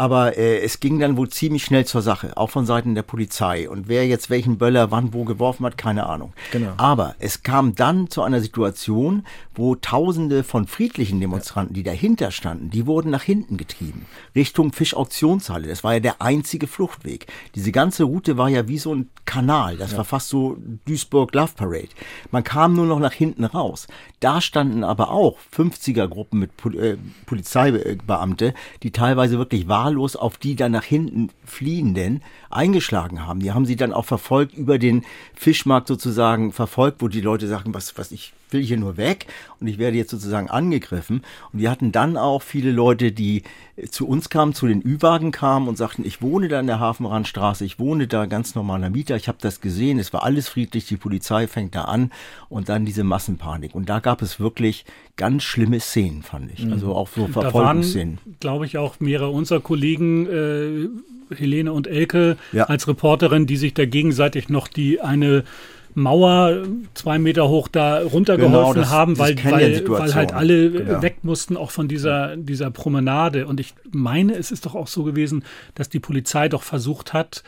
Aber 0.00 0.38
äh, 0.38 0.60
es 0.60 0.80
ging 0.80 0.98
dann 0.98 1.18
wohl 1.18 1.28
ziemlich 1.28 1.62
schnell 1.62 1.84
zur 1.84 2.00
Sache, 2.00 2.34
auch 2.38 2.48
von 2.48 2.64
Seiten 2.64 2.94
der 2.94 3.02
Polizei. 3.02 3.68
Und 3.68 3.86
wer 3.86 4.06
jetzt 4.06 4.30
welchen 4.30 4.56
Böller 4.56 4.90
wann 4.90 5.12
wo 5.12 5.24
geworfen 5.24 5.66
hat, 5.66 5.76
keine 5.76 6.06
Ahnung. 6.06 6.32
Genau. 6.52 6.72
Aber 6.78 7.16
es 7.18 7.42
kam 7.42 7.74
dann 7.74 8.08
zu 8.08 8.22
einer 8.22 8.40
Situation, 8.40 9.26
wo 9.54 9.74
Tausende 9.74 10.42
von 10.42 10.66
friedlichen 10.66 11.20
Demonstranten, 11.20 11.74
die 11.74 11.82
dahinter 11.82 12.30
standen, 12.30 12.70
die 12.70 12.86
wurden 12.86 13.10
nach 13.10 13.24
hinten 13.24 13.58
getrieben, 13.58 14.06
Richtung 14.34 14.72
Fischauktionshalle. 14.72 15.68
Das 15.68 15.84
war 15.84 15.92
ja 15.92 16.00
der 16.00 16.22
einzige 16.22 16.66
Fluchtweg. 16.66 17.26
Diese 17.54 17.70
ganze 17.70 18.04
Route 18.04 18.38
war 18.38 18.48
ja 18.48 18.68
wie 18.68 18.78
so 18.78 18.94
ein 18.94 19.10
Kanal. 19.26 19.76
Das 19.76 19.92
ja. 19.92 19.98
war 19.98 20.06
fast 20.06 20.30
so 20.30 20.56
Duisburg 20.86 21.34
Love 21.34 21.52
Parade. 21.56 21.90
Man 22.30 22.42
kam 22.42 22.74
nur 22.74 22.86
noch 22.86 23.00
nach 23.00 23.12
hinten 23.12 23.44
raus. 23.44 23.86
Da 24.20 24.40
standen 24.40 24.82
aber 24.82 25.10
auch 25.10 25.36
50er-Gruppen 25.54 26.40
mit 26.40 26.56
Pol 26.56 26.78
äh, 26.78 26.96
Polizeibeamte, 27.26 28.54
die 28.82 28.92
teilweise 28.92 29.36
wirklich 29.36 29.68
wahllos 29.90 30.14
auf 30.16 30.38
die 30.38 30.54
dann 30.54 30.72
nach 30.72 30.84
hinten 30.84 31.30
Fliehenden 31.44 32.22
eingeschlagen 32.48 33.26
haben. 33.26 33.40
Die 33.40 33.52
haben 33.52 33.66
sie 33.66 33.76
dann 33.76 33.92
auch 33.92 34.04
verfolgt 34.04 34.54
über 34.54 34.78
den 34.78 35.04
Fischmarkt 35.34 35.88
sozusagen 35.88 36.52
verfolgt, 36.52 37.02
wo 37.02 37.08
die 37.08 37.20
Leute 37.20 37.48
sagen, 37.48 37.74
was, 37.74 37.98
was 37.98 38.12
ich 38.12 38.32
will 38.52 38.62
hier 38.62 38.76
nur 38.76 38.96
weg 38.96 39.26
und 39.60 39.66
ich 39.66 39.78
werde 39.78 39.96
jetzt 39.96 40.10
sozusagen 40.10 40.50
angegriffen. 40.50 41.22
Und 41.52 41.60
wir 41.60 41.70
hatten 41.70 41.92
dann 41.92 42.16
auch 42.16 42.42
viele 42.42 42.72
Leute, 42.72 43.12
die 43.12 43.42
zu 43.90 44.06
uns 44.06 44.28
kamen, 44.28 44.54
zu 44.54 44.66
den 44.66 44.82
Ü-Wagen 44.82 45.30
kamen 45.30 45.68
und 45.68 45.76
sagten, 45.76 46.04
ich 46.04 46.20
wohne 46.20 46.48
da 46.48 46.60
in 46.60 46.66
der 46.66 46.80
Hafenrandstraße, 46.80 47.64
ich 47.64 47.78
wohne 47.78 48.06
da 48.06 48.26
ganz 48.26 48.54
normaler 48.54 48.90
Mieter, 48.90 49.16
ich 49.16 49.28
habe 49.28 49.38
das 49.40 49.60
gesehen, 49.60 49.98
es 49.98 50.12
war 50.12 50.22
alles 50.22 50.48
friedlich, 50.48 50.86
die 50.86 50.96
Polizei 50.96 51.46
fängt 51.46 51.74
da 51.74 51.84
an 51.84 52.10
und 52.48 52.68
dann 52.68 52.84
diese 52.84 53.04
Massenpanik. 53.04 53.74
Und 53.74 53.88
da 53.88 54.00
gab 54.00 54.22
es 54.22 54.40
wirklich 54.40 54.84
ganz 55.16 55.42
schlimme 55.42 55.80
Szenen, 55.80 56.22
fand 56.22 56.50
ich. 56.52 56.70
Also 56.70 56.94
auch 56.94 57.08
so 57.08 57.26
Verfolgungsszenen. 57.26 58.18
glaube 58.40 58.66
ich, 58.66 58.78
auch 58.78 59.00
mehrere 59.00 59.30
unserer 59.30 59.60
Kollegen, 59.60 60.26
äh, 60.26 60.88
Helene 61.34 61.72
und 61.72 61.86
Elke, 61.86 62.36
ja. 62.52 62.64
als 62.64 62.88
Reporterin, 62.88 63.46
die 63.46 63.56
sich 63.56 63.74
da 63.74 63.84
gegenseitig 63.84 64.48
noch 64.48 64.68
die 64.68 65.00
eine 65.00 65.44
Mauer 65.94 66.64
zwei 66.94 67.18
Meter 67.18 67.48
hoch 67.48 67.68
da 67.68 68.02
runtergeholfen 68.02 68.82
genau, 68.82 68.90
haben, 68.90 69.18
weil, 69.18 69.36
weil, 69.44 69.88
weil 69.88 70.14
halt 70.14 70.32
alle 70.32 70.70
genau. 70.70 71.02
weg 71.02 71.18
mussten, 71.22 71.56
auch 71.56 71.70
von 71.70 71.88
dieser, 71.88 72.36
dieser 72.36 72.70
Promenade. 72.70 73.46
Und 73.46 73.60
ich 73.60 73.74
meine, 73.90 74.36
es 74.36 74.50
ist 74.50 74.66
doch 74.66 74.74
auch 74.74 74.86
so 74.86 75.04
gewesen, 75.04 75.44
dass 75.74 75.88
die 75.88 76.00
Polizei 76.00 76.48
doch 76.48 76.62
versucht 76.62 77.12
hat, 77.12 77.42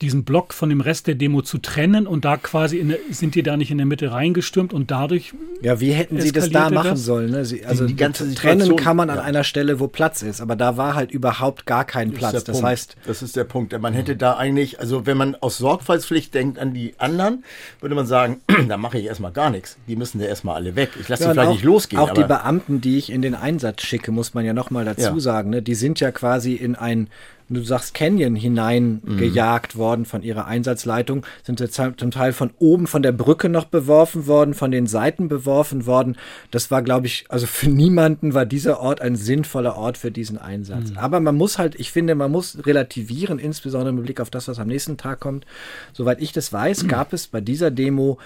diesen 0.00 0.24
Block 0.24 0.54
von 0.54 0.68
dem 0.68 0.80
Rest 0.80 1.08
der 1.08 1.16
Demo 1.16 1.42
zu 1.42 1.58
trennen 1.58 2.06
und 2.06 2.24
da 2.24 2.36
quasi 2.36 2.78
in 2.78 2.90
der, 2.90 2.98
sind 3.10 3.34
die 3.34 3.42
da 3.42 3.56
nicht 3.56 3.70
in 3.72 3.78
der 3.78 3.86
Mitte 3.86 4.12
reingestürmt 4.12 4.72
und 4.72 4.90
dadurch. 4.90 5.32
Ja, 5.60 5.80
wie 5.80 5.90
hätten 5.90 6.20
sie 6.20 6.30
das 6.30 6.50
da 6.50 6.70
machen 6.70 6.90
das? 6.90 7.04
sollen? 7.04 7.32
Ne? 7.32 7.44
Sie, 7.44 7.64
also 7.64 7.84
die, 7.84 7.94
die 7.94 7.96
ganze 7.96 8.32
trennen 8.34 8.76
kann 8.76 8.96
man 8.96 9.10
an 9.10 9.18
einer 9.18 9.42
Stelle, 9.42 9.80
wo 9.80 9.88
Platz 9.88 10.22
ist, 10.22 10.40
aber 10.40 10.54
da 10.54 10.76
war 10.76 10.94
halt 10.94 11.10
überhaupt 11.10 11.66
gar 11.66 11.84
kein 11.84 12.12
Platz. 12.12 12.44
Das 12.44 12.44
Punkt. 12.44 12.64
heißt, 12.64 12.96
das 13.06 13.22
ist 13.22 13.34
der 13.34 13.44
Punkt. 13.44 13.78
Man 13.80 13.92
hätte 13.92 14.16
da 14.16 14.36
eigentlich, 14.36 14.78
also 14.78 15.04
wenn 15.04 15.16
man 15.16 15.34
aus 15.34 15.58
Sorgfaltspflicht 15.58 16.32
denkt 16.32 16.60
an 16.60 16.74
die 16.74 16.94
anderen, 16.98 17.44
würde 17.80 17.96
man 17.96 18.06
sagen, 18.06 18.40
da 18.68 18.76
mache 18.76 18.98
ich 18.98 19.06
erstmal 19.06 19.32
gar 19.32 19.50
nichts. 19.50 19.78
Die 19.88 19.96
müssen 19.96 20.20
ja 20.20 20.26
erstmal 20.26 20.54
alle 20.54 20.76
weg. 20.76 20.90
Ich 21.00 21.08
lasse 21.08 21.24
ja, 21.24 21.30
sie 21.30 21.34
vielleicht 21.34 21.48
auch, 21.48 21.52
nicht 21.54 21.64
losgehen. 21.64 22.00
Auch 22.00 22.14
die 22.14 22.24
Beamten, 22.24 22.80
die 22.80 22.98
ich 22.98 23.10
in 23.10 23.20
den 23.20 23.34
Einsatz 23.34 23.82
schicke, 23.82 24.12
muss 24.12 24.32
man 24.34 24.44
ja 24.44 24.52
nochmal 24.52 24.84
dazu 24.84 25.14
ja. 25.14 25.20
sagen, 25.20 25.50
ne? 25.50 25.60
die 25.60 25.74
sind 25.74 25.98
ja 25.98 26.12
quasi 26.12 26.54
in 26.54 26.76
ein 26.76 27.08
du 27.48 27.62
sagst 27.62 27.94
Canyon 27.94 28.34
hineingejagt 28.34 29.74
mhm. 29.74 29.78
worden 29.78 30.04
von 30.04 30.22
ihrer 30.22 30.46
Einsatzleitung, 30.46 31.24
sind 31.42 31.60
jetzt 31.60 31.80
zum 31.96 32.10
Teil 32.10 32.32
von 32.32 32.50
oben 32.58 32.86
von 32.86 33.02
der 33.02 33.12
Brücke 33.12 33.48
noch 33.48 33.64
beworfen 33.64 34.26
worden, 34.26 34.54
von 34.54 34.70
den 34.70 34.86
Seiten 34.86 35.28
beworfen 35.28 35.86
worden. 35.86 36.16
Das 36.50 36.70
war, 36.70 36.82
glaube 36.82 37.06
ich, 37.06 37.24
also 37.28 37.46
für 37.46 37.68
niemanden 37.68 38.34
war 38.34 38.46
dieser 38.46 38.80
Ort 38.80 39.00
ein 39.00 39.16
sinnvoller 39.16 39.76
Ort 39.76 39.98
für 39.98 40.10
diesen 40.10 40.38
Einsatz. 40.38 40.90
Mhm. 40.90 40.98
Aber 40.98 41.20
man 41.20 41.36
muss 41.36 41.58
halt, 41.58 41.74
ich 41.76 41.92
finde, 41.92 42.14
man 42.14 42.30
muss 42.30 42.66
relativieren, 42.66 43.38
insbesondere 43.38 43.92
mit 43.92 44.04
Blick 44.04 44.20
auf 44.20 44.30
das, 44.30 44.48
was 44.48 44.58
am 44.58 44.68
nächsten 44.68 44.96
Tag 44.96 45.20
kommt. 45.20 45.46
Soweit 45.92 46.20
ich 46.20 46.32
das 46.32 46.52
weiß, 46.52 46.86
gab 46.88 47.12
es 47.12 47.26
bei 47.26 47.40
dieser 47.40 47.70
Demo 47.70 48.18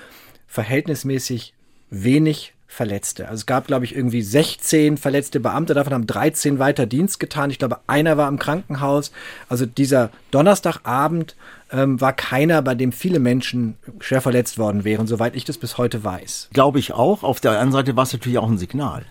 verhältnismäßig 0.46 1.54
wenig 1.90 2.54
Verletzte. 2.74 3.28
Also 3.28 3.40
es 3.40 3.46
gab, 3.46 3.66
glaube 3.66 3.84
ich, 3.84 3.94
irgendwie 3.94 4.22
16 4.22 4.96
verletzte 4.96 5.40
Beamte, 5.40 5.74
davon 5.74 5.92
haben 5.92 6.06
13 6.06 6.58
weiter 6.58 6.86
Dienst 6.86 7.20
getan. 7.20 7.50
Ich 7.50 7.58
glaube, 7.58 7.80
einer 7.86 8.16
war 8.16 8.28
im 8.28 8.38
Krankenhaus. 8.38 9.12
Also 9.50 9.66
dieser 9.66 10.08
Donnerstagabend 10.30 11.36
ähm, 11.70 12.00
war 12.00 12.14
keiner, 12.14 12.62
bei 12.62 12.74
dem 12.74 12.92
viele 12.92 13.18
Menschen 13.18 13.76
schwer 14.00 14.22
verletzt 14.22 14.56
worden 14.56 14.84
wären, 14.84 15.06
soweit 15.06 15.36
ich 15.36 15.44
das 15.44 15.58
bis 15.58 15.76
heute 15.76 16.02
weiß. 16.02 16.48
Glaube 16.54 16.78
ich 16.78 16.94
auch. 16.94 17.22
Auf 17.24 17.40
der 17.40 17.50
anderen 17.50 17.72
Seite 17.72 17.94
war 17.94 18.04
es 18.04 18.14
natürlich 18.14 18.38
auch 18.38 18.48
ein 18.48 18.56
Signal. 18.56 19.04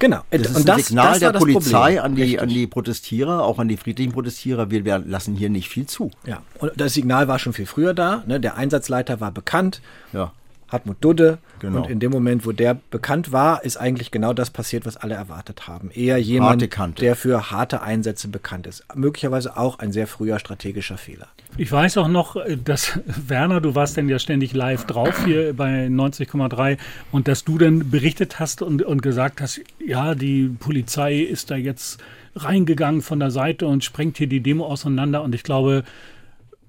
Genau. 0.00 0.22
Das 0.32 0.40
ist 0.40 0.48
und 0.48 0.56
ein 0.56 0.66
das, 0.66 0.86
Signal 0.88 1.20
das 1.20 1.20
der 1.20 1.38
Polizei 1.38 2.02
an 2.02 2.16
die, 2.16 2.40
an 2.40 2.48
die 2.48 2.66
Protestierer, 2.66 3.44
auch 3.44 3.60
an 3.60 3.68
die 3.68 3.76
friedlichen 3.76 4.10
Protestierer. 4.10 4.72
Wir, 4.72 4.84
wir 4.84 4.98
lassen 4.98 5.36
hier 5.36 5.50
nicht 5.50 5.68
viel 5.68 5.86
zu. 5.86 6.10
Ja, 6.26 6.42
und 6.58 6.72
das 6.76 6.94
Signal 6.94 7.28
war 7.28 7.38
schon 7.38 7.52
viel 7.52 7.66
früher 7.66 7.94
da. 7.94 8.24
Ne? 8.26 8.40
Der 8.40 8.56
Einsatzleiter 8.56 9.20
war 9.20 9.30
bekannt. 9.30 9.80
Ja. 10.12 10.32
Hartmut 10.68 10.96
Dudde. 11.00 11.38
Genau. 11.60 11.78
Und 11.78 11.90
in 11.90 12.00
dem 12.00 12.10
Moment, 12.10 12.44
wo 12.46 12.52
der 12.52 12.78
bekannt 12.90 13.32
war, 13.32 13.64
ist 13.64 13.76
eigentlich 13.76 14.10
genau 14.10 14.32
das 14.32 14.50
passiert, 14.50 14.86
was 14.86 14.96
alle 14.96 15.14
erwartet 15.14 15.66
haben. 15.66 15.90
Eher 15.90 16.18
jemand, 16.18 16.68
der 17.00 17.16
für 17.16 17.50
harte 17.50 17.82
Einsätze 17.82 18.28
bekannt 18.28 18.66
ist. 18.66 18.84
Möglicherweise 18.94 19.56
auch 19.56 19.78
ein 19.78 19.92
sehr 19.92 20.06
früher 20.06 20.38
strategischer 20.38 20.98
Fehler. 20.98 21.28
Ich 21.56 21.70
weiß 21.70 21.98
auch 21.98 22.08
noch, 22.08 22.36
dass 22.64 22.98
Werner, 23.28 23.60
du 23.60 23.74
warst 23.74 23.96
denn 23.96 24.08
ja 24.08 24.18
ständig 24.18 24.54
live 24.54 24.84
drauf 24.86 25.24
hier 25.24 25.54
bei 25.54 25.86
90,3 25.86 26.78
und 27.12 27.28
dass 27.28 27.44
du 27.44 27.58
dann 27.58 27.90
berichtet 27.90 28.40
hast 28.40 28.60
und, 28.62 28.82
und 28.82 29.02
gesagt 29.02 29.40
hast, 29.40 29.60
ja, 29.84 30.14
die 30.14 30.48
Polizei 30.48 31.18
ist 31.20 31.50
da 31.50 31.56
jetzt 31.56 32.02
reingegangen 32.36 33.02
von 33.02 33.20
der 33.20 33.30
Seite 33.30 33.66
und 33.66 33.84
sprengt 33.84 34.18
hier 34.18 34.26
die 34.26 34.40
Demo 34.40 34.66
auseinander. 34.66 35.22
Und 35.22 35.34
ich 35.34 35.44
glaube, 35.44 35.84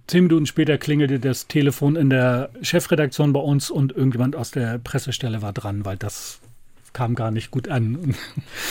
Zehn 0.07 0.25
Minuten 0.25 0.45
später 0.45 0.77
klingelte 0.77 1.19
das 1.19 1.47
Telefon 1.47 1.95
in 1.95 2.11
der 2.11 2.49
Chefredaktion 2.61 3.33
bei 3.33 3.39
uns 3.39 3.71
und 3.71 3.91
irgendjemand 3.91 4.35
aus 4.35 4.51
der 4.51 4.77
Pressestelle 4.77 5.41
war 5.41 5.51
dran, 5.51 5.83
weil 5.83 5.97
das 5.97 6.39
kam 6.95 7.13
gar 7.13 7.29
nicht 7.29 7.51
gut 7.51 7.67
an. 7.67 8.15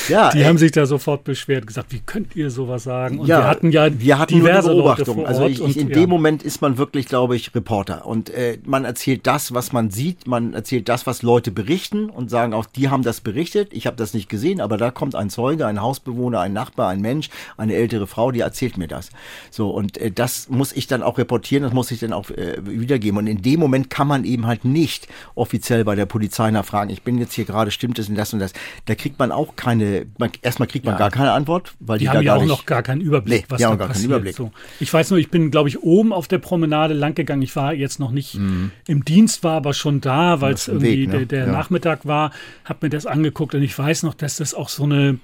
Ja, 0.08 0.30
die 0.30 0.38
ey. 0.38 0.44
haben 0.44 0.58
sich 0.58 0.72
da 0.72 0.84
sofort 0.86 1.24
beschwert, 1.24 1.66
gesagt, 1.66 1.92
wie 1.92 2.00
könnt 2.00 2.36
ihr 2.36 2.50
sowas 2.50 2.84
sagen? 2.84 3.20
Und 3.20 3.26
ja, 3.26 3.38
wir 3.38 3.46
hatten 3.46 3.70
ja 3.70 3.88
wir 3.98 4.18
hatten 4.18 4.34
diverse 4.34 4.68
Beobachtungen. 4.68 5.24
Also 5.24 5.46
ich, 5.46 5.62
ich, 5.62 5.76
in 5.78 5.86
und, 5.86 5.94
dem 5.94 6.02
ja. 6.02 6.06
Moment 6.06 6.42
ist 6.42 6.60
man 6.60 6.76
wirklich, 6.76 7.06
glaube 7.06 7.36
ich, 7.36 7.54
Reporter 7.54 8.06
und 8.06 8.30
äh, 8.30 8.58
man 8.64 8.84
erzählt 8.84 9.26
das, 9.26 9.54
was 9.54 9.72
man 9.72 9.90
sieht, 9.90 10.26
man 10.26 10.52
erzählt 10.52 10.88
das, 10.88 11.06
was 11.06 11.22
Leute 11.22 11.50
berichten 11.50 12.10
und 12.10 12.30
sagen 12.30 12.52
auch, 12.54 12.66
die 12.66 12.88
haben 12.88 13.02
das 13.02 13.20
berichtet. 13.20 13.68
Ich 13.72 13.86
habe 13.86 13.96
das 13.96 14.14
nicht 14.14 14.28
gesehen, 14.28 14.60
aber 14.60 14.76
da 14.76 14.90
kommt 14.90 15.14
ein 15.14 15.30
Zeuge, 15.30 15.66
ein 15.66 15.80
Hausbewohner, 15.80 16.40
ein 16.40 16.52
Nachbar, 16.52 16.88
ein 16.88 17.00
Mensch, 17.00 17.30
eine 17.56 17.74
ältere 17.74 18.06
Frau, 18.06 18.30
die 18.30 18.40
erzählt 18.40 18.76
mir 18.76 18.88
das. 18.88 19.10
So 19.50 19.70
und 19.70 19.96
äh, 19.98 20.10
das 20.10 20.48
muss 20.48 20.72
ich 20.72 20.86
dann 20.86 21.02
auch 21.02 21.18
reportieren, 21.18 21.62
das 21.62 21.72
muss 21.72 21.90
ich 21.90 22.00
dann 22.00 22.12
auch 22.12 22.30
äh, 22.30 22.56
wiedergeben. 22.64 23.18
Und 23.18 23.26
in 23.26 23.42
dem 23.42 23.60
Moment 23.60 23.90
kann 23.90 24.08
man 24.08 24.24
eben 24.24 24.46
halt 24.46 24.64
nicht 24.64 25.08
offiziell 25.34 25.84
bei 25.84 25.94
der 25.94 26.06
Polizei 26.06 26.50
nachfragen. 26.50 26.90
Ich 26.90 27.02
bin 27.02 27.18
jetzt 27.18 27.34
hier 27.34 27.44
gerade, 27.44 27.70
stimmt 27.70 27.98
es? 27.98 28.13
Und 28.14 28.18
das 28.18 28.32
und 28.32 28.38
das. 28.38 28.52
Da 28.86 28.94
kriegt 28.94 29.18
man 29.18 29.32
auch 29.32 29.56
keine, 29.56 30.06
man, 30.18 30.30
erstmal 30.42 30.68
kriegt 30.68 30.84
man 30.84 30.94
ja. 30.94 30.98
gar 30.98 31.10
keine 31.10 31.32
Antwort, 31.32 31.74
weil 31.80 31.98
die, 31.98 32.04
die 32.04 32.10
haben 32.10 32.22
ja 32.22 32.36
auch 32.36 32.40
nicht, 32.40 32.48
noch 32.48 32.66
gar 32.66 32.82
keinen 32.82 33.00
Überblick, 33.00 33.42
nee, 33.42 33.46
was 33.48 33.60
da 33.60 33.74
gar 33.74 33.88
passiert. 33.88 34.06
Überblick. 34.06 34.36
So. 34.36 34.52
Ich 34.80 34.92
weiß 34.92 35.10
nur, 35.10 35.18
ich 35.18 35.30
bin, 35.30 35.50
glaube 35.50 35.68
ich, 35.68 35.82
oben 35.82 36.12
auf 36.12 36.28
der 36.28 36.38
Promenade 36.38 36.94
lang 36.94 37.14
gegangen. 37.14 37.42
Ich 37.42 37.54
war 37.56 37.74
jetzt 37.74 37.98
noch 37.98 38.10
nicht 38.10 38.36
mhm. 38.36 38.70
im 38.86 39.04
Dienst, 39.04 39.42
war 39.44 39.56
aber 39.56 39.74
schon 39.74 40.00
da, 40.00 40.40
weil 40.40 40.54
es 40.54 40.68
irgendwie 40.68 41.02
Weg, 41.02 41.08
ne? 41.08 41.18
der, 41.18 41.26
der 41.26 41.46
ja. 41.46 41.52
Nachmittag 41.52 42.06
war, 42.06 42.30
habe 42.64 42.86
mir 42.86 42.90
das 42.90 43.06
angeguckt 43.06 43.54
und 43.54 43.62
ich 43.62 43.76
weiß 43.76 44.04
noch, 44.04 44.14
dass 44.14 44.36
das 44.36 44.54
auch 44.54 44.68
so 44.68 44.84
eine 44.84 45.18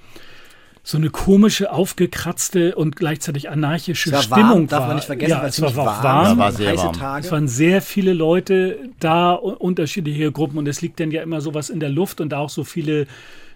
so 0.83 0.97
eine 0.97 1.11
komische, 1.11 1.71
aufgekratzte 1.73 2.75
und 2.75 2.97
gleichzeitig 2.97 3.51
anarchische 3.51 4.13
war 4.13 4.23
Stimmung 4.23 4.49
warm, 4.49 4.67
darf 4.69 4.87
man 4.87 4.97
nicht 4.97 5.05
vergessen, 5.05 5.31
ja, 5.31 5.47
es 5.47 5.61
war, 5.61 5.77
war 5.77 6.03
warm. 6.03 6.27
Ja, 6.27 6.39
war 6.39 6.53
sehr 6.53 6.77
warm. 6.77 6.93
Tage. 6.97 7.27
Es 7.27 7.33
waren 7.33 7.49
sehr 7.49 7.83
viele 7.83 8.13
Leute 8.13 8.79
da, 8.99 9.33
unterschiedliche 9.33 10.33
Gruppen 10.33 10.59
und 10.59 10.67
es 10.67 10.81
liegt 10.81 10.99
dann 11.01 11.11
ja 11.11 11.23
immer 11.23 11.41
sowas 11.41 11.71
in 11.71 11.81
der 11.81 11.91
Luft 11.91 12.21
und 12.21 12.31
da 12.31 12.39
auch 12.39 12.51
so 12.51 12.65
viele 12.65 13.07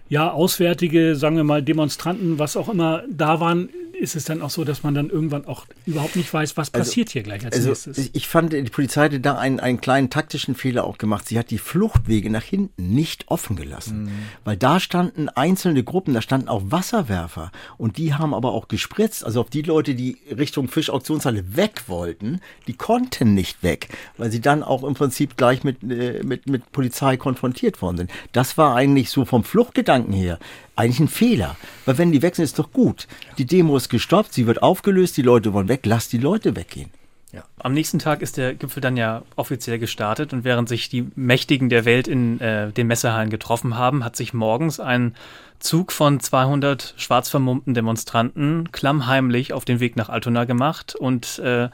ja, 0.07 0.31
auswärtige, 0.31 1.15
sagen 1.15 1.35
wir 1.35 1.43
mal, 1.43 1.63
Demonstranten, 1.63 2.37
was 2.37 2.55
auch 2.57 2.69
immer 2.69 3.03
da 3.09 3.39
waren, 3.39 3.69
ist 3.95 4.15
es 4.15 4.25
dann 4.25 4.41
auch 4.41 4.49
so, 4.49 4.63
dass 4.63 4.83
man 4.83 4.93
dann 4.93 5.09
irgendwann 5.09 5.45
auch 5.45 5.65
überhaupt 5.85 6.15
nicht 6.15 6.33
weiß, 6.33 6.57
was 6.57 6.73
also, 6.73 6.83
passiert 6.83 7.09
hier 7.09 7.23
gleich 7.23 7.45
als 7.45 7.55
also 7.55 7.69
nächstes. 7.69 8.09
Ich 8.13 8.27
fand, 8.27 8.53
die 8.53 8.63
Polizei 8.63 9.05
hatte 9.05 9.19
da 9.19 9.37
einen, 9.37 9.59
einen 9.59 9.81
kleinen 9.81 10.09
taktischen 10.09 10.55
Fehler 10.55 10.85
auch 10.85 10.97
gemacht. 10.97 11.27
Sie 11.27 11.37
hat 11.39 11.51
die 11.51 11.57
Fluchtwege 11.57 12.29
nach 12.29 12.43
hinten 12.43 12.93
nicht 12.93 13.25
offen 13.27 13.55
gelassen. 13.55 14.05
Mhm. 14.05 14.11
Weil 14.43 14.57
da 14.57 14.79
standen 14.79 15.29
einzelne 15.29 15.83
Gruppen, 15.83 16.13
da 16.13 16.21
standen 16.21 16.47
auch 16.47 16.63
Wasserwerfer 16.65 17.51
und 17.77 17.97
die 17.97 18.13
haben 18.13 18.33
aber 18.33 18.53
auch 18.53 18.67
gespritzt. 18.67 19.25
Also 19.25 19.41
auf 19.41 19.49
die 19.49 19.61
Leute, 19.61 19.95
die 19.95 20.17
Richtung 20.35 20.67
Fischauktionshalle 20.67 21.55
weg 21.55 21.83
wollten, 21.87 22.41
die 22.67 22.73
konnten 22.73 23.33
nicht 23.33 23.63
weg, 23.63 23.89
weil 24.17 24.31
sie 24.31 24.41
dann 24.41 24.63
auch 24.63 24.83
im 24.83 24.93
Prinzip 24.93 25.37
gleich 25.37 25.63
mit, 25.63 25.83
äh, 25.83 26.23
mit, 26.23 26.47
mit 26.47 26.71
Polizei 26.71 27.17
konfrontiert 27.17 27.81
worden 27.81 27.97
sind. 27.97 28.11
Das 28.31 28.57
war 28.57 28.75
eigentlich 28.75 29.09
so 29.09 29.25
vom 29.25 29.43
Fluchtgedanken 29.43 30.13
her 30.13 30.39
eigentlich 30.75 30.99
ein 30.99 31.07
Fehler. 31.07 31.55
Weil 31.85 31.97
wenn 31.97 32.11
die 32.11 32.21
weg 32.21 32.35
sind, 32.35 32.45
ist 32.45 32.59
doch 32.59 32.71
gut. 32.71 33.07
Die 33.37 33.45
Demo 33.45 33.77
ist 33.77 33.89
gestoppt, 33.89 34.33
sie 34.33 34.47
wird 34.47 34.61
aufgelöst, 34.61 35.17
die 35.17 35.21
Leute 35.21 35.53
wollen 35.53 35.69
weg, 35.69 35.81
lass 35.85 36.09
die 36.09 36.17
Leute 36.17 36.55
weggehen. 36.55 36.89
Ja. 37.35 37.43
Am 37.59 37.73
nächsten 37.73 37.99
Tag 37.99 38.21
ist 38.21 38.37
der 38.37 38.53
Gipfel 38.53 38.79
dann 38.79 38.95
ja 38.95 39.23
offiziell 39.35 39.77
gestartet 39.77 40.31
und 40.31 40.45
während 40.45 40.69
sich 40.69 40.87
die 40.87 41.07
Mächtigen 41.15 41.67
der 41.67 41.83
Welt 41.83 42.07
in 42.07 42.39
äh, 42.39 42.71
den 42.71 42.87
Messehallen 42.87 43.29
getroffen 43.29 43.77
haben, 43.77 44.05
hat 44.05 44.15
sich 44.15 44.33
morgens 44.33 44.79
ein 44.79 45.15
Zug 45.59 45.91
von 45.91 46.19
200 46.19 46.93
schwarz 46.97 47.29
vermummten 47.29 47.73
Demonstranten 47.73 48.71
klammheimlich 48.71 49.51
auf 49.51 49.65
den 49.65 49.79
Weg 49.79 49.95
nach 49.95 50.09
Altona 50.09 50.45
gemacht 50.45 50.95
und 50.95 51.39
äh, 51.39 51.69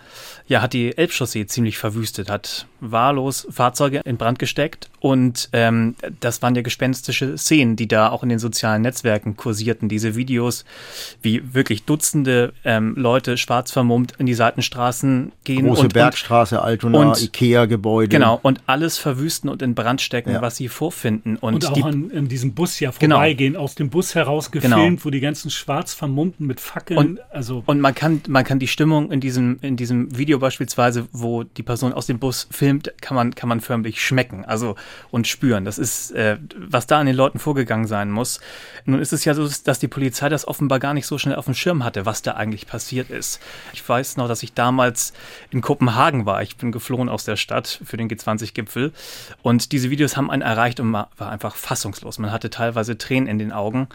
ja, 0.48 0.62
hat 0.62 0.74
die 0.74 0.98
Elbchaussee 0.98 1.46
ziemlich 1.46 1.78
verwüstet, 1.78 2.30
hat 2.30 2.68
wahllos 2.80 3.48
Fahrzeuge 3.50 4.02
in 4.06 4.18
Brand 4.18 4.40
gesteckt 4.40 4.90
und 5.00 5.50
ähm, 5.52 5.96
das 6.20 6.42
waren 6.42 6.56
ja 6.56 6.62
gespenstische 6.62 7.38
Szenen, 7.38 7.76
die 7.76 7.88
da 7.88 8.10
auch 8.10 8.24
in 8.24 8.30
den 8.30 8.40
sozialen 8.40 8.82
Netzwerken 8.82 9.36
kursierten. 9.36 9.90
Diese 9.90 10.16
Videos, 10.16 10.64
wie 11.22 11.54
wirklich 11.54 11.84
Dutzende 11.84 12.54
ähm, 12.64 12.94
Leute 12.96 13.38
schwarz 13.38 13.72
vermummt 13.72 14.14
in 14.20 14.26
die 14.26 14.34
Seitenstraßen 14.36 15.34
gehen. 15.44 15.51
Große 15.58 15.84
und, 15.84 15.94
Bergstraße, 15.94 16.62
Altona, 16.62 17.14
Ikea-Gebäude. 17.18 18.10
Genau, 18.10 18.40
und 18.42 18.62
alles 18.68 18.98
verwüsten 18.98 19.50
und 19.50 19.62
in 19.62 19.76
Brand 19.76 20.02
stecken, 20.02 20.32
ja. 20.32 20.42
was 20.42 20.58
sie 20.58 20.68
vorfinden. 20.68 21.38
Und, 21.38 21.56
und 21.56 21.66
auch 21.68 21.74
die, 21.74 21.84
an, 21.84 22.12
an, 22.16 22.28
diesem 22.28 22.54
Bus 22.54 22.80
ja 22.80 22.92
genau. 22.98 23.16
vorbeigehen, 23.16 23.54
genau. 23.54 23.64
aus 23.64 23.76
dem 23.76 23.90
Bus 23.90 24.16
heraus 24.16 24.52
gefilmt, 24.52 24.76
genau. 24.76 25.06
wo 25.06 25.10
die 25.10 25.20
ganzen 25.20 25.50
schwarz 25.50 25.94
vermummten 25.94 26.48
mit 26.48 26.60
Fackeln. 26.60 26.98
Und, 26.98 27.20
also 27.32 27.64
und 27.66 27.80
man 27.80 27.96
kann, 27.96 28.22
man 28.28 28.44
kann 28.44 28.60
die 28.60 28.68
Stimmung 28.68 29.12
in 29.12 29.20
diesem, 29.20 29.60
in 29.62 29.78
diesem 29.78 30.18
Video 30.18 30.40
beispielsweise, 30.40 31.08
wo 31.12 31.44
die 31.44 31.64
Person 31.64 31.94
aus 31.94 32.06
dem 32.06 32.20
Bus 32.20 32.48
filmt, 32.52 32.94
kann 33.02 33.16
man, 33.16 33.36
kann 33.36 33.50
man 33.50 33.62
förmlich 33.62 34.04
schmecken, 34.04 34.46
also 34.46 34.76
und 35.12 35.28
spüren. 35.28 35.66
Das 35.66 35.78
ist, 35.78 36.12
äh, 36.12 36.38
was 36.56 36.88
da 36.88 37.00
an 37.00 37.06
den 37.06 37.16
Leuten 37.16 37.40
vorgegangen 37.40 37.88
sein 37.88 38.12
muss. 38.12 38.40
Nun 38.86 39.00
ist 39.00 39.14
es 39.14 39.26
ja 39.26 39.34
so, 39.34 39.48
dass 39.64 39.80
die 39.80 39.88
Polizei 39.88 40.30
das 40.30 40.48
offenbar 40.48 40.80
gar 40.80 40.94
nicht 40.94 41.08
so 41.08 41.18
schnell 41.18 41.36
auf 41.36 41.46
dem 41.46 41.54
Schirm 41.54 41.84
hatte, 41.84 42.06
was 42.06 42.22
da 42.22 42.34
eigentlich 42.34 42.68
passiert 42.68 43.10
ist. 43.10 43.40
Ich 43.74 43.88
weiß 43.88 44.18
noch, 44.18 44.28
dass 44.28 44.44
ich 44.44 44.54
damals 44.54 45.14
in 45.50 45.62
Kopenhagen 45.62 46.26
war. 46.26 46.42
Ich 46.42 46.58
bin 46.58 46.72
geflohen 46.72 47.10
aus 47.10 47.26
der 47.26 47.36
Stadt 47.36 47.82
für 47.84 47.98
den 47.98 48.10
G20-Gipfel. 48.10 48.92
Und 49.42 49.72
diese 49.72 49.90
Videos 49.90 50.18
haben 50.18 50.30
einen 50.30 50.42
erreicht 50.42 50.80
und 50.80 50.88
man 50.88 51.08
war 51.18 51.30
einfach 51.30 51.56
fassungslos. 51.56 52.20
Man 52.20 52.32
hatte 52.32 52.50
teilweise 52.50 52.98
Tränen 52.98 53.28
in 53.28 53.40
den 53.40 53.52
Augen. 53.52 53.88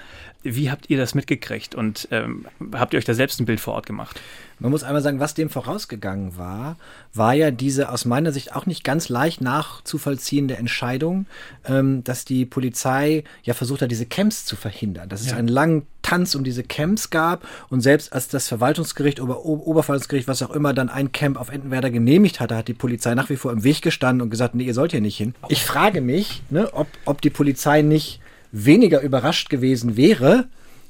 Wie 0.42 0.70
habt 0.70 0.90
ihr 0.90 0.98
das 0.98 1.14
mitgekriegt 1.14 1.74
und 1.74 2.08
ähm, 2.10 2.46
habt 2.72 2.94
ihr 2.94 2.98
euch 2.98 3.04
da 3.04 3.14
selbst 3.14 3.40
ein 3.40 3.46
Bild 3.46 3.60
vor 3.60 3.74
Ort 3.74 3.86
gemacht? 3.86 4.20
Man 4.58 4.70
muss 4.70 4.84
einmal 4.84 5.02
sagen, 5.02 5.20
was 5.20 5.34
dem 5.34 5.50
vorausgegangen 5.50 6.38
war, 6.38 6.76
war 7.12 7.34
ja 7.34 7.50
diese 7.50 7.90
aus 7.90 8.06
meiner 8.06 8.32
Sicht 8.32 8.56
auch 8.56 8.64
nicht 8.64 8.84
ganz 8.84 9.08
leicht 9.08 9.40
nachzuvollziehende 9.40 10.56
Entscheidung, 10.56 11.26
ähm, 11.66 12.02
dass 12.04 12.24
die 12.24 12.46
Polizei 12.46 13.24
ja 13.42 13.52
versucht 13.52 13.82
hat, 13.82 13.90
diese 13.90 14.06
Camps 14.06 14.46
zu 14.46 14.56
verhindern. 14.56 15.08
Dass 15.10 15.20
es 15.20 15.30
ja. 15.30 15.36
einen 15.36 15.48
langen 15.48 15.86
Tanz 16.00 16.34
um 16.34 16.44
diese 16.44 16.62
Camps 16.62 17.10
gab 17.10 17.46
und 17.68 17.80
selbst 17.82 18.12
als 18.12 18.28
das 18.28 18.48
Verwaltungsgericht 18.48 19.20
oder 19.20 19.44
Oberverwaltungsgericht, 19.44 20.28
was 20.28 20.42
auch 20.42 20.52
immer, 20.52 20.72
dann 20.72 20.88
ein 20.88 21.12
Camp 21.12 21.38
auf 21.38 21.50
Entenwerder 21.50 21.90
genehmigt 21.90 22.40
hatte, 22.40 22.56
hat 22.56 22.68
die 22.68 22.74
Polizei 22.74 23.14
nach 23.14 23.28
wie 23.28 23.36
vor 23.36 23.52
im 23.52 23.62
Weg 23.62 23.82
gestanden 23.82 24.22
und 24.22 24.30
gesagt, 24.30 24.54
nee, 24.54 24.64
ihr 24.64 24.74
sollt 24.74 24.92
hier 24.92 25.00
nicht 25.02 25.16
hin. 25.16 25.34
Ich 25.48 25.64
frage 25.64 26.00
mich, 26.00 26.42
ne, 26.48 26.72
ob, 26.72 26.86
ob 27.04 27.20
die 27.20 27.30
Polizei 27.30 27.82
nicht 27.82 28.20
weniger 28.52 29.02
überrascht 29.02 29.50
gewesen 29.50 29.96
wäre, 29.96 30.46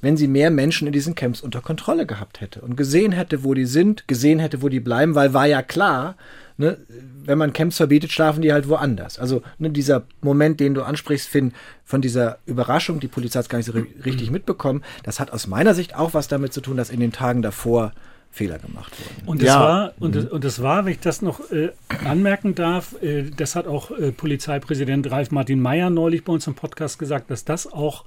wenn 0.07 0.16
sie 0.16 0.29
mehr 0.29 0.53
Menschen 0.53 0.87
in 0.87 0.92
diesen 0.92 1.16
Camps 1.16 1.40
unter 1.40 1.61
Kontrolle 1.61 2.07
gehabt 2.07 2.40
hätte 2.40 2.61
und 2.61 2.77
gesehen 2.77 3.11
hätte, 3.11 3.42
wo 3.42 3.55
die 3.55 3.64
sind, 3.64 4.07
gesehen 4.07 4.38
hätte, 4.38 4.62
wo 4.62 4.69
die 4.69 4.79
bleiben, 4.79 5.16
weil 5.16 5.35
war 5.35 5.47
ja 5.47 5.62
klar, 5.62 6.14
ne, 6.59 6.79
wenn 7.25 7.38
man 7.38 7.53
Camps 7.53 7.79
verbietet, 7.79 8.12
schlafen 8.12 8.40
die 8.40 8.53
halt 8.53 8.69
woanders. 8.69 9.19
Also 9.19 9.42
ne, 9.59 9.69
dieser 9.69 10.05
Moment, 10.21 10.61
den 10.61 10.75
du 10.75 10.85
ansprichst, 10.85 11.29
Finn, 11.29 11.55
von 11.85 12.03
dieser 12.03 12.38
Überraschung, 12.47 13.01
die 13.01 13.09
Polizei 13.09 13.40
hat 13.40 13.47
es 13.47 13.49
gar 13.49 13.59
nicht 13.59 13.66
so 13.66 13.73
richtig 14.05 14.31
mitbekommen, 14.31 14.85
das 15.03 15.19
hat 15.19 15.33
aus 15.33 15.49
meiner 15.49 15.75
Sicht 15.75 15.97
auch 15.97 16.14
was 16.14 16.29
damit 16.29 16.53
zu 16.53 16.61
tun, 16.61 16.77
dass 16.77 16.90
in 16.90 17.01
den 17.01 17.11
Tagen 17.11 17.42
davor 17.42 17.92
Fehler 18.31 18.61
gemacht 18.61 18.92
wurden. 19.01 19.29
Und 19.29 19.42
das 19.42 19.49
ja. 19.49 19.59
war, 19.59 19.95
und, 19.99 20.14
mhm. 20.14 20.21
das, 20.21 20.31
und 20.31 20.45
das 20.45 20.62
war, 20.62 20.85
wenn 20.85 20.92
ich 20.92 21.01
das 21.01 21.21
noch 21.21 21.51
äh, 21.51 21.71
anmerken 22.05 22.55
darf, 22.55 22.95
äh, 23.03 23.25
das 23.37 23.57
hat 23.57 23.66
auch 23.66 23.90
äh, 23.90 24.12
Polizeipräsident 24.12 25.11
Ralf 25.11 25.33
Martin 25.33 25.61
Meyer 25.61 25.90
neulich 25.90 26.23
bei 26.23 26.33
uns 26.33 26.47
im 26.47 26.55
Podcast 26.55 27.01
gesagt, 27.01 27.29
dass 27.29 27.45
das 27.45 27.66
auch, 27.73 28.05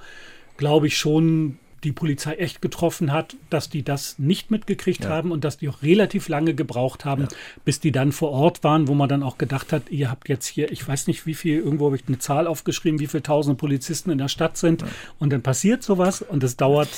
glaube 0.55 0.87
ich, 0.87 0.97
schon 0.97 1.57
die 1.83 1.91
Polizei 1.91 2.33
echt 2.35 2.61
getroffen 2.61 3.11
hat, 3.11 3.35
dass 3.49 3.69
die 3.69 3.83
das 3.83 4.19
nicht 4.19 4.51
mitgekriegt 4.51 5.05
ja. 5.05 5.09
haben 5.09 5.31
und 5.31 5.43
dass 5.43 5.57
die 5.57 5.69
auch 5.69 5.81
relativ 5.81 6.27
lange 6.27 6.53
gebraucht 6.53 7.05
haben, 7.05 7.23
ja. 7.23 7.27
bis 7.65 7.79
die 7.79 7.91
dann 7.91 8.11
vor 8.11 8.31
Ort 8.31 8.63
waren, 8.63 8.87
wo 8.87 8.93
man 8.93 9.09
dann 9.09 9.23
auch 9.23 9.37
gedacht 9.37 9.71
hat, 9.71 9.89
ihr 9.89 10.09
habt 10.09 10.29
jetzt 10.29 10.47
hier, 10.47 10.71
ich 10.71 10.87
weiß 10.87 11.07
nicht 11.07 11.25
wie 11.25 11.33
viel, 11.33 11.59
irgendwo 11.59 11.87
habe 11.87 11.95
ich 11.95 12.03
eine 12.07 12.19
Zahl 12.19 12.47
aufgeschrieben, 12.47 12.99
wie 12.99 13.07
viele 13.07 13.23
tausend 13.23 13.57
Polizisten 13.57 14.11
in 14.11 14.17
der 14.17 14.27
Stadt 14.27 14.57
sind 14.57 14.81
ja. 14.81 14.87
und 15.19 15.31
dann 15.31 15.41
passiert 15.41 15.83
sowas 15.83 16.21
und 16.21 16.43
es 16.43 16.57
dauert 16.57 16.89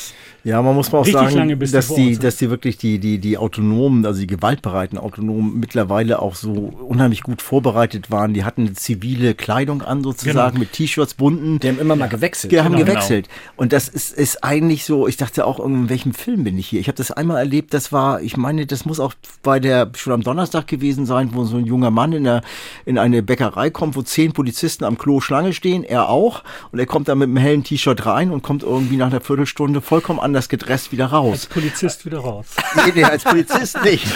ja, 0.43 0.59
man 0.61 0.75
muss 0.75 0.91
mal 0.91 0.99
auch 0.99 1.05
sagen, 1.05 1.35
lange, 1.35 1.57
dass 1.57 1.93
die, 1.93 2.17
dass 2.17 2.37
die 2.37 2.49
wirklich 2.49 2.77
die, 2.77 2.97
die, 2.97 3.19
die 3.19 3.37
Autonomen, 3.37 4.05
also 4.07 4.19
die 4.21 4.27
gewaltbereiten 4.27 4.97
Autonomen 4.97 5.59
mittlerweile 5.59 6.19
auch 6.19 6.33
so 6.33 6.51
unheimlich 6.51 7.21
gut 7.21 7.43
vorbereitet 7.43 8.09
waren. 8.09 8.33
Die 8.33 8.43
hatten 8.43 8.61
eine 8.61 8.73
zivile 8.73 9.35
Kleidung 9.35 9.83
an 9.83 10.03
sozusagen 10.03 10.53
genau. 10.53 10.59
mit 10.59 10.71
T-Shirts 10.71 11.13
bunten. 11.13 11.59
Die 11.59 11.67
haben 11.67 11.79
immer 11.79 11.95
mal 11.95 12.09
gewechselt. 12.09 12.51
Die 12.51 12.59
haben 12.59 12.73
genau. 12.75 12.85
gewechselt. 12.85 13.29
Und 13.55 13.71
das 13.71 13.87
ist, 13.87 14.13
ist 14.13 14.43
eigentlich 14.43 14.70
nicht 14.71 14.85
so, 14.85 15.05
ich 15.05 15.17
dachte 15.17 15.45
auch, 15.45 15.59
in 15.59 15.89
welchem 15.89 16.13
Film 16.13 16.45
bin 16.45 16.57
ich 16.57 16.67
hier? 16.67 16.79
Ich 16.79 16.87
habe 16.87 16.95
das 16.95 17.11
einmal 17.11 17.37
erlebt, 17.37 17.73
das 17.73 17.91
war, 17.91 18.21
ich 18.21 18.37
meine, 18.37 18.65
das 18.65 18.85
muss 18.85 19.01
auch 19.01 19.13
bei 19.43 19.59
der, 19.59 19.91
schon 19.97 20.13
am 20.13 20.23
Donnerstag 20.23 20.65
gewesen 20.67 21.05
sein, 21.05 21.31
wo 21.33 21.43
so 21.43 21.57
ein 21.57 21.65
junger 21.65 21.91
Mann 21.91 22.13
in, 22.13 22.23
der, 22.23 22.41
in 22.85 22.97
eine 22.97 23.21
Bäckerei 23.21 23.69
kommt, 23.69 23.97
wo 23.97 24.01
zehn 24.01 24.31
Polizisten 24.31 24.85
am 24.85 24.97
Klo 24.97 25.19
Schlange 25.19 25.51
stehen, 25.51 25.83
er 25.83 26.07
auch. 26.07 26.43
Und 26.71 26.79
er 26.79 26.85
kommt 26.85 27.09
da 27.09 27.15
mit 27.15 27.27
einem 27.27 27.37
hellen 27.37 27.63
T-Shirt 27.65 28.05
rein 28.05 28.31
und 28.31 28.43
kommt 28.43 28.63
irgendwie 28.63 28.95
nach 28.95 29.07
einer 29.07 29.19
Viertelstunde 29.19 29.81
vollkommen 29.81 30.19
anders 30.19 30.47
gedresst 30.47 30.93
wieder 30.93 31.07
raus. 31.07 31.31
Als 31.31 31.45
Polizist 31.47 32.05
wieder 32.05 32.19
raus. 32.19 32.45
nee, 32.85 32.93
nee, 32.95 33.03
als 33.03 33.25
Polizist 33.25 33.83
nicht. 33.83 34.07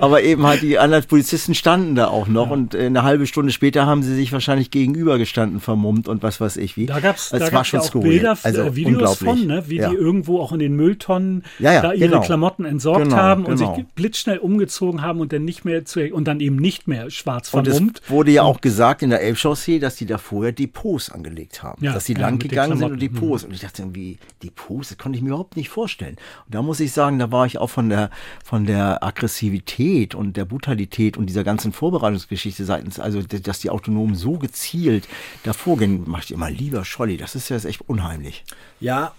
Aber 0.00 0.22
eben 0.22 0.46
halt 0.46 0.60
die 0.60 0.78
anderen 0.78 1.04
Polizisten 1.04 1.54
standen 1.54 1.94
da 1.94 2.08
auch 2.08 2.26
noch 2.26 2.48
ja. 2.48 2.52
und 2.52 2.74
äh, 2.74 2.86
eine 2.86 3.04
halbe 3.04 3.26
Stunde 3.26 3.52
später 3.52 3.86
haben 3.86 4.02
sie 4.02 4.14
sich 4.14 4.32
wahrscheinlich 4.32 4.70
gegenüber 4.70 5.16
gestanden, 5.16 5.60
vermummt 5.60 6.08
und 6.08 6.22
was 6.22 6.42
weiß 6.42 6.58
ich 6.58 6.76
wie. 6.76 6.86
Da 6.86 7.00
gab's, 7.00 7.30
da 7.30 7.48
gab's 7.48 7.72
ja 7.72 7.80
auch 7.80 7.90
Bilder, 7.90 8.36
also 8.42 8.62
äh, 8.62 8.76
Videos 8.76 9.18
von, 9.18 9.46
ne? 9.46 9.64
ja. 9.68 9.93
Die 9.94 10.00
irgendwo 10.00 10.40
auch 10.40 10.52
in 10.52 10.58
den 10.58 10.74
Mülltonnen 10.74 11.44
ja, 11.58 11.72
ja, 11.72 11.82
da 11.82 11.92
ihre 11.92 12.10
genau. 12.10 12.20
Klamotten 12.20 12.64
entsorgt 12.64 13.04
genau, 13.04 13.16
haben 13.16 13.44
und 13.44 13.58
genau. 13.58 13.76
sich 13.76 13.84
blitzschnell 13.94 14.38
umgezogen 14.38 15.02
haben 15.02 15.20
und 15.20 15.32
dann 15.32 15.44
nicht 15.44 15.64
mehr 15.64 15.84
zu, 15.84 16.00
und 16.12 16.26
dann 16.26 16.40
eben 16.40 16.56
nicht 16.56 16.88
mehr 16.88 17.10
schwarz 17.10 17.50
vermummt. 17.50 17.80
Und 17.80 18.00
es 18.04 18.10
wurde 18.10 18.30
ja 18.30 18.42
auch 18.42 18.60
gesagt 18.60 19.02
in 19.02 19.10
der 19.10 19.22
Elbchaussee, 19.22 19.78
dass 19.78 19.96
die 19.96 20.06
da 20.06 20.18
vorher 20.18 20.52
Depots 20.52 21.10
angelegt 21.10 21.62
haben. 21.62 21.84
Ja, 21.84 21.92
dass 21.92 22.04
die 22.04 22.14
lang 22.14 22.38
gegangen 22.38 22.78
sind 22.78 22.92
und 22.92 23.02
Depots. 23.02 23.42
Mhm. 23.42 23.48
Und 23.48 23.54
ich 23.54 23.60
dachte 23.60 23.82
irgendwie, 23.82 24.18
Depots, 24.42 24.88
das 24.88 24.98
konnte 24.98 25.16
ich 25.16 25.22
mir 25.22 25.28
überhaupt 25.30 25.56
nicht 25.56 25.68
vorstellen. 25.68 26.16
Und 26.46 26.54
da 26.54 26.62
muss 26.62 26.80
ich 26.80 26.92
sagen, 26.92 27.18
da 27.18 27.30
war 27.30 27.46
ich 27.46 27.58
auch 27.58 27.70
von 27.70 27.88
der, 27.88 28.10
von 28.44 28.66
der 28.66 29.02
Aggressivität 29.02 30.14
und 30.14 30.36
der 30.36 30.44
Brutalität 30.44 31.16
und 31.16 31.26
dieser 31.26 31.44
ganzen 31.44 31.72
Vorbereitungsgeschichte 31.72 32.64
seitens, 32.64 32.98
also 32.98 33.22
dass 33.22 33.60
die 33.60 33.70
Autonomen 33.70 34.14
so 34.14 34.38
gezielt 34.38 35.08
davor 35.42 35.78
gehen, 35.78 36.04
mache 36.06 36.24
ich 36.24 36.32
immer 36.32 36.50
lieber 36.50 36.84
Scholli, 36.84 37.16
das 37.16 37.34
ist 37.34 37.48
ja 37.48 37.56
echt 37.56 37.88
unheimlich. 37.88 38.44
Ja, 38.80 39.12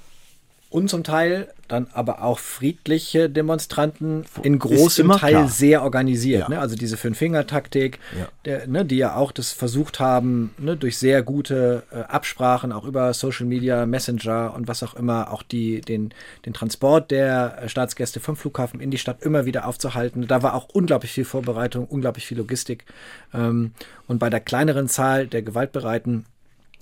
und 0.70 0.90
zum 0.90 1.04
Teil 1.04 1.48
dann 1.68 1.88
aber 1.94 2.22
auch 2.22 2.38
friedliche 2.38 3.30
Demonstranten 3.30 4.26
in 4.44 4.60
großem 4.60 5.10
Teil 5.12 5.32
klar. 5.32 5.48
sehr 5.48 5.84
organisiert. 5.84 6.42
Ja. 6.42 6.50
Ne? 6.50 6.60
Also 6.60 6.76
diese 6.76 6.98
Fünf-Finger-Taktik, 6.98 8.00
ja. 8.46 8.68
ne, 8.68 8.86
die 8.86 8.98
ja 8.98 9.16
auch 9.16 9.32
das 9.32 9.52
versucht 9.52 10.00
haben, 10.00 10.54
ne, 10.58 10.78
durch 10.78 10.98
sehr 10.98 11.24
gute 11.24 11.84
äh, 11.92 12.02
Absprachen, 12.02 12.72
auch 12.72 12.86
über 12.86 13.14
Social 13.14 13.46
Media, 13.46 13.86
Messenger 13.86 14.54
und 14.56 14.68
was 14.68 14.84
auch 14.84 14.96
immer, 14.96 15.32
auch 15.32 15.44
die, 15.44 15.82
den, 15.82 16.14
den 16.46 16.54
Transport 16.54 17.10
der 17.10 17.64
äh, 17.64 17.70
Staatsgäste 17.70 18.20
vom 18.20 18.36
Flughafen 18.36 18.80
in 18.80 18.92
die 18.92 19.00
Stadt 19.00 19.24
immer 19.24 19.46
wieder 19.46 19.68
aufzuhalten. 19.68 20.28
Da 20.28 20.44
war 20.44 20.54
auch 20.54 20.70
unglaublich 20.70 21.12
viel 21.12 21.26
Vorbereitung, 21.26 21.86
unglaublich 21.86 22.28
viel 22.28 22.38
Logistik. 22.38 22.86
Ähm, 23.34 23.72
und 24.08 24.20
bei 24.20 24.30
der 24.30 24.40
kleineren 24.40 24.88
Zahl 24.88 25.26
der 25.26 25.42
Gewaltbereiten, 25.42 26.26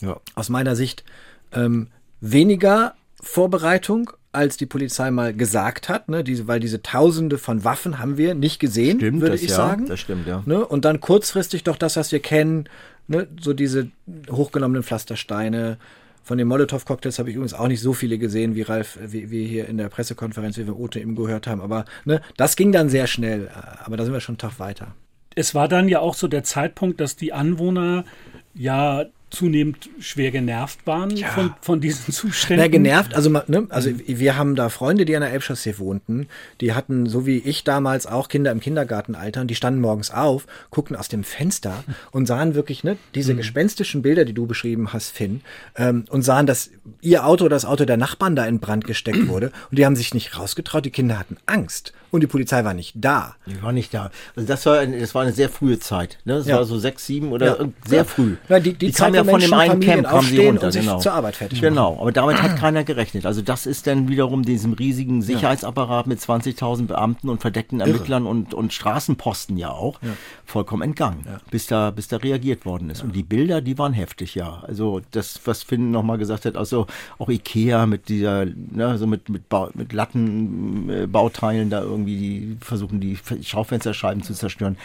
ja. 0.02 0.20
aus 0.36 0.50
meiner 0.50 0.76
Sicht, 0.76 1.06
ähm, 1.54 1.88
weniger 2.20 2.96
Vorbereitung, 3.24 4.12
als 4.34 4.58
die 4.58 4.66
Polizei 4.66 5.10
mal 5.12 5.34
gesagt 5.34 5.90
hat, 5.90 6.10
ne, 6.10 6.24
diese, 6.24 6.48
weil 6.48 6.60
diese 6.60 6.82
Tausende 6.82 7.38
von 7.38 7.64
Waffen 7.64 8.00
haben 8.00 8.18
wir 8.18 8.36
nicht 8.36 8.60
gesehen, 8.60 8.98
stimmt, 8.98 9.22
würde 9.22 9.36
ich 9.36 9.44
ja, 9.50 9.56
sagen. 9.56 9.86
Das 9.88 10.00
stimmt, 10.00 10.28
ja. 10.28 10.44
Ne, 10.46 10.66
und 10.66 10.86
dann 10.86 11.00
kurzfristig 11.00 11.64
doch 11.64 11.78
das, 11.78 11.96
was 11.96 12.12
wir 12.12 12.20
kennen, 12.20 12.68
ne, 13.08 13.28
so 13.40 13.54
diese 13.54 13.90
hochgenommenen 14.30 14.84
Pflastersteine. 14.84 15.78
Von 16.26 16.38
den 16.38 16.48
Molotow-Cocktails 16.48 17.20
habe 17.20 17.30
ich 17.30 17.36
übrigens 17.36 17.54
auch 17.54 17.68
nicht 17.68 17.82
so 17.82 17.94
viele 17.94 18.18
gesehen, 18.18 18.56
wie 18.56 18.62
Ralf, 18.62 18.98
wie 19.06 19.30
wir 19.30 19.46
hier 19.46 19.68
in 19.68 19.78
der 19.78 19.90
Pressekonferenz, 19.90 20.58
wie 20.58 20.66
wir 20.66 20.80
Ote 20.80 21.00
eben 21.00 21.16
gehört 21.16 21.48
haben. 21.48 21.60
Aber 21.60 21.86
ne, 22.06 22.22
das 22.38 22.56
ging 22.56 22.72
dann 22.72 22.88
sehr 22.90 23.08
schnell. 23.08 23.50
Aber 23.84 23.98
da 23.98 24.06
sind 24.06 24.14
wir 24.14 24.22
schon 24.22 24.34
einen 24.34 24.40
Tag 24.40 24.58
weiter. 24.58 24.96
Es 25.36 25.54
war 25.54 25.68
dann 25.68 25.90
ja 25.90 26.00
auch 26.00 26.14
so 26.14 26.30
der 26.30 26.44
Zeitpunkt, 26.44 27.02
dass 27.02 27.18
die 27.18 27.34
Anwohner 27.34 28.06
ja 28.54 29.06
zunehmend 29.34 29.90
schwer 30.00 30.32
genervt 30.32 30.86
waren 30.86 31.16
ja. 31.16 31.30
von, 31.30 31.54
von 31.60 31.82
diesen 31.82 32.14
Zuständen. 32.14 32.64
Na, 32.64 32.70
genervt, 32.70 33.16
also, 33.16 33.30
ne, 33.30 33.68
also 33.70 33.90
wir 34.06 34.38
haben 34.38 34.56
da 34.56 34.70
Freunde, 34.70 35.06
die 35.06 35.16
an 35.16 35.22
der 35.22 35.32
Elbchaussee 35.32 35.80
wohnten, 35.80 36.28
die 36.62 36.74
hatten, 36.74 37.08
so 37.08 37.26
wie 37.26 37.40
ich 37.40 37.64
damals 37.64 38.06
auch, 38.06 38.30
Kinder 38.30 38.52
im 38.52 38.60
Kindergartenalter 38.60 39.42
und 39.42 39.48
die 39.48 39.56
standen 39.56 39.82
morgens 39.82 40.12
auf, 40.12 40.46
guckten 40.70 40.96
aus 40.96 41.08
dem 41.08 41.24
Fenster 41.24 41.84
und 42.12 42.28
sahen 42.28 42.54
wirklich 42.54 42.84
ne, 42.84 42.98
diese 43.16 43.34
mhm. 43.34 43.38
gespenstischen 43.38 44.04
Bilder, 44.04 44.24
die 44.24 44.34
du 44.34 44.46
beschrieben 44.46 44.94
hast, 44.94 45.12
Finn, 45.12 45.42
ähm, 45.76 46.06
und 46.10 46.22
sahen, 46.22 46.46
dass 46.46 46.70
ihr 47.02 47.26
Auto 47.26 47.46
oder 47.46 47.56
das 47.56 47.66
Auto 47.66 47.86
der 47.86 47.98
Nachbarn 47.98 48.36
da 48.36 48.46
in 48.46 48.60
Brand 48.60 48.86
gesteckt 48.86 49.28
wurde 49.28 49.52
und 49.72 49.80
die 49.80 49.86
haben 49.86 49.96
sich 49.96 50.14
nicht 50.14 50.38
rausgetraut, 50.38 50.86
die 50.86 50.92
Kinder 50.92 51.18
hatten 51.18 51.38
Angst 51.48 51.94
und 52.14 52.22
die 52.22 52.28
Polizei 52.28 52.64
war 52.64 52.76
nicht 52.76 52.94
da. 52.96 53.36
Die 53.48 53.60
war 53.64 53.72
nicht 53.72 53.92
da. 53.92 54.12
Also 54.36 54.48
das 54.48 54.64
war, 54.68 54.86
das 54.86 55.16
war 55.16 55.24
eine 55.24 55.34
sehr 55.34 55.50
frühe 55.50 55.80
Zeit. 55.80 56.20
Ne? 56.26 56.36
Das 56.36 56.46
ja. 56.46 56.58
war 56.58 56.66
so 56.66 56.78
sechs, 56.78 57.08
sieben 57.08 57.32
oder 57.32 57.60
ja. 57.60 57.68
sehr 57.88 58.06
früh. 58.06 58.36
Ja, 58.50 58.60
die, 58.60 58.74
die, 58.74 58.86
die 58.86 58.92
Zeit, 58.92 59.16
ja 59.16 59.24
von 59.24 59.40
dem 59.40 59.52
einen 59.52 59.80
Camp 59.80 60.08
kamen 60.08 60.28
sie 60.28 60.46
runter. 60.46 60.70
Genau. 60.70 61.00
zur 61.00 61.14
Arbeit 61.14 61.38
fertig 61.38 61.60
Genau, 61.60 61.98
aber 62.00 62.12
damit 62.12 62.40
hat 62.40 62.56
keiner 62.56 62.84
gerechnet. 62.84 63.26
Also 63.26 63.42
das 63.42 63.66
ist 63.66 63.88
dann 63.88 64.10
wiederum 64.10 64.44
diesem 64.44 64.74
riesigen 64.74 65.24
Sicherheitsapparat 65.24 66.06
mit 66.06 66.20
20.000 66.20 66.86
Beamten 66.86 67.30
und 67.30 67.42
verdeckten 67.42 67.80
Ermittlern 67.80 68.28
und, 68.28 68.54
und 68.54 68.74
Straßenposten 68.74 69.58
ja 69.58 69.72
auch 69.72 70.00
vollkommen 70.46 70.84
entgangen, 70.84 71.26
bis, 71.50 71.66
da, 71.66 71.90
bis 71.90 72.10
da 72.10 72.18
reagiert 72.18 72.64
worden 72.64 72.92
ist. 72.92 73.04
Und 73.04 73.16
die 73.16 73.24
Bilder, 73.24 73.60
die 73.62 73.80
waren 73.80 73.94
heftig, 73.94 74.36
ja. 74.36 74.64
Also 74.68 75.02
das, 75.12 75.42
was 75.46 75.64
Finn 75.64 75.90
nochmal 75.90 76.20
gesagt 76.20 76.46
hat, 76.46 76.58
also 76.58 76.86
auch 77.18 77.30
Ikea 77.30 77.88
mit 77.88 78.08
dieser, 78.08 78.46
ne, 78.46 79.00
so 79.00 79.08
mit, 79.08 79.30
mit, 79.30 79.50
ba 79.50 79.72
mit 79.74 79.94
Lattenbauteilen 79.94 81.72
da 81.72 81.82
irgendwie 81.82 82.03
irgendwie 82.04 82.18
die 82.18 82.58
versuchen, 82.62 83.00
die 83.00 83.18
Schaufensterscheiben 83.44 84.24
zu 84.24 84.34
zerstören. 84.34 84.78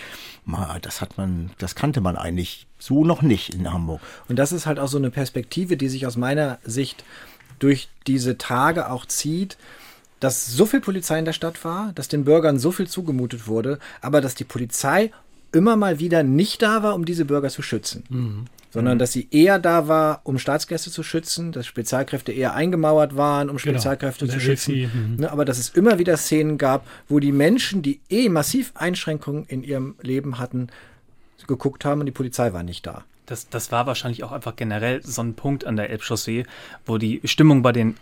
Das 0.82 1.00
hat 1.00 1.18
man, 1.18 1.50
das 1.58 1.74
kannte 1.74 2.00
man 2.00 2.16
eigentlich 2.16 2.66
so 2.78 3.04
noch 3.04 3.22
nicht 3.22 3.54
in 3.54 3.72
Hamburg. 3.72 4.00
Und 4.28 4.38
das 4.38 4.52
ist 4.52 4.66
halt 4.66 4.78
auch 4.78 4.88
so 4.88 4.98
eine 4.98 5.10
Perspektive, 5.10 5.76
die 5.76 5.88
sich 5.88 6.06
aus 6.06 6.16
meiner 6.16 6.58
Sicht 6.64 7.04
durch 7.58 7.88
diese 8.06 8.38
Tage 8.38 8.90
auch 8.90 9.06
zieht, 9.06 9.58
dass 10.20 10.46
so 10.46 10.66
viel 10.66 10.80
Polizei 10.80 11.18
in 11.18 11.24
der 11.24 11.32
Stadt 11.32 11.64
war, 11.64 11.92
dass 11.94 12.08
den 12.08 12.24
Bürgern 12.24 12.58
so 12.58 12.72
viel 12.72 12.88
zugemutet 12.88 13.46
wurde, 13.46 13.78
aber 14.00 14.20
dass 14.20 14.34
die 14.34 14.44
Polizei 14.44 15.12
immer 15.52 15.76
mal 15.76 15.98
wieder 15.98 16.22
nicht 16.22 16.62
da 16.62 16.82
war, 16.82 16.94
um 16.94 17.04
diese 17.04 17.24
Bürger 17.24 17.48
zu 17.48 17.62
schützen. 17.62 18.04
Mhm. 18.08 18.44
Sondern 18.70 18.94
mhm. 18.94 18.98
dass 18.98 19.12
sie 19.12 19.28
eher 19.30 19.58
da 19.58 19.88
war, 19.88 20.20
um 20.24 20.38
Staatsgäste 20.38 20.90
zu 20.90 21.02
schützen, 21.02 21.52
dass 21.52 21.66
Spezialkräfte 21.66 22.32
eher 22.32 22.54
eingemauert 22.54 23.16
waren, 23.16 23.48
um 23.48 23.56
genau. 23.56 23.72
Spezialkräfte 23.78 24.26
genau. 24.26 24.38
zu 24.38 24.44
schützen. 24.44 24.74
Mhm. 24.74 25.16
Ne, 25.20 25.32
aber 25.32 25.44
dass 25.44 25.58
es 25.58 25.70
immer 25.70 25.98
wieder 25.98 26.16
Szenen 26.16 26.58
gab, 26.58 26.86
wo 27.08 27.18
die 27.18 27.32
Menschen, 27.32 27.82
die 27.82 28.00
eh 28.10 28.28
massiv 28.28 28.72
Einschränkungen 28.74 29.46
in 29.46 29.62
ihrem 29.62 29.94
Leben 30.02 30.38
hatten, 30.38 30.68
geguckt 31.46 31.84
haben 31.84 32.00
und 32.00 32.06
die 32.06 32.12
Polizei 32.12 32.52
war 32.52 32.62
nicht 32.62 32.86
da. 32.86 33.04
Das, 33.26 33.48
das 33.48 33.72
war 33.72 33.86
wahrscheinlich 33.86 34.24
auch 34.24 34.32
einfach 34.32 34.56
generell 34.56 35.02
so 35.02 35.22
ein 35.22 35.34
Punkt 35.34 35.66
an 35.66 35.76
der 35.76 35.90
Elbchaussee, 35.90 36.44
wo 36.86 36.98
die 36.98 37.20
Stimmung 37.24 37.62
bei 37.62 37.72
den 37.72 37.96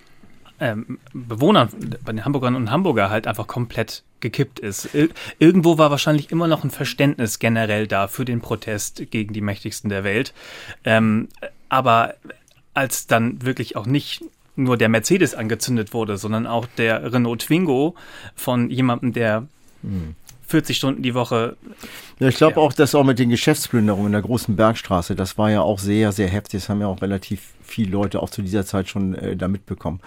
ähm, 0.61 0.99
Bewohnern, 1.13 1.69
bei 2.05 2.13
den 2.13 2.25
Hamburgern 2.25 2.55
und 2.55 2.71
Hamburger 2.71 3.11
halt 3.11 3.27
einfach 3.27 3.47
komplett 3.47 4.03
gekippt 4.21 4.59
ist. 4.59 4.95
Ir 4.95 5.11
irgendwo 5.39 5.79
war 5.79 5.91
wahrscheinlich 5.91 6.31
immer 6.31 6.49
noch 6.49 6.65
ein 6.65 6.71
Verständnis 6.71 7.39
generell 7.39 7.87
da 7.87 8.09
für 8.09 8.25
den 8.25 8.41
Protest 8.41 9.11
gegen 9.11 9.35
die 9.35 9.41
Mächtigsten 9.41 9.91
der 9.91 10.05
Welt. 10.05 10.33
Ähm, 10.85 11.29
aber 11.69 12.15
als 12.75 13.07
dann 13.07 13.43
wirklich 13.43 13.77
auch 13.77 13.87
nicht 13.87 14.25
nur 14.57 14.77
der 14.77 14.89
Mercedes 14.89 15.35
angezündet 15.35 15.93
wurde, 15.93 16.17
sondern 16.17 16.47
auch 16.47 16.67
der 16.79 17.13
Renault 17.13 17.43
Twingo 17.43 17.95
von 18.35 18.71
jemandem, 18.71 19.13
der 19.13 19.47
hm. 19.83 20.15
40 20.47 20.77
Stunden 20.77 21.03
die 21.03 21.15
Woche. 21.15 21.57
Ja, 22.19 22.29
ich 22.29 22.37
glaube 22.37 22.59
auch, 22.59 22.73
dass 22.73 22.95
auch 22.95 23.05
mit 23.05 23.19
den 23.19 23.29
Geschäftsplünderungen 23.29 24.07
in 24.07 24.13
der 24.13 24.23
großen 24.23 24.57
Bergstraße, 24.57 25.15
das 25.15 25.37
war 25.37 25.51
ja 25.51 25.61
auch 25.61 25.79
sehr, 25.79 26.13
sehr 26.13 26.29
heftig. 26.29 26.63
Das 26.63 26.69
haben 26.71 26.81
ja 26.81 26.87
auch 26.87 27.03
relativ 27.03 27.53
viele 27.67 27.91
Leute 27.91 28.23
auch 28.23 28.31
zu 28.31 28.43
dieser 28.43 28.65
Zeit 28.65 28.89
schon 28.89 29.15
äh, 29.15 29.37
da 29.37 29.49
mitbekommen. 29.49 30.01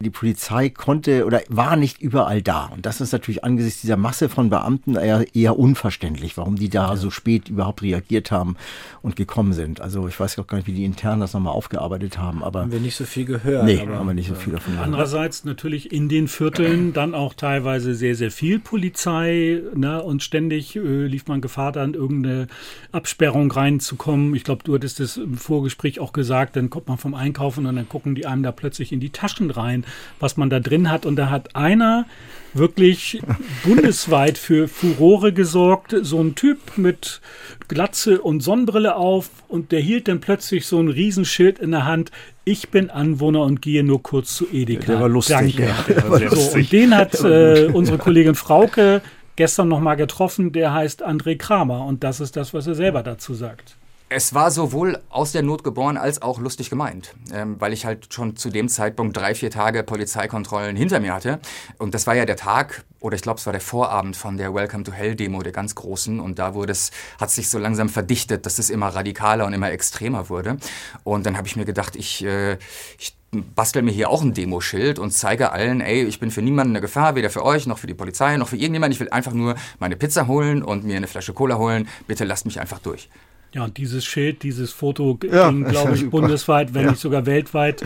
Die 0.00 0.10
Polizei 0.10 0.68
konnte 0.68 1.24
oder 1.24 1.40
war 1.48 1.76
nicht 1.76 2.00
überall 2.00 2.42
da. 2.42 2.66
Und 2.66 2.86
das 2.86 3.00
ist 3.00 3.12
natürlich 3.12 3.42
angesichts 3.42 3.80
dieser 3.80 3.96
Masse 3.96 4.28
von 4.28 4.50
Beamten 4.50 4.94
eher, 4.96 5.24
eher 5.34 5.58
unverständlich, 5.58 6.36
warum 6.36 6.56
die 6.56 6.68
da 6.68 6.90
ja. 6.90 6.96
so 6.96 7.10
spät 7.10 7.48
überhaupt 7.48 7.82
reagiert 7.82 8.30
haben 8.30 8.56
und 9.02 9.16
gekommen 9.16 9.52
sind. 9.52 9.80
Also 9.80 10.06
ich 10.08 10.18
weiß 10.18 10.38
auch 10.38 10.46
gar 10.46 10.58
nicht, 10.58 10.66
wie 10.66 10.72
die 10.72 10.84
intern 10.84 11.20
das 11.20 11.32
nochmal 11.32 11.54
aufgearbeitet 11.54 12.18
haben. 12.18 12.44
Aber 12.44 12.60
haben 12.60 12.72
wir 12.72 12.80
nicht 12.80 12.96
so 12.96 13.04
viel 13.04 13.24
gehört. 13.24 13.64
Nee, 13.64 13.80
aber, 13.80 13.98
haben 13.98 14.06
wir 14.06 14.14
nicht 14.14 14.28
so 14.28 14.34
viel 14.34 14.52
davon 14.52 14.74
gehört. 14.74 14.86
Andererseits 14.86 15.44
natürlich 15.44 15.92
in 15.92 16.08
den 16.08 16.28
Vierteln 16.28 16.92
dann 16.92 17.14
auch 17.14 17.34
teilweise 17.34 17.94
sehr, 17.94 18.14
sehr 18.14 18.30
viel 18.30 18.58
Polizei 18.58 19.62
ne, 19.74 20.02
und 20.02 20.22
ständig 20.22 20.76
äh, 20.76 21.06
lief 21.06 21.26
man 21.26 21.40
Gefahr, 21.40 21.55
dann 21.56 21.94
irgendeine 21.94 22.46
Absperrung 22.92 23.50
reinzukommen. 23.50 24.34
Ich 24.34 24.44
glaube, 24.44 24.64
du 24.64 24.74
hattest 24.74 25.00
es 25.00 25.16
im 25.16 25.36
Vorgespräch 25.36 26.00
auch 26.00 26.12
gesagt, 26.12 26.56
dann 26.56 26.70
kommt 26.70 26.88
man 26.88 26.98
vom 26.98 27.14
Einkaufen 27.14 27.66
und 27.66 27.76
dann 27.76 27.88
gucken 27.88 28.14
die 28.14 28.26
einem 28.26 28.42
da 28.42 28.52
plötzlich 28.52 28.92
in 28.92 29.00
die 29.00 29.10
Taschen 29.10 29.50
rein, 29.50 29.84
was 30.20 30.36
man 30.36 30.50
da 30.50 30.60
drin 30.60 30.90
hat. 30.90 31.06
Und 31.06 31.16
da 31.16 31.30
hat 31.30 31.56
einer 31.56 32.06
wirklich 32.54 33.20
bundesweit 33.64 34.38
für 34.38 34.68
Furore 34.68 35.32
gesorgt. 35.32 35.94
So 36.02 36.20
ein 36.22 36.34
Typ 36.34 36.58
mit 36.76 37.20
Glatze 37.68 38.20
und 38.20 38.40
Sonnenbrille 38.40 38.96
auf 38.96 39.30
und 39.48 39.72
der 39.72 39.80
hielt 39.80 40.08
dann 40.08 40.20
plötzlich 40.20 40.66
so 40.66 40.80
ein 40.80 40.88
Riesenschild 40.88 41.58
in 41.58 41.70
der 41.70 41.84
Hand. 41.84 42.10
Ich 42.44 42.68
bin 42.68 42.90
Anwohner 42.90 43.42
und 43.42 43.60
gehe 43.60 43.82
nur 43.82 44.02
kurz 44.02 44.36
zu 44.36 44.46
Edeka. 44.52 44.92
Der 44.92 45.00
war 45.00 45.08
lustig. 45.08 45.36
Danke. 45.36 45.62
Ja, 45.64 45.84
der 45.88 46.10
war 46.10 46.36
so, 46.36 46.56
und 46.56 46.72
den 46.72 46.94
hat 46.94 47.20
äh, 47.24 47.68
unsere 47.72 47.98
Kollegin 47.98 48.36
Frauke 48.36 49.02
gestern 49.36 49.68
noch 49.68 49.80
mal 49.80 49.94
getroffen. 49.94 50.52
Der 50.52 50.72
heißt 50.72 51.06
André 51.06 51.36
Kramer 51.36 51.84
und 51.84 52.02
das 52.04 52.20
ist 52.20 52.36
das, 52.36 52.52
was 52.52 52.66
er 52.66 52.74
selber 52.74 53.02
dazu 53.02 53.34
sagt. 53.34 53.76
Es 54.08 54.34
war 54.34 54.52
sowohl 54.52 55.00
aus 55.10 55.32
der 55.32 55.42
Not 55.42 55.64
geboren 55.64 55.96
als 55.96 56.22
auch 56.22 56.38
lustig 56.38 56.70
gemeint, 56.70 57.12
ähm, 57.34 57.56
weil 57.58 57.72
ich 57.72 57.84
halt 57.84 58.14
schon 58.14 58.36
zu 58.36 58.50
dem 58.50 58.68
Zeitpunkt 58.68 59.16
drei, 59.16 59.34
vier 59.34 59.50
Tage 59.50 59.82
Polizeikontrollen 59.82 60.76
hinter 60.76 61.00
mir 61.00 61.12
hatte. 61.12 61.40
Und 61.78 61.92
das 61.92 62.06
war 62.06 62.14
ja 62.14 62.24
der 62.24 62.36
Tag, 62.36 62.84
oder 63.00 63.16
ich 63.16 63.22
glaube, 63.22 63.40
es 63.40 63.46
war 63.46 63.52
der 63.52 63.60
Vorabend 63.60 64.16
von 64.16 64.36
der 64.36 64.54
Welcome 64.54 64.84
to 64.84 64.92
Hell 64.92 65.16
Demo, 65.16 65.42
der 65.42 65.50
ganz 65.50 65.74
großen. 65.74 66.20
Und 66.20 66.38
da 66.38 66.54
wurde 66.54 66.70
es, 66.70 66.92
hat 67.18 67.32
sich 67.32 67.50
so 67.50 67.58
langsam 67.58 67.88
verdichtet, 67.88 68.46
dass 68.46 68.60
es 68.60 68.70
immer 68.70 68.90
radikaler 68.90 69.44
und 69.44 69.52
immer 69.54 69.72
extremer 69.72 70.28
wurde. 70.28 70.58
Und 71.02 71.26
dann 71.26 71.36
habe 71.36 71.48
ich 71.48 71.56
mir 71.56 71.64
gedacht, 71.64 71.96
ich, 71.96 72.24
äh, 72.24 72.58
ich 73.00 73.16
bastel 73.32 73.82
mir 73.82 73.90
hier 73.90 74.08
auch 74.08 74.22
ein 74.22 74.34
Demoschild 74.34 75.00
und 75.00 75.10
zeige 75.10 75.50
allen, 75.50 75.80
ey, 75.80 76.04
ich 76.04 76.20
bin 76.20 76.30
für 76.30 76.42
niemanden 76.42 76.74
eine 76.74 76.80
Gefahr, 76.80 77.16
weder 77.16 77.28
für 77.28 77.44
euch 77.44 77.66
noch 77.66 77.78
für 77.78 77.88
die 77.88 77.94
Polizei 77.94 78.36
noch 78.36 78.46
für 78.46 78.56
irgendjemanden. 78.56 78.92
Ich 78.92 79.00
will 79.00 79.10
einfach 79.10 79.32
nur 79.32 79.56
meine 79.80 79.96
Pizza 79.96 80.28
holen 80.28 80.62
und 80.62 80.84
mir 80.84 80.96
eine 80.96 81.08
Flasche 81.08 81.32
Cola 81.32 81.58
holen. 81.58 81.88
Bitte 82.06 82.24
lasst 82.24 82.46
mich 82.46 82.60
einfach 82.60 82.78
durch. 82.78 83.08
Ja, 83.56 83.64
und 83.64 83.78
dieses 83.78 84.04
Schild, 84.04 84.42
dieses 84.42 84.70
Foto 84.70 85.18
ja, 85.24 85.48
ging, 85.48 85.64
glaube 85.64 85.94
ich, 85.94 86.10
bundesweit, 86.10 86.74
wenn 86.74 86.84
ja. 86.84 86.90
nicht 86.90 87.00
sogar 87.00 87.24
weltweit 87.24 87.82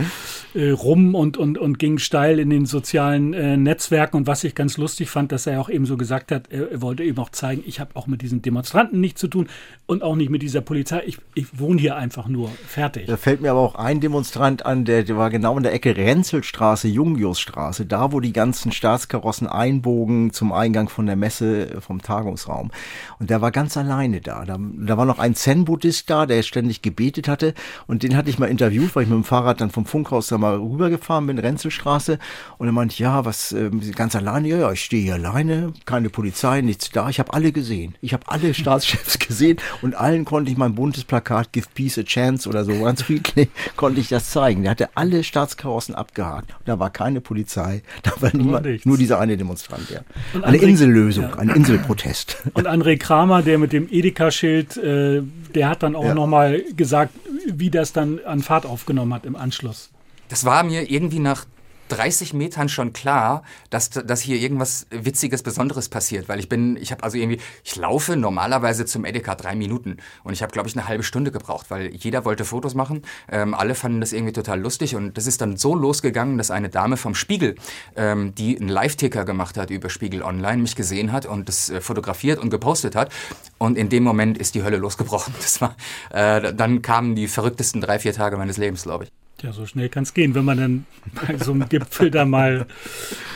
äh, 0.53 0.71
rum 0.71 1.15
und, 1.15 1.37
und, 1.37 1.57
und 1.57 1.79
ging 1.79 1.97
steil 1.97 2.39
in 2.39 2.49
den 2.49 2.65
sozialen 2.65 3.33
äh, 3.33 3.55
Netzwerken. 3.55 4.17
Und 4.17 4.27
was 4.27 4.43
ich 4.43 4.53
ganz 4.53 4.75
lustig 4.77 5.09
fand, 5.09 5.31
dass 5.31 5.47
er 5.47 5.61
auch 5.61 5.69
eben 5.69 5.85
so 5.85 5.95
gesagt 5.95 6.33
hat, 6.33 6.49
er, 6.49 6.71
er 6.71 6.81
wollte 6.81 7.03
eben 7.03 7.17
auch 7.19 7.29
zeigen, 7.29 7.63
ich 7.65 7.79
habe 7.79 7.95
auch 7.95 8.05
mit 8.05 8.21
diesen 8.21 8.41
Demonstranten 8.41 8.99
nichts 8.99 9.21
zu 9.21 9.29
tun 9.29 9.47
und 9.85 10.03
auch 10.03 10.17
nicht 10.17 10.29
mit 10.29 10.41
dieser 10.41 10.59
Polizei. 10.59 11.03
Ich, 11.05 11.19
ich 11.35 11.57
wohne 11.57 11.79
hier 11.79 11.95
einfach 11.95 12.27
nur. 12.27 12.49
Fertig. 12.67 13.05
Da 13.05 13.15
fällt 13.15 13.39
mir 13.39 13.51
aber 13.51 13.61
auch 13.61 13.75
ein 13.75 14.01
Demonstrant 14.01 14.65
an, 14.65 14.83
der, 14.83 15.03
der 15.03 15.15
war 15.15 15.29
genau 15.29 15.55
in 15.55 15.63
der 15.63 15.73
Ecke 15.73 15.95
Renzelstraße, 15.95 16.89
Jungiusstraße, 16.89 17.85
da 17.85 18.11
wo 18.11 18.19
die 18.19 18.33
ganzen 18.33 18.73
Staatskarossen 18.73 19.47
einbogen 19.47 20.33
zum 20.33 20.51
Eingang 20.51 20.89
von 20.89 21.05
der 21.05 21.15
Messe 21.15 21.79
vom 21.79 22.01
Tagungsraum. 22.01 22.71
Und 23.19 23.29
der 23.29 23.39
war 23.39 23.51
ganz 23.51 23.77
alleine 23.77 24.19
da. 24.19 24.43
Da, 24.43 24.57
da 24.59 24.97
war 24.97 25.05
noch 25.05 25.19
ein 25.19 25.33
Zentrum 25.33 25.60
Zen-Buddhist 25.61 26.09
da, 26.09 26.25
der 26.25 26.43
ständig 26.43 26.81
gebetet 26.81 27.27
hatte. 27.27 27.53
Und 27.87 28.03
den 28.03 28.15
hatte 28.15 28.29
ich 28.29 28.39
mal 28.39 28.47
interviewt, 28.47 28.95
weil 28.95 29.03
ich 29.03 29.09
mit 29.09 29.17
dem 29.17 29.23
Fahrrad 29.23 29.61
dann 29.61 29.69
vom 29.69 29.85
Funkhaus 29.85 30.27
da 30.27 30.37
mal 30.37 30.55
rübergefahren 30.57 31.27
bin, 31.27 31.37
Renzelstraße. 31.37 32.19
Und 32.57 32.67
er 32.67 32.73
meinte, 32.73 33.01
ja, 33.01 33.25
was, 33.25 33.51
äh, 33.51 33.69
ganz 33.95 34.15
alleine? 34.15 34.47
Ja, 34.47 34.57
ja, 34.57 34.71
ich 34.71 34.83
stehe 34.83 35.03
hier 35.03 35.13
alleine, 35.15 35.73
keine 35.85 36.09
Polizei, 36.09 36.61
nichts 36.61 36.89
da. 36.89 37.09
Ich 37.09 37.19
habe 37.19 37.33
alle 37.33 37.51
gesehen. 37.51 37.95
Ich 38.01 38.13
habe 38.13 38.23
alle 38.27 38.53
Staatschefs 38.61 39.19
gesehen 39.19 39.57
und 39.81 39.95
allen 39.95 40.25
konnte 40.25 40.51
ich 40.51 40.57
mein 40.57 40.75
buntes 40.75 41.03
Plakat 41.03 41.53
Give 41.53 41.67
Peace 41.73 41.97
a 41.97 42.03
Chance 42.03 42.49
oder 42.49 42.65
so 42.65 42.81
ganz 42.81 43.03
viel 43.03 43.21
konnte 43.75 43.99
ich 43.99 44.09
das 44.09 44.31
zeigen. 44.31 44.63
Der 44.63 44.71
hatte 44.71 44.89
alle 44.95 45.23
Staatskarossen 45.23 45.95
abgehakt. 45.95 46.53
Da 46.65 46.79
war 46.79 46.89
keine 46.89 47.21
Polizei, 47.21 47.83
da 48.03 48.11
war 48.19 48.35
niemand, 48.35 48.85
nur 48.85 48.97
dieser 48.97 49.19
eine 49.19 49.37
Demonstrant. 49.37 49.89
Ja. 49.89 50.01
Eine 50.41 50.57
André, 50.57 50.67
Insellösung, 50.67 51.25
ja. 51.25 51.37
ein 51.37 51.49
Inselprotest. 51.49 52.37
Und 52.53 52.67
André 52.67 52.97
Kramer, 52.97 53.41
der 53.41 53.57
mit 53.57 53.73
dem 53.73 53.87
Edeka-Schild 53.89 54.77
äh, 54.77 55.21
der 55.55 55.69
hat 55.69 55.83
dann 55.83 55.95
auch 55.95 56.05
ja. 56.05 56.13
nochmal 56.13 56.63
gesagt, 56.75 57.13
wie 57.47 57.69
das 57.69 57.93
dann 57.93 58.19
an 58.25 58.41
Fahrt 58.41 58.65
aufgenommen 58.65 59.13
hat 59.13 59.25
im 59.25 59.35
Anschluss. 59.35 59.89
Das 60.29 60.45
war 60.45 60.63
mir 60.63 60.89
irgendwie 60.89 61.19
nach 61.19 61.45
30 61.91 62.33
Metern 62.33 62.69
schon 62.69 62.93
klar, 62.93 63.43
dass, 63.69 63.89
dass 63.89 64.21
hier 64.21 64.37
irgendwas 64.37 64.87
Witziges, 64.91 65.43
Besonderes 65.43 65.89
passiert, 65.89 66.29
weil 66.29 66.39
ich 66.39 66.47
bin, 66.47 66.77
ich 66.77 66.91
habe 66.91 67.03
also 67.03 67.17
irgendwie, 67.17 67.39
ich 67.63 67.75
laufe 67.75 68.15
normalerweise 68.15 68.85
zum 68.85 69.03
Edeka 69.03 69.35
drei 69.35 69.55
Minuten 69.55 69.97
und 70.23 70.31
ich 70.33 70.41
habe, 70.41 70.53
glaube 70.53 70.69
ich, 70.69 70.77
eine 70.77 70.87
halbe 70.87 71.03
Stunde 71.03 71.31
gebraucht, 71.31 71.65
weil 71.69 71.93
jeder 71.93 72.23
wollte 72.23 72.45
Fotos 72.45 72.75
machen, 72.75 73.01
ähm, 73.29 73.53
alle 73.53 73.75
fanden 73.75 73.99
das 73.99 74.13
irgendwie 74.13 74.31
total 74.31 74.61
lustig 74.61 74.95
und 74.95 75.17
das 75.17 75.27
ist 75.27 75.41
dann 75.41 75.57
so 75.57 75.75
losgegangen, 75.75 76.37
dass 76.37 76.49
eine 76.49 76.69
Dame 76.69 76.95
vom 76.95 77.13
Spiegel, 77.13 77.55
ähm, 77.97 78.33
die 78.35 78.57
einen 78.57 78.69
Live-Ticker 78.69 79.25
gemacht 79.25 79.57
hat 79.57 79.69
über 79.69 79.89
Spiegel 79.89 80.23
Online, 80.23 80.61
mich 80.61 80.75
gesehen 80.75 81.11
hat 81.11 81.25
und 81.25 81.49
das 81.49 81.69
äh, 81.69 81.81
fotografiert 81.81 82.39
und 82.39 82.49
gepostet 82.49 82.95
hat 82.95 83.11
und 83.57 83.77
in 83.77 83.89
dem 83.89 84.03
Moment 84.03 84.37
ist 84.37 84.55
die 84.55 84.63
Hölle 84.63 84.77
losgebrochen. 84.77 85.33
Das 85.41 85.59
war, 85.59 85.75
äh, 86.11 86.53
dann 86.53 86.81
kamen 86.81 87.15
die 87.15 87.27
verrücktesten 87.27 87.81
drei, 87.81 87.99
vier 87.99 88.13
Tage 88.13 88.37
meines 88.37 88.57
Lebens, 88.57 88.83
glaube 88.83 89.05
ich. 89.05 89.20
Ja, 89.43 89.51
so 89.53 89.65
schnell 89.65 89.89
kann 89.89 90.03
es 90.03 90.13
gehen, 90.13 90.35
wenn 90.35 90.45
man 90.45 90.57
dann 90.57 90.85
bei 91.15 91.37
so 91.37 91.51
einem 91.51 91.67
Gipfel 91.67 92.11
da 92.11 92.25
mal 92.25 92.67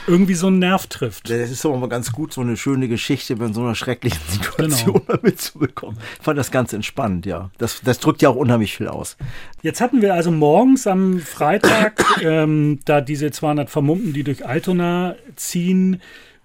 irgendwie 0.06 0.36
so 0.36 0.48
einen 0.48 0.60
Nerv 0.60 0.86
trifft. 0.86 1.30
Das 1.30 1.50
ist 1.50 1.66
doch 1.66 1.76
mal 1.78 1.90
ganz 1.90 2.12
gut, 2.12 2.32
so 2.32 2.42
eine 2.42 2.58
schöne 2.58 2.88
Geschichte 2.88 3.34
in 3.34 3.54
so 3.54 3.62
einer 3.62 3.74
schrecklichen 3.74 4.22
Situation 4.28 5.02
genau. 5.08 5.20
mitzubekommen. 5.24 5.98
Ich 6.20 6.24
fand 6.24 6.38
das 6.38 6.52
ganz 6.52 6.74
entspannt, 6.74 7.26
ja. 7.26 7.50
Das, 7.58 7.82
das 7.82 8.00
drückt 8.00 8.22
ja 8.22 8.30
auch 8.30 8.36
unheimlich 8.36 8.76
viel 8.76 8.88
aus. 8.88 9.18
Jetzt 9.64 9.82
hatten 9.82 10.04
wir 10.04 10.14
also 10.14 10.30
morgens 10.30 10.86
am 10.86 11.20
Freitag 11.20 12.04
ähm, 12.22 12.80
da 12.86 13.02
diese 13.02 13.32
200 13.32 13.70
Vermummten, 13.70 14.14
die 14.14 14.24
durch 14.24 14.46
Altona 14.46 15.16
ziehen. 15.36 16.02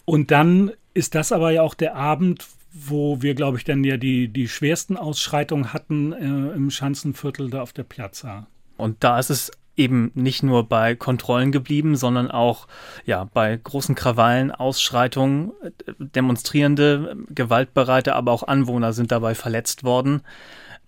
Und 0.07 0.31
dann 0.31 0.70
ist 0.94 1.14
das 1.14 1.33
aber 1.33 1.51
ja 1.51 1.62
auch 1.62 1.75
der 1.75 1.96
Abend, 1.96 2.46
wo 2.73 3.20
wir, 3.20 3.35
glaube 3.35 3.59
ich, 3.59 3.64
dann 3.64 3.85
ja 3.85 3.99
die, 3.99 4.29
die 4.29 4.49
schwersten 4.49 4.96
Ausschreitungen 4.96 5.73
hatten 5.75 6.12
äh, 6.12 6.57
im 6.57 6.70
Schanzenviertel 6.70 7.51
da 7.51 7.61
auf 7.61 7.73
der 7.73 7.83
Piazza. 7.83 8.46
Und 8.81 9.05
da 9.05 9.19
ist 9.19 9.31
es 9.31 9.51
eben 9.77 10.11
nicht 10.14 10.43
nur 10.43 10.69
bei 10.69 10.95
Kontrollen 10.95 11.53
geblieben, 11.53 11.97
sondern 11.97 12.31
auch 12.31 12.66
ja 13.07 13.25
bei 13.33 13.57
großen 13.57 13.95
Krawallen, 13.95 14.51
Ausschreitungen, 14.51 15.53
Demonstrierende, 15.99 17.16
Gewaltbereite, 17.31 18.14
aber 18.14 18.33
auch 18.33 18.43
Anwohner 18.43 18.93
sind 18.93 19.11
dabei 19.11 19.35
verletzt 19.35 19.85
worden. 19.85 20.23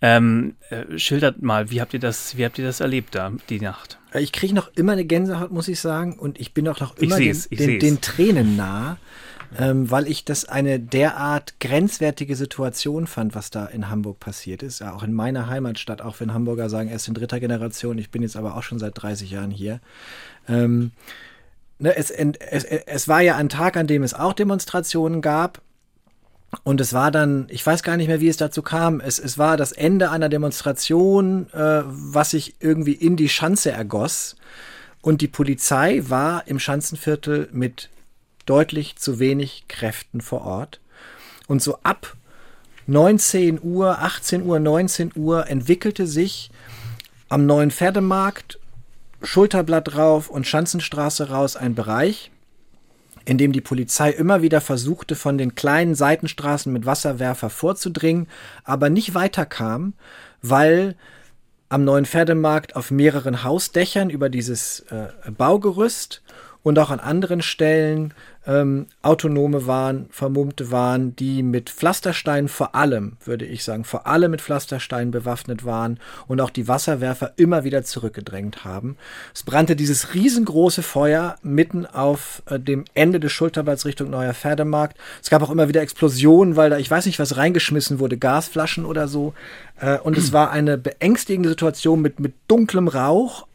Ähm, 0.04 0.56
äh, 0.70 0.98
schildert 0.98 1.42
mal, 1.42 1.70
wie 1.70 1.80
habt 1.80 1.94
ihr 1.94 2.00
das, 2.00 2.36
wie 2.36 2.44
habt 2.44 2.58
ihr 2.58 2.64
das 2.64 2.80
erlebt 2.80 3.14
da 3.14 3.32
die 3.48 3.60
Nacht? 3.60 4.00
Ich 4.14 4.32
kriege 4.32 4.52
noch 4.52 4.68
immer 4.74 4.92
eine 4.92 5.04
Gänsehaut, 5.04 5.52
muss 5.52 5.68
ich 5.68 5.78
sagen, 5.78 6.18
und 6.18 6.40
ich 6.40 6.52
bin 6.52 6.66
auch 6.66 6.80
noch 6.80 6.96
immer 6.96 7.18
den, 7.18 7.40
den, 7.52 7.78
den, 7.78 8.00
Tränen 8.00 8.56
nah, 8.56 8.98
ähm, 9.56 9.92
weil 9.92 10.08
ich 10.08 10.24
das 10.24 10.44
eine 10.44 10.80
derart 10.80 11.60
grenzwertige 11.60 12.34
Situation 12.34 13.06
fand, 13.06 13.36
was 13.36 13.50
da 13.50 13.64
in 13.66 13.88
Hamburg 13.88 14.18
passiert 14.18 14.64
ist. 14.64 14.80
Ja, 14.80 14.92
auch 14.92 15.04
in 15.04 15.12
meiner 15.12 15.46
Heimatstadt, 15.46 16.02
auch 16.02 16.18
wenn 16.18 16.34
Hamburger 16.34 16.68
sagen, 16.68 16.88
erst 16.88 17.06
in 17.06 17.14
dritter 17.14 17.38
Generation, 17.38 17.96
ich 17.96 18.10
bin 18.10 18.22
jetzt 18.22 18.36
aber 18.36 18.56
auch 18.56 18.64
schon 18.64 18.80
seit 18.80 19.00
30 19.00 19.30
Jahren 19.30 19.52
hier. 19.52 19.80
Ähm, 20.48 20.90
ne, 21.78 21.96
es, 21.96 22.10
es, 22.10 22.64
es 22.64 23.06
war 23.06 23.20
ja 23.20 23.36
ein 23.36 23.48
Tag, 23.48 23.76
an 23.76 23.86
dem 23.86 24.02
es 24.02 24.14
auch 24.14 24.32
Demonstrationen 24.32 25.20
gab. 25.20 25.62
Und 26.64 26.80
es 26.80 26.92
war 26.92 27.10
dann, 27.10 27.46
ich 27.48 27.64
weiß 27.64 27.82
gar 27.82 27.96
nicht 27.96 28.08
mehr, 28.08 28.20
wie 28.20 28.28
es 28.28 28.36
dazu 28.36 28.62
kam. 28.62 29.00
Es, 29.00 29.18
es 29.18 29.38
war 29.38 29.56
das 29.56 29.72
Ende 29.72 30.10
einer 30.10 30.28
Demonstration, 30.28 31.50
äh, 31.52 31.82
was 31.84 32.30
sich 32.30 32.56
irgendwie 32.60 32.92
in 32.92 33.16
die 33.16 33.28
Schanze 33.28 33.72
ergoss. 33.72 34.36
Und 35.00 35.20
die 35.20 35.28
Polizei 35.28 36.02
war 36.08 36.46
im 36.46 36.58
Schanzenviertel 36.58 37.48
mit 37.52 37.88
deutlich 38.46 38.96
zu 38.96 39.18
wenig 39.18 39.64
Kräften 39.68 40.20
vor 40.20 40.42
Ort. 40.42 40.80
Und 41.48 41.62
so 41.62 41.78
ab 41.82 42.16
19 42.86 43.60
Uhr, 43.62 43.98
18 44.00 44.42
Uhr, 44.42 44.58
19 44.58 45.12
Uhr 45.14 45.48
entwickelte 45.48 46.06
sich 46.06 46.50
am 47.28 47.46
neuen 47.46 47.70
Pferdemarkt, 47.70 48.58
Schulterblatt 49.22 49.96
rauf 49.96 50.28
und 50.28 50.46
Schanzenstraße 50.46 51.30
raus 51.30 51.56
ein 51.56 51.74
Bereich, 51.74 52.31
in 53.24 53.38
dem 53.38 53.52
die 53.52 53.61
Polizei 53.61 54.11
immer 54.11 54.42
wieder 54.42 54.61
versuchte, 54.61 55.14
von 55.14 55.38
den 55.38 55.54
kleinen 55.54 55.94
Seitenstraßen 55.94 56.72
mit 56.72 56.87
Wasserwerfer 56.87 57.50
vorzudringen, 57.50 58.28
aber 58.64 58.90
nicht 58.90 59.14
weiterkam, 59.14 59.94
weil 60.40 60.96
am 61.68 61.85
neuen 61.85 62.04
Pferdemarkt 62.04 62.76
auf 62.76 62.90
mehreren 62.90 63.44
Hausdächern 63.44 64.11
über 64.11 64.28
dieses 64.28 64.80
äh, 64.90 65.08
Baugerüst 65.30 66.22
und 66.62 66.79
auch 66.79 66.90
an 66.90 67.01
anderen 67.01 67.42
Stellen 67.42 68.14
ähm, 68.46 68.87
Autonome 69.03 69.66
waren, 69.66 70.07
Vermummte 70.11 70.70
waren, 70.70 71.14
die 71.14 71.42
mit 71.42 71.70
Pflastersteinen 71.70 72.48
vor 72.48 72.75
allem, 72.75 73.16
würde 73.25 73.44
ich 73.44 73.62
sagen, 73.62 73.85
vor 73.85 74.07
allem 74.07 74.33
mit 74.33 74.40
Pflastersteinen 74.40 75.12
bewaffnet 75.12 75.64
waren 75.64 75.98
und 76.27 76.40
auch 76.40 76.51
die 76.51 76.66
Wasserwerfer 76.66 77.33
immer 77.37 77.64
wieder 77.64 77.85
zurückgedrängt 77.85 78.64
haben. 78.64 78.96
Es 79.33 79.44
brannte 79.44 79.77
dieses 79.77 80.14
riesengroße 80.14 80.83
Feuer 80.83 81.37
mitten 81.42 81.87
auf 81.87 82.42
äh, 82.46 82.59
dem 82.59 82.85
Ende 82.94 83.20
des 83.20 83.33
Schulterblatts 83.33 83.85
Richtung 83.85 84.11
Neuer 84.11 84.35
Pferdemarkt. 84.35 84.96
Es 85.22 85.31
gab 85.31 85.42
auch 85.42 85.51
immer 85.51 85.68
wieder 85.68 85.83
Explosionen, 85.83 86.57
weil 86.57 86.70
da, 86.70 86.79
ich 86.79 86.90
weiß 86.90 87.07
nicht, 87.07 87.18
was 87.18 87.37
reingeschmissen 87.37 88.01
wurde, 88.01 88.18
Gasflaschen 88.18 88.85
oder 88.85 89.07
so. 89.07 89.35
Äh, 89.81 89.98
und 89.98 90.18
es 90.18 90.33
war 90.33 90.51
eine 90.51 90.79
beängstigende 90.79 91.48
Situation 91.48 92.01
mit, 92.01 92.18
mit 92.18 92.35
dunklem 92.48 92.88
Rauch. 92.88 93.46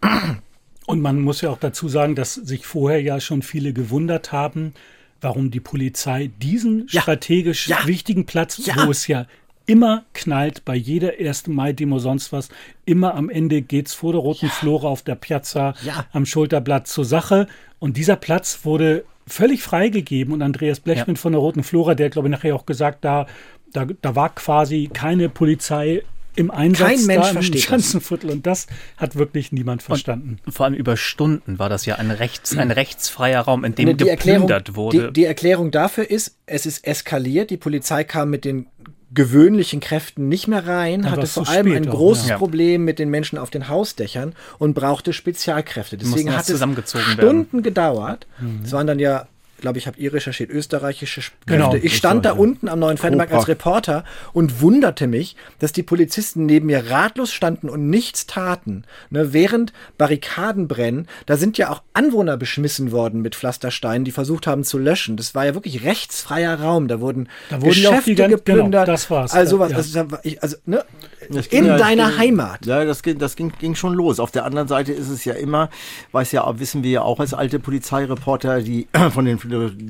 Und 0.88 1.02
man 1.02 1.19
muss 1.19 1.41
ja 1.41 1.50
auch 1.50 1.60
dazu 1.60 1.89
sagen, 1.89 2.15
dass 2.15 2.34
sich 2.34 2.65
vorher 2.65 3.02
ja 3.02 3.19
schon 3.19 3.41
viele 3.41 3.73
gewundert 3.73 4.32
haben, 4.32 4.73
warum 5.19 5.52
die 5.52 5.60
Polizei 5.60 6.32
diesen 6.41 6.88
ja. 6.89 7.02
strategisch 7.02 7.67
ja. 7.67 7.86
wichtigen 7.86 8.26
Platz, 8.26 8.65
ja. 8.65 8.86
wo 8.86 8.91
es 8.91 9.06
ja 9.06 9.28
immer 9.65 10.06
knallt 10.13 10.63
bei 10.63 10.76
jeder 10.76 11.12
1. 11.19 11.47
Mai-Demo 11.47 12.00
sonst 12.00 12.32
was. 12.32 12.47
Immer 12.86 13.15
am 13.15 13.30
Ende 13.30 13.62
geht's 13.62 13.93
vor 13.93 14.13
der 14.13 14.21
Roten 14.21 14.47
Flora 14.47 14.88
auf 14.88 15.02
der 15.02 15.15
Piazza 15.15 15.73
am 16.13 16.26
Schulterblatt 16.26 16.88
zur 16.88 17.04
Sache. 17.04 17.47
Und 17.80 17.97
dieser 17.97 18.15
Platz 18.15 18.62
wurde 18.63 19.04
völlig 19.28 19.62
freigegeben. 19.63 20.34
Und 20.34 20.41
Andreas 20.41 20.80
Blechmann 20.80 21.17
von 21.17 21.34
der 21.34 21.41
Roten 21.41 21.63
Flora, 21.63 21.95
der 21.95 22.10
glaube 22.10 22.30
ich 22.30 22.32
nachher 22.32 22.56
auch 22.56 22.65
gesagt, 22.65 23.04
da, 23.04 23.28
da, 23.73 23.86
da 24.02 24.15
war 24.15 24.34
quasi 24.34 24.89
keine 24.91 25.28
Polizei 25.28 26.04
im 26.38 26.52
Einsatz 26.52 26.88
Kein 26.88 27.06
Mensch 27.06 27.28
da 27.28 27.34
versteht 27.34 27.62
Schanzenviertel 27.62 28.30
und 28.30 28.45
das 28.45 28.67
hat 28.95 29.15
wirklich 29.15 29.52
niemand 29.52 29.82
verstanden. 29.82 30.39
Und 30.45 30.52
vor 30.52 30.65
allem 30.65 30.76
über 30.76 30.95
Stunden 30.95 31.60
war 31.60 31.67
das 31.67 31.86
ja 31.86 31.95
ein, 31.95 32.12
rechts, 32.12 32.56
ein 32.56 32.71
rechtsfreier 32.71 33.41
Raum, 33.41 33.63
in 33.63 33.76
dem 33.76 33.97
die 33.97 34.06
geplündert 34.06 34.69
Erklärung, 34.69 34.76
wurde. 34.76 35.08
Die, 35.08 35.13
die 35.13 35.26
Erklärung 35.26 35.71
dafür 35.71 36.10
ist, 36.10 36.38
es 36.45 36.65
ist 36.65 36.86
eskaliert, 36.86 37.50
die 37.50 37.58
Polizei 37.58 38.04
kam 38.04 38.30
mit 38.30 38.45
den 38.45 38.67
gewöhnlichen 39.13 39.80
Kräften 39.80 40.28
nicht 40.28 40.47
mehr 40.47 40.67
rein, 40.67 41.04
Dann 41.04 41.12
hatte 41.12 41.28
vor 41.28 41.47
allem 41.47 41.71
ein 41.71 41.88
auch, 41.88 41.93
großes 41.93 42.30
ja. 42.30 42.38
Problem 42.38 42.86
mit 42.86 43.00
den 43.00 43.10
Menschen 43.10 43.39
auf 43.39 43.50
den 43.50 43.67
Hausdächern 43.67 44.34
und 44.60 44.73
brauchte 44.73 45.13
Spezialkräfte. 45.13 45.97
Deswegen 45.97 46.34
hat 46.34 46.41
es 46.41 46.47
zusammengezogen 46.47 47.06
Stunden 47.06 47.54
werden. 47.54 47.63
gedauert. 47.63 48.28
Es 48.63 48.73
waren 48.73 48.86
dann 48.86 49.00
ja 49.00 49.28
glaube 49.60 49.78
ich, 49.80 49.88
habt 49.88 49.98
ihr 49.98 50.13
recherchiert, 50.13 50.50
österreichische 50.50 51.22
Kräfte. 51.22 51.34
Genau. 51.46 51.74
ich 51.76 51.96
stand 51.98 52.26
da 52.26 52.32
unten 52.34 52.67
am 52.70 52.80
neuen 52.80 52.98
Pferdemarkt 52.98 53.32
als 53.34 53.48
Reporter 53.48 54.04
und 54.34 54.62
wunderte 54.62 55.08
mich, 55.08 55.36
dass 55.60 55.72
die 55.72 55.84
Polizisten 55.84 56.46
neben 56.46 56.67
mir 56.67 56.89
ratlos 56.91 57.32
standen 57.34 57.70
und 57.70 57.89
nichts 57.89 58.28
taten. 58.28 58.84
Ne, 59.10 59.34
während 59.34 59.74
Barrikaden 59.98 60.67
brennen, 60.67 61.08
da 61.26 61.38
sind 61.38 61.58
ja 61.58 61.70
auch 61.72 61.82
Anwohner 61.93 62.38
beschmissen 62.38 62.91
worden 62.91 63.22
mit 63.22 63.36
Pflastersteinen, 63.36 64.06
die 64.06 64.12
versucht 64.12 64.46
haben 64.48 64.63
zu 64.63 64.78
löschen. 64.78 65.17
Das 65.17 65.34
war 65.36 65.46
ja 65.46 65.54
wirklich 65.56 65.84
rechtsfreier 65.84 66.60
Raum. 66.60 66.88
Da 66.88 67.00
wurden, 67.00 67.28
Da 67.50 67.62
wurden 67.62 67.82
ja 67.82 67.89
Geschäfte 67.89 68.10
die 68.12 68.15
gan- 68.15 68.30
geplündert. 68.32 68.86
genau, 68.86 68.86
das 68.86 69.10
war's. 69.10 69.34
Also 69.34 69.60
was, 69.60 69.72
Ja. 69.72 69.78
also, 69.78 70.08
also 70.41 70.58
ne, 70.65 70.84
in 71.29 71.65
ja- 71.65 71.77
deiner 71.77 72.09
ging, 72.09 72.17
Heimat. 72.17 72.65
Ja, 72.65 72.83
das 72.85 73.03
ging, 73.03 73.17
das 73.17 73.35
ging, 73.35 73.51
ging 73.59 73.75
schon 73.75 73.93
los. 73.93 74.19
Auf 74.19 74.31
der 74.31 74.45
anderen 74.45 74.67
Seite 74.67 74.93
ist 74.93 75.09
es 75.09 75.25
ja 75.25 75.33
immer, 75.33 75.69
weiß 76.11 76.31
ja, 76.31 76.59
wissen 76.59 76.83
wir 76.83 76.91
ja 76.91 77.01
auch 77.01 77.19
als 77.19 77.33
alte 77.33 77.59
Polizeireporter, 77.59 78.61
die 78.61 78.87
von 79.11 79.25
den 79.25 79.39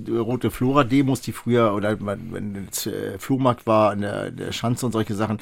Rote 0.10 0.52
Flora-Demos, 0.52 1.22
die 1.22 1.32
früher, 1.32 1.74
oder 1.74 1.98
wenn 2.00 2.68
es 2.72 2.88
äh, 2.88 3.18
Flohmarkt 3.20 3.68
war, 3.68 3.92
an 3.92 4.02
der, 4.02 4.32
der 4.32 4.52
Schanze 4.52 4.86
und 4.86 4.92
solche 4.92 5.16
Sachen. 5.16 5.40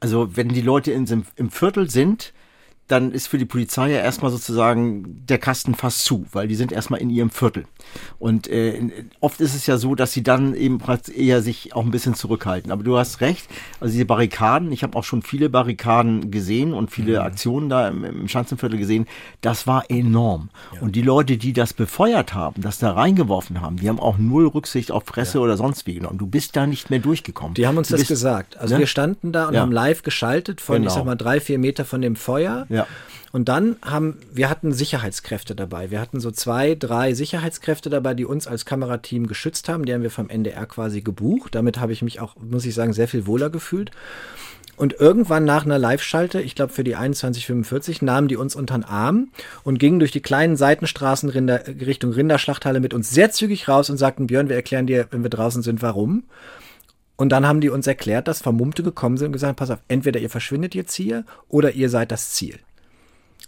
Also, 0.00 0.36
wenn 0.36 0.48
die 0.48 0.62
Leute 0.62 0.92
in, 0.92 1.24
im 1.36 1.50
Viertel 1.50 1.90
sind, 1.90 2.32
dann 2.92 3.10
ist 3.12 3.26
für 3.26 3.38
die 3.38 3.44
Polizei 3.46 3.90
ja 3.90 3.98
erstmal 4.00 4.30
sozusagen 4.30 5.24
der 5.26 5.38
Kasten 5.38 5.74
fast 5.74 6.04
zu, 6.04 6.26
weil 6.32 6.46
die 6.46 6.54
sind 6.54 6.70
erstmal 6.72 7.00
in 7.00 7.10
ihrem 7.10 7.30
Viertel. 7.30 7.64
Und 8.18 8.46
äh, 8.48 8.80
oft 9.20 9.40
ist 9.40 9.54
es 9.54 9.66
ja 9.66 9.78
so, 9.78 9.94
dass 9.94 10.12
sie 10.12 10.22
dann 10.22 10.54
eben 10.54 10.78
eher 11.14 11.42
sich 11.42 11.74
auch 11.74 11.84
ein 11.84 11.90
bisschen 11.90 12.14
zurückhalten. 12.14 12.70
Aber 12.70 12.82
du 12.84 12.96
hast 12.98 13.20
recht, 13.20 13.48
also 13.80 13.92
diese 13.92 14.04
Barrikaden, 14.04 14.70
ich 14.72 14.82
habe 14.82 14.96
auch 14.98 15.04
schon 15.04 15.22
viele 15.22 15.48
Barrikaden 15.48 16.30
gesehen 16.30 16.74
und 16.74 16.90
viele 16.90 17.22
Aktionen 17.22 17.68
da 17.68 17.88
im, 17.88 18.04
im 18.04 18.28
Schanzenviertel 18.28 18.78
gesehen, 18.78 19.06
das 19.40 19.66
war 19.66 19.90
enorm. 19.90 20.50
Und 20.80 20.94
die 20.94 21.02
Leute, 21.02 21.36
die 21.38 21.52
das 21.52 21.72
befeuert 21.72 22.34
haben, 22.34 22.60
das 22.62 22.78
da 22.78 22.92
reingeworfen 22.92 23.60
haben, 23.60 23.76
die 23.76 23.88
haben 23.88 24.00
auch 24.00 24.18
null 24.18 24.46
Rücksicht 24.46 24.90
auf 24.92 25.04
Presse 25.04 25.40
oder 25.40 25.56
sonst 25.56 25.86
wie 25.86 25.94
genommen. 25.94 26.18
Du 26.18 26.26
bist 26.26 26.56
da 26.56 26.66
nicht 26.66 26.90
mehr 26.90 26.98
durchgekommen. 26.98 27.54
Die 27.54 27.66
haben 27.66 27.78
uns 27.78 27.88
du 27.88 27.92
das 27.94 28.02
bist, 28.02 28.08
gesagt. 28.10 28.58
Also 28.58 28.74
ne? 28.74 28.80
wir 28.80 28.86
standen 28.86 29.32
da 29.32 29.48
und 29.48 29.54
Ja. 29.54 29.60
haben 29.62 29.72
live 29.72 30.02
geschaltet 30.02 30.60
von, 30.60 30.76
ich 30.76 30.82
Genau. 30.82 30.94
sag 30.94 31.04
mal, 31.06 31.14
drei, 31.16 31.40
vier 31.40 31.58
Meter 31.58 31.84
von 31.84 32.00
dem 32.02 32.16
Feuer. 32.16 32.66
Ja. 32.68 32.81
Und 33.32 33.48
dann 33.48 33.76
haben, 33.82 34.18
wir 34.30 34.50
hatten 34.50 34.72
Sicherheitskräfte 34.72 35.54
dabei. 35.54 35.90
Wir 35.90 36.00
hatten 36.00 36.20
so 36.20 36.30
zwei, 36.30 36.74
drei 36.74 37.14
Sicherheitskräfte 37.14 37.88
dabei, 37.88 38.12
die 38.12 38.26
uns 38.26 38.46
als 38.46 38.66
Kamerateam 38.66 39.26
geschützt 39.26 39.70
haben. 39.70 39.86
Die 39.86 39.94
haben 39.94 40.02
wir 40.02 40.10
vom 40.10 40.28
NDR 40.28 40.66
quasi 40.66 41.00
gebucht. 41.00 41.54
Damit 41.54 41.80
habe 41.80 41.94
ich 41.94 42.02
mich 42.02 42.20
auch, 42.20 42.36
muss 42.36 42.66
ich 42.66 42.74
sagen, 42.74 42.92
sehr 42.92 43.08
viel 43.08 43.26
wohler 43.26 43.48
gefühlt. 43.48 43.90
Und 44.76 44.94
irgendwann 44.94 45.44
nach 45.44 45.64
einer 45.64 45.78
Live-Schalte, 45.78 46.40
ich 46.40 46.54
glaube 46.54 46.72
für 46.72 46.84
die 46.84 46.92
2145, 46.92 48.02
nahmen 48.02 48.28
die 48.28 48.36
uns 48.36 48.54
unter 48.54 48.74
den 48.74 48.84
Arm 48.84 49.28
und 49.64 49.78
gingen 49.78 49.98
durch 49.98 50.12
die 50.12 50.22
kleinen 50.22 50.56
Seitenstraßen 50.56 51.28
Rinder, 51.28 51.62
Richtung 51.66 52.12
Rinderschlachthalle 52.12 52.80
mit 52.80 52.92
uns 52.92 53.10
sehr 53.10 53.30
zügig 53.30 53.68
raus 53.68 53.90
und 53.90 53.96
sagten, 53.96 54.26
Björn, 54.26 54.48
wir 54.48 54.56
erklären 54.56 54.86
dir, 54.86 55.06
wenn 55.10 55.22
wir 55.22 55.30
draußen 55.30 55.62
sind, 55.62 55.82
warum. 55.82 56.24
Und 57.16 57.30
dann 57.30 57.46
haben 57.46 57.60
die 57.60 57.70
uns 57.70 57.86
erklärt, 57.86 58.28
dass 58.28 58.42
Vermummte 58.42 58.82
gekommen 58.82 59.18
sind 59.18 59.26
und 59.26 59.32
gesagt, 59.32 59.56
pass 59.56 59.70
auf, 59.70 59.78
entweder 59.88 60.18
ihr 60.20 60.30
verschwindet 60.30 60.74
jetzt 60.74 60.94
hier 60.94 61.24
oder 61.48 61.72
ihr 61.72 61.88
seid 61.88 62.10
das 62.10 62.32
Ziel. 62.32 62.58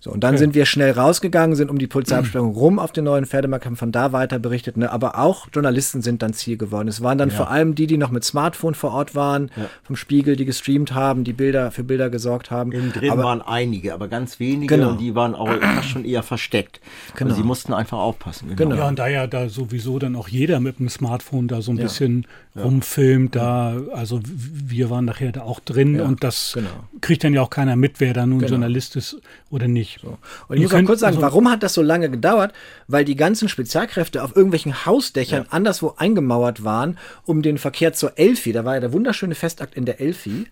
So, 0.05 0.11
und 0.11 0.21
dann 0.23 0.35
Okay. 0.35 0.39
sind 0.41 0.55
wir 0.55 0.67
schnell 0.67 0.91
rausgegangen, 0.91 1.57
sind 1.57 1.71
um 1.71 1.79
die 1.79 1.87
Polizeiabsperrung 1.87 2.53
rum 2.53 2.79
auf 2.79 2.93
den 2.93 3.05
neuen 3.05 3.25
Pferdemarkt, 3.25 3.65
haben 3.65 3.77
von 3.77 3.91
da 3.91 4.13
weiter 4.13 4.39
berichtet, 4.39 4.77
ne? 4.77 4.93
aber 4.93 5.19
auch 5.19 5.47
Journalisten 5.51 6.03
sind 6.03 6.21
dann 6.21 6.35
Ziel 6.35 6.59
geworden. 6.59 6.89
Es 6.89 7.01
waren 7.03 7.17
dann 7.17 7.31
Ja. 7.31 7.37
vor 7.37 7.51
allem 7.51 7.75
die, 7.75 7.87
die 7.87 7.97
noch 7.97 8.11
mit 8.11 8.23
Smartphone 8.23 8.75
vor 8.75 8.93
Ort 8.93 9.15
waren, 9.15 9.51
Ja. 9.57 9.65
vom 9.83 9.97
Spiegel, 9.97 10.37
die 10.37 10.45
gestreamt 10.45 10.93
haben, 10.93 11.25
die 11.25 11.33
Bilder 11.33 11.71
für 11.71 11.85
Bilder 11.85 12.11
gesorgt 12.11 12.51
haben. 12.51 12.71
Innen 12.73 12.93
drin 12.93 13.13
aber 13.13 13.23
waren 13.23 13.41
einige, 13.41 13.95
aber 13.95 14.09
ganz 14.09 14.39
wenige 14.41 14.77
Genau. 14.77 14.91
und 14.91 15.01
die 15.01 15.15
waren 15.15 15.35
auch 15.35 15.49
fast 15.59 15.89
schon 15.89 16.05
eher 16.05 16.23
versteckt. 16.23 16.83
Genau. 17.17 17.31
Also 17.31 17.41
sie 17.41 17.47
mussten 17.47 17.73
einfach 17.73 17.97
aufpassen. 17.97 18.55
Genau. 18.57 18.77
Ja, 18.77 18.89
und 18.89 18.99
da 18.99 19.09
ja 19.09 19.27
da 19.27 19.49
sowieso 19.49 19.99
dann 19.99 20.17
auch 20.17 20.29
jeder 20.29 20.61
mit 20.61 20.81
dem 20.81 20.91
Smartphone 20.91 21.49
da 21.49 21.63
so 21.63 21.71
ein 21.73 21.79
Ja. 21.79 21.85
bisschen 21.85 22.27
Ja. 22.57 22.63
rumfilmt, 22.63 23.35
da, 23.35 23.81
also 23.93 24.21
wir 24.25 24.89
waren 24.89 25.05
nachher 25.05 25.33
da 25.33 25.43
auch 25.43 25.59
drin 25.59 25.97
Ja, 25.97 26.05
und 26.05 26.23
das 26.23 26.53
genau. 26.55 26.71
kriegt 27.01 27.25
dann 27.25 27.35
ja 27.35 27.43
auch 27.43 27.51
keiner 27.51 27.75
mit, 27.75 27.99
wer 27.99 28.13
da 28.15 28.27
nun 28.27 28.39
Genau. 28.39 28.51
Journalist 28.51 28.95
ist 28.95 29.17
oder 29.51 29.67
nicht. 29.67 30.05
Und 30.05 30.57
ich 30.57 30.63
muss 30.63 30.73
auch 30.73 30.85
kurz 30.85 31.01
sagen, 31.01 31.21
warum 31.21 31.51
hat 31.51 31.65
das 31.65 31.75
so 31.75 31.83
lange 31.83 32.09
gedauert? 32.11 32.53
Weil 32.87 33.05
die 33.05 33.17
ganzen 33.17 33.49
Spezialkräfte 33.49 34.23
auf 34.23 34.37
irgendwelchen 34.37 34.87
Hausdächern 34.87 35.47
anderswo 35.51 35.95
eingemauert 35.97 36.63
waren, 36.63 36.97
um 37.25 37.43
den 37.43 37.59
Verkehr 37.59 37.93
zur 37.93 38.19
Elfi, 38.19 38.53
da 38.53 38.65
war 38.65 38.75
ja 38.75 38.81
der 38.81 38.93
wunderschöne 38.93 39.35
Festakt 39.35 39.75
in 39.75 39.85
der 39.85 40.01
Elfi, 40.01 40.47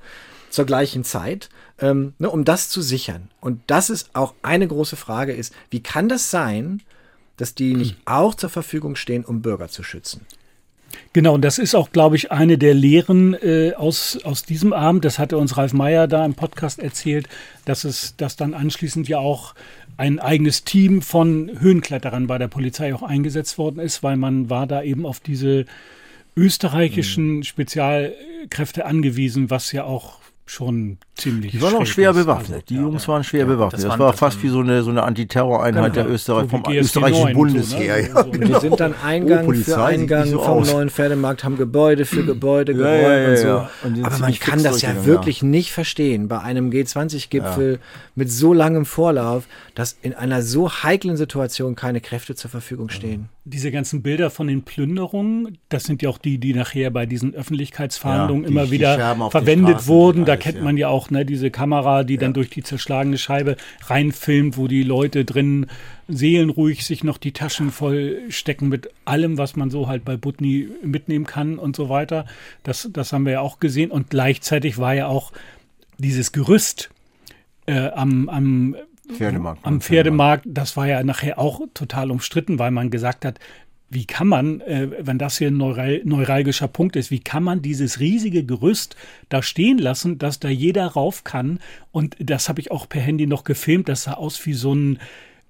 zur 0.51 0.67
gleichen 0.67 1.05
Zeit, 1.05 1.51
ähm, 1.81 2.15
ne, 2.19 2.29
um 2.29 2.45
das 2.45 2.69
zu 2.69 2.83
sichern. 2.83 3.31
Und 3.41 3.61
das 3.69 3.91
ist 3.91 4.11
auch 4.15 4.35
eine 4.43 4.67
große 4.67 4.97
Frage 4.97 5.33
ist, 5.33 5.55
wie 5.71 5.83
kann 5.83 6.09
das 6.09 6.31
sein, 6.33 6.83
dass 7.37 7.55
die 7.55 7.75
nicht 7.75 7.97
auch 8.07 8.35
zur 8.35 8.51
Verfügung 8.51 8.97
stehen, 8.97 9.25
um 9.25 9.41
Bürger 9.41 9.69
zu 9.69 9.83
schützen? 9.83 10.27
Genau, 11.14 11.35
und 11.35 11.42
das 11.42 11.59
ist 11.59 11.75
auch, 11.75 11.92
glaube 11.92 12.16
ich, 12.16 12.32
eine 12.32 12.57
der 12.57 12.72
Lehren 12.72 13.34
äh, 13.34 13.74
aus, 13.74 14.18
aus 14.24 14.45
diesem 14.45 14.72
Abend. 14.72 15.05
Das 15.05 15.18
hatte 15.18 15.37
uns 15.37 15.59
Ralf 15.59 15.74
Meyer 15.74 16.09
da 16.09 16.24
im 16.24 16.34
Podcast 16.34 16.78
erzählt, 16.78 17.28
dass 17.66 17.84
es, 17.84 18.16
dass 18.16 18.37
dann 18.37 18.55
anschließend 18.55 19.09
ja 19.09 19.18
auch 19.18 19.55
ein 19.99 20.18
eigenes 20.18 20.64
Team 20.64 21.03
von 21.03 21.51
Höhenkletterern 21.59 22.26
bei 22.26 22.39
der 22.39 22.49
Polizei 22.49 22.95
auch 22.95 23.03
eingesetzt 23.03 23.59
worden 23.59 23.78
ist, 23.78 24.03
weil 24.03 24.16
man 24.16 24.49
war 24.49 24.66
da 24.66 24.82
eben 24.82 25.05
auf 25.05 25.20
diese 25.20 25.66
österreichischen 26.34 27.45
Spezialkräfte 27.45 28.87
angewiesen, 28.87 29.51
was 29.51 29.70
ja 29.72 29.84
auch 29.84 30.18
schon 30.47 30.97
ziemlich. 31.15 31.53
Die 31.53 31.63
waren 31.63 31.75
auch 31.75 31.87
schwer 31.87 32.13
bewaffnet. 32.13 32.69
Die 32.69 32.77
Jungs 32.77 33.07
waren 33.09 33.25
schwer 33.25 33.45
bewaffnet. 33.47 33.85
Das, 33.85 33.99
war 33.99 34.13
fast 34.13 34.43
wie 34.43 34.49
so 34.49 34.61
eine, 34.61 34.83
so 34.83 34.91
eine 34.91 35.03
Antiterroreinheit 35.03 35.97
der 35.97 36.09
Österreich, 36.09 36.49
vom 36.49 36.63
österreichischen 36.69 37.33
Bundesheer. 37.35 38.09
Ja, 38.09 38.23
Und 38.23 38.49
die 38.49 38.55
sind 38.55 38.81
dann 38.81 38.95
Eingang 39.05 39.53
für 39.55 39.83
Eingang 39.83 40.29
vom 40.29 40.63
neuen 40.63 40.91
Pferdemarkt, 40.91 41.45
haben 41.45 41.57
Gebäude 41.57 42.05
für 42.05 42.25
Gebäude 42.25 42.75
geräumt 42.75 43.29
und 43.29 43.37
so. 43.37 44.03
Aber 44.05 44.19
man 44.19 44.35
kann 44.39 44.63
das 44.63 44.83
ja 44.83 45.05
wirklich 45.05 45.43
nicht 45.43 45.73
verstehen 45.73 46.29
bei 46.29 46.41
einem 46.41 46.71
G20-Gipfel 46.71 47.79
mit 48.15 48.31
so 48.31 48.53
langem 48.53 48.85
Vorlauf, 48.85 49.45
dass 49.75 49.97
in 50.03 50.15
einer 50.15 50.43
so 50.43 50.71
heiklen 50.71 51.17
Situation 51.17 51.75
keine 51.75 52.01
Kräfte 52.01 52.35
zur 52.35 52.51
Verfügung 52.51 52.89
stehen. 52.89 53.29
Diese 53.45 53.71
ganzen 53.71 54.03
Bilder 54.03 54.31
von 54.31 54.47
den 54.47 54.63
Plünderungen, 54.63 55.59
das 55.69 55.85
sind 55.85 56.03
ja 56.03 56.09
auch 56.09 56.19
die, 56.19 56.39
die 56.39 56.55
nachher 56.55 56.91
bei 56.91 57.07
diesen 57.07 57.35
Öffentlichkeitsverhandlungen 57.35 58.45
immer 58.45 58.71
wieder 58.71 59.17
verwendet 59.31 59.87
wurden. 59.87 60.25
Da 60.25 60.37
kennt 60.37 60.63
man 60.63 60.77
ja 60.77 60.89
auch 60.89 61.11
ne, 61.13 61.25
diese 61.25 61.51
Kamera, 61.51 62.05
die 62.05 62.19
dann 62.19 62.33
durch 62.33 62.51
die 62.51 62.63
zerschlagene 62.63 63.19
Scheibe 63.19 63.57
reinfilmt, 63.87 64.57
wo 64.57 64.67
die 64.67 64.83
Leute 64.83 65.25
drin 65.25 65.67
seelenruhig 66.09 66.85
sich 66.85 67.05
noch 67.05 67.19
die 67.19 67.33
Taschen 67.33 67.71
voll 67.71 68.23
stecken 68.29 68.69
mit 68.69 68.91
allem, 69.05 69.39
was 69.39 69.57
man 69.57 69.71
so 69.71 69.89
halt 69.89 70.05
bei 70.05 70.17
Butni 70.17 70.69
mitnehmen 70.83 71.27
kann 71.27 71.59
und 71.59 71.77
so 71.77 71.89
weiter. 71.89 72.27
Das, 72.65 72.89
das 72.93 73.13
haben 73.13 73.25
wir 73.25 73.33
ja 73.33 73.41
auch 73.41 73.61
gesehen. 73.61 73.91
Und 73.91 74.11
gleichzeitig 74.11 74.79
war 74.79 74.95
ja 74.95 75.07
auch 75.07 75.33
dieses 75.99 76.33
Gerüst 76.33 76.91
äh, 77.67 77.89
am, 77.91 78.29
am 78.29 78.77
Pferdemarkt. 79.13 79.65
Am 79.65 79.81
Pferdemarkt, 79.81 80.45
das 80.49 80.77
war 80.77 80.87
ja 80.87 81.03
nachher 81.03 81.39
auch 81.39 81.61
total 81.75 82.11
umstritten, 82.11 82.59
weil 82.59 82.71
man 82.71 82.91
gesagt 82.91 83.25
hat, 83.25 83.39
wie 83.93 84.07
kann 84.07 84.26
man, 84.26 84.61
äh, 84.62 84.88
wenn 85.01 85.18
das 85.18 85.38
hier 85.38 85.49
ein 85.49 85.57
neural, 85.57 86.01
neuralgischer 86.05 86.68
Punkt 86.68 86.97
ist, 86.97 87.11
wie 87.11 87.20
kann 87.20 87.43
man 87.43 87.61
dieses 87.61 88.01
riesige 88.01 88.45
Gerüst 88.45 88.97
da 89.28 89.43
stehen 89.43 89.78
lassen, 89.78 90.18
dass 90.18 90.40
da 90.40 90.49
jeder 90.49 90.86
rauf 90.86 91.24
kann? 91.24 91.61
Und 91.90 92.16
das 92.18 92.49
habe 92.49 92.61
ich 92.61 92.70
auch 92.70 92.88
per 92.88 93.03
Handy 93.03 93.26
noch 93.26 93.45
gefilmt. 93.45 93.88
Das 93.88 94.05
sah 94.05 94.14
aus 94.14 94.45
wie 94.47 94.55
so 94.55 94.74
ein 94.74 94.99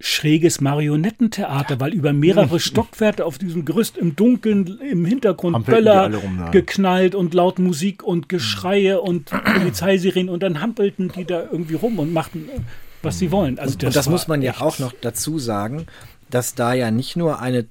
schräges 0.00 0.60
Marionettentheater, 0.60 1.78
weil 1.78 1.92
über 1.92 2.12
mehrere 2.12 2.58
Stockwerke 2.60 3.24
auf 3.24 3.38
diesem 3.38 3.64
Gerüst 3.64 3.96
im 3.96 4.16
Dunkeln 4.16 4.80
im 4.80 5.04
Hintergrund 5.04 5.54
Hampelten 5.54 5.84
Böller 5.84 6.14
rum, 6.14 6.38
ja. 6.40 6.50
geknallt 6.50 7.14
und 7.14 7.34
laut 7.34 7.60
Musik 7.60 8.02
und 8.02 8.28
Geschreie 8.28 9.00
und 9.00 9.30
Polizeisirenen 9.30 10.28
und 10.28 10.42
dann 10.42 10.60
hampelten 10.60 11.12
die 11.16 11.24
da 11.24 11.44
irgendwie 11.44 11.74
rum 11.74 12.00
und 12.00 12.12
machten, 12.12 12.48
äh, 12.48 12.58
was 13.02 13.20
sie 13.20 13.30
wollen. 13.30 13.60
Also 13.60 13.74
und 13.74 13.94
das 13.94 14.08
muss 14.08 14.26
man 14.26 14.42
ja 14.42 14.60
auch 14.60 14.80
noch 14.80 14.92
dazu 15.00 15.38
sagen, 15.38 15.86
dass 16.30 16.56
da 16.56 16.74
ja 16.74 16.90
nicht 16.90 17.16
nur 17.16 17.40
eine 17.40 17.66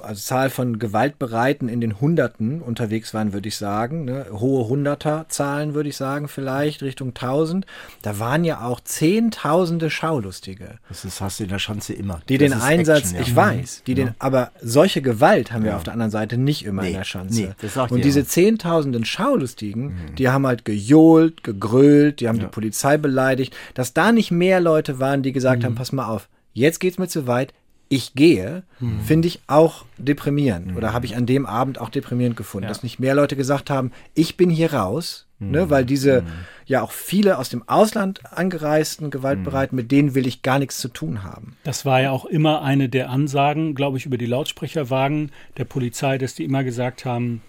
also 0.00 0.20
Zahl 0.20 0.50
von 0.50 0.78
Gewaltbereiten 0.78 1.68
in 1.68 1.80
den 1.80 2.00
Hunderten 2.00 2.60
unterwegs 2.62 3.12
waren, 3.14 3.32
würde 3.32 3.48
ich 3.48 3.56
sagen. 3.56 4.04
Ne? 4.04 4.26
Hohe 4.32 4.68
Hunderter-Zahlen, 4.68 5.74
würde 5.74 5.88
ich 5.88 5.96
sagen, 5.96 6.28
vielleicht 6.28 6.82
Richtung 6.82 7.08
1000. 7.08 7.66
Da 8.02 8.18
waren 8.18 8.44
ja 8.44 8.62
auch 8.64 8.80
Zehntausende 8.80 9.90
Schaulustige. 9.90 10.78
Das 10.88 11.04
ist, 11.04 11.20
hast 11.20 11.40
du 11.40 11.44
in 11.44 11.50
der 11.50 11.58
Schanze 11.58 11.92
immer. 11.92 12.20
Die 12.28 12.38
Das 12.38 12.50
den 12.50 12.60
Einsatz, 12.60 12.98
Action, 13.12 13.14
ja. 13.16 13.20
ich 13.22 13.36
weiß, 13.36 13.82
die 13.86 13.94
den, 13.94 14.06
Ja. 14.08 14.14
aber 14.18 14.50
solche 14.62 15.02
Gewalt 15.02 15.52
haben 15.52 15.64
wir 15.64 15.70
Ja. 15.72 15.76
auf 15.76 15.84
der 15.84 15.92
anderen 15.92 16.10
Seite 16.10 16.36
nicht 16.36 16.64
immer 16.64 16.82
in 16.82 16.88
Nee, 16.92 16.94
der 16.96 17.04
Schanze. 17.04 17.40
nee, 17.42 17.50
das 17.60 17.74
sagt 17.74 17.92
Und 17.92 18.04
diese. 18.04 18.24
Zehntausenden 18.24 19.04
Schaulustigen, 19.04 19.94
die 20.18 20.28
haben 20.28 20.46
halt 20.46 20.64
gejohlt, 20.64 21.42
gegrölt, 21.42 22.20
die 22.20 22.28
haben 22.28 22.38
die 22.38 22.46
Polizei 22.46 22.96
beleidigt, 22.96 23.56
dass 23.74 23.92
da 23.94 24.12
nicht 24.12 24.30
mehr 24.30 24.60
Leute 24.60 24.98
waren, 25.00 25.22
die 25.22 25.32
gesagt 25.32 25.64
haben, 25.64 25.74
pass 25.74 25.92
mal 25.92 26.06
auf, 26.06 26.28
jetzt 26.52 26.78
geht's 26.80 26.98
mir 26.98 27.08
zu 27.08 27.26
weit, 27.26 27.52
ich 27.92 28.14
gehe, 28.14 28.62
finde 29.04 29.26
ich 29.26 29.40
auch 29.48 29.84
deprimierend. 29.98 30.76
Oder 30.76 30.92
habe 30.92 31.06
ich 31.06 31.16
an 31.16 31.26
dem 31.26 31.44
Abend 31.44 31.80
auch 31.80 31.88
deprimierend 31.88 32.36
gefunden, 32.36 32.68
dass 32.68 32.84
nicht 32.84 33.00
mehr 33.00 33.16
Leute 33.16 33.34
gesagt 33.34 33.68
haben, 33.68 33.90
ich 34.14 34.36
bin 34.36 34.48
hier 34.48 34.72
raus, 34.72 35.26
ne, 35.40 35.70
weil 35.70 35.84
diese 35.84 36.22
ja 36.66 36.82
auch 36.82 36.92
viele 36.92 37.36
aus 37.36 37.48
dem 37.48 37.68
Ausland 37.68 38.20
angereisten 38.32 39.10
Gewaltbereiten, 39.10 39.74
mit 39.74 39.90
denen 39.90 40.14
will 40.14 40.28
ich 40.28 40.42
gar 40.42 40.60
nichts 40.60 40.78
zu 40.78 40.86
tun 40.86 41.24
haben. 41.24 41.56
Das 41.64 41.84
war 41.84 42.00
ja 42.00 42.12
auch 42.12 42.26
immer 42.26 42.62
eine 42.62 42.88
der 42.88 43.10
Ansagen, 43.10 43.74
glaube 43.74 43.98
ich, 43.98 44.06
über 44.06 44.18
die 44.18 44.26
Lautsprecherwagen 44.26 45.32
der 45.56 45.64
Polizei, 45.64 46.16
dass 46.16 46.36
die 46.36 46.44
immer 46.44 46.62
gesagt 46.62 47.04
haben, 47.04 47.42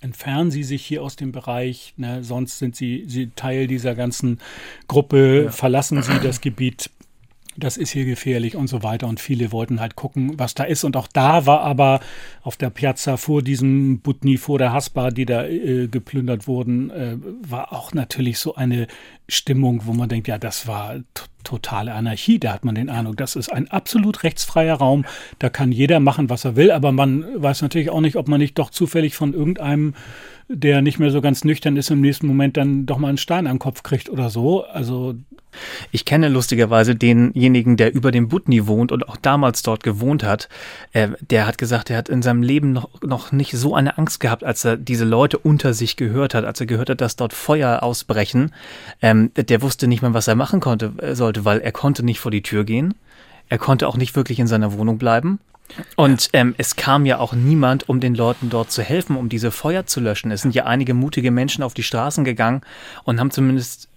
entfernen 0.00 0.50
Sie 0.50 0.64
sich 0.64 0.84
hier 0.84 1.02
aus 1.02 1.14
dem 1.14 1.30
Bereich, 1.30 1.94
ne, 1.96 2.24
sonst 2.24 2.58
sind 2.58 2.74
Sie, 2.74 3.04
Sie 3.06 3.30
Teil 3.36 3.68
dieser 3.68 3.94
ganzen 3.94 4.40
Gruppe, 4.88 5.52
verlassen 5.52 6.02
Sie 6.02 6.18
das 6.20 6.40
Gebiet. 6.40 6.90
Das 7.58 7.76
ist 7.76 7.90
hier 7.90 8.04
gefährlich 8.04 8.56
und 8.56 8.68
so 8.68 8.82
weiter. 8.82 9.06
Und 9.06 9.20
viele 9.20 9.52
wollten 9.52 9.80
halt 9.80 9.96
gucken, 9.96 10.38
was 10.38 10.54
da 10.54 10.64
ist. 10.64 10.84
Und 10.84 10.96
auch 10.96 11.08
da 11.08 11.46
war 11.46 11.60
aber 11.60 12.00
auf 12.42 12.56
der 12.56 12.70
Piazza 12.70 13.16
vor 13.16 13.42
diesem 13.42 14.00
Butni, 14.00 14.36
vor 14.36 14.58
der 14.58 14.72
Haspa, 14.72 15.10
die 15.10 15.26
da 15.26 15.46
äh, 15.46 15.88
geplündert 15.88 16.46
wurden, 16.46 16.90
äh, 16.90 17.16
war 17.42 17.72
auch 17.72 17.94
natürlich 17.94 18.38
so 18.38 18.54
eine 18.54 18.86
Stimmung, 19.28 19.82
wo 19.84 19.92
man 19.92 20.08
denkt, 20.08 20.28
ja, 20.28 20.38
das 20.38 20.66
war 20.66 21.00
totale 21.46 21.94
Anarchie. 21.94 22.38
Da 22.38 22.52
hat 22.52 22.64
man 22.64 22.74
den 22.74 22.90
Eindruck, 22.90 23.16
das 23.16 23.36
ist 23.36 23.52
ein 23.52 23.70
absolut 23.70 24.22
rechtsfreier 24.24 24.74
Raum. 24.74 25.04
Da 25.38 25.48
kann 25.48 25.72
jeder 25.72 26.00
machen, 26.00 26.28
was 26.28 26.44
er 26.44 26.56
will. 26.56 26.70
Aber 26.70 26.92
man 26.92 27.24
weiß 27.42 27.62
natürlich 27.62 27.90
auch 27.90 28.00
nicht, 28.00 28.16
ob 28.16 28.28
man 28.28 28.40
nicht 28.40 28.58
doch 28.58 28.70
zufällig 28.70 29.14
von 29.14 29.32
irgendeinem, 29.32 29.94
der 30.48 30.82
nicht 30.82 30.98
mehr 30.98 31.10
so 31.10 31.20
ganz 31.20 31.44
nüchtern 31.44 31.76
ist, 31.76 31.90
im 31.90 32.00
nächsten 32.00 32.26
Moment 32.26 32.56
dann 32.56 32.86
doch 32.86 32.98
mal 32.98 33.08
einen 33.08 33.18
Stein 33.18 33.46
am 33.46 33.58
Kopf 33.58 33.82
kriegt 33.82 34.08
oder 34.08 34.30
so. 34.30 34.64
Also 34.64 35.14
Ich 35.92 36.04
kenne 36.04 36.28
lustigerweise 36.28 36.94
denjenigen, 36.94 37.76
der 37.76 37.94
über 37.94 38.10
dem 38.10 38.28
Butni 38.28 38.66
wohnt 38.66 38.92
und 38.92 39.08
auch 39.08 39.16
damals 39.16 39.62
dort 39.62 39.82
gewohnt 39.82 40.22
hat. 40.22 40.48
Äh, 40.92 41.08
der 41.30 41.46
hat 41.46 41.58
gesagt, 41.58 41.90
er 41.90 41.96
hat 41.96 42.08
in 42.08 42.22
seinem 42.22 42.42
Leben 42.42 42.72
noch, 42.72 42.88
noch 43.02 43.32
nicht 43.32 43.52
so 43.52 43.74
eine 43.74 43.98
Angst 43.98 44.20
gehabt, 44.20 44.44
als 44.44 44.64
er 44.64 44.76
diese 44.76 45.04
Leute 45.04 45.38
unter 45.38 45.74
sich 45.74 45.96
gehört 45.96 46.34
hat, 46.34 46.44
als 46.44 46.60
er 46.60 46.66
gehört 46.66 46.90
hat, 46.90 47.00
dass 47.00 47.16
dort 47.16 47.32
Feuer 47.32 47.82
ausbrechen. 47.82 48.52
Ähm, 49.02 49.30
der 49.36 49.62
wusste 49.62 49.88
nicht 49.88 50.02
mehr, 50.02 50.14
was 50.14 50.28
er 50.28 50.34
machen 50.34 50.60
konnte, 50.60 50.92
äh, 50.98 51.14
sollte, 51.14 51.44
weil 51.44 51.60
er 51.60 51.72
konnte 51.72 52.04
nicht 52.04 52.20
vor 52.20 52.30
die 52.30 52.42
Tür 52.42 52.64
gehen. 52.64 52.94
Er 53.48 53.58
konnte 53.58 53.86
auch 53.88 53.96
nicht 53.96 54.16
wirklich 54.16 54.38
in 54.38 54.46
seiner 54.46 54.72
Wohnung 54.72 54.98
bleiben. 54.98 55.38
Und 55.96 56.30
ähm, 56.32 56.54
es 56.58 56.76
kam 56.76 57.06
ja 57.06 57.18
auch 57.18 57.32
niemand, 57.34 57.88
um 57.88 58.00
den 58.00 58.14
Leuten 58.14 58.50
dort 58.50 58.70
zu 58.70 58.82
helfen, 58.82 59.16
um 59.16 59.28
diese 59.28 59.50
Feuer 59.50 59.86
zu 59.86 60.00
löschen. 60.00 60.30
Es 60.30 60.42
sind 60.42 60.54
ja 60.54 60.64
einige 60.64 60.94
mutige 60.94 61.30
Menschen 61.30 61.62
auf 61.62 61.74
die 61.74 61.82
Straßen 61.82 62.24
gegangen 62.24 62.62
und 63.04 63.20
haben 63.20 63.30
zumindest 63.30 63.88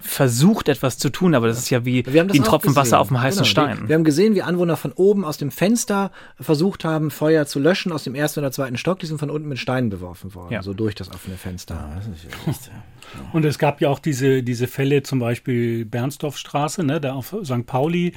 versucht, 0.00 0.68
etwas 0.68 0.98
zu 0.98 1.08
tun, 1.08 1.34
aber 1.34 1.46
das 1.48 1.56
ist 1.56 1.70
ja 1.70 1.86
wie, 1.86 2.04
Wir 2.04 2.20
haben 2.20 2.28
das 2.28 2.34
wie 2.34 2.40
ein 2.40 2.44
Tropfen 2.44 2.76
Wasser 2.76 3.00
auf 3.00 3.08
dem 3.08 3.22
heißen 3.22 3.38
Genau. 3.44 3.48
Stein. 3.50 3.78
Wir, 3.82 3.88
wir 3.88 3.94
haben 3.94 4.04
gesehen, 4.04 4.34
wie 4.34 4.42
Anwohner 4.42 4.76
von 4.76 4.92
oben 4.92 5.24
aus 5.24 5.38
dem 5.38 5.50
Fenster 5.50 6.10
versucht 6.38 6.84
haben, 6.84 7.10
Feuer 7.10 7.46
zu 7.46 7.58
löschen 7.58 7.90
aus 7.90 8.04
dem 8.04 8.14
ersten 8.14 8.40
oder 8.40 8.52
zweiten 8.52 8.76
Stock. 8.76 8.98
Die 8.98 9.06
sind 9.06 9.18
von 9.18 9.30
unten 9.30 9.48
mit 9.48 9.58
Steinen 9.58 9.88
beworfen 9.88 10.34
worden, 10.34 10.52
Ja. 10.52 10.62
so 10.62 10.74
durch 10.74 10.94
das 10.94 11.10
offene 11.10 11.36
Fenster. 11.38 12.02
Und 13.32 13.44
es 13.44 13.58
gab 13.58 13.80
ja 13.80 13.88
auch 13.88 13.98
diese, 13.98 14.42
diese 14.42 14.66
Fälle, 14.66 15.02
zum 15.02 15.18
Beispiel 15.18 15.84
Bernsdorfstraße, 15.84 16.84
ne, 16.84 17.00
da 17.00 17.14
auf 17.14 17.36
St. 17.44 17.66
Pauli, 17.66 18.12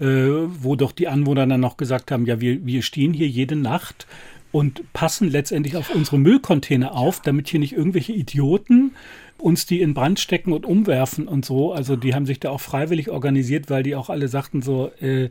äh, 0.00 0.04
wo 0.04 0.76
doch 0.76 0.92
die 0.92 1.08
Anwohner 1.08 1.46
dann 1.46 1.60
noch 1.60 1.76
gesagt 1.76 2.10
haben, 2.10 2.26
ja, 2.26 2.40
wir, 2.40 2.64
wir 2.64 2.82
stehen 2.82 3.12
hier 3.12 3.28
jede 3.28 3.56
Nacht 3.56 4.06
und 4.50 4.92
passen 4.92 5.30
letztendlich 5.30 5.76
auf 5.76 5.94
unsere 5.94 6.18
Müllcontainer 6.18 6.94
auf, 6.94 7.20
damit 7.20 7.48
hier 7.48 7.60
nicht 7.60 7.72
irgendwelche 7.72 8.12
Idioten 8.12 8.92
uns 9.38 9.66
die 9.66 9.80
in 9.80 9.92
Brand 9.92 10.20
stecken 10.20 10.52
und 10.52 10.64
umwerfen 10.64 11.26
und 11.26 11.44
so. 11.44 11.72
Also 11.72 11.96
die 11.96 12.14
haben 12.14 12.26
sich 12.26 12.38
da 12.38 12.50
auch 12.50 12.60
freiwillig 12.60 13.10
organisiert, 13.10 13.70
weil 13.70 13.82
die 13.82 13.96
auch 13.96 14.08
alle 14.08 14.28
sagten 14.28 14.62
so, 14.62 14.92
äh, 15.00 15.30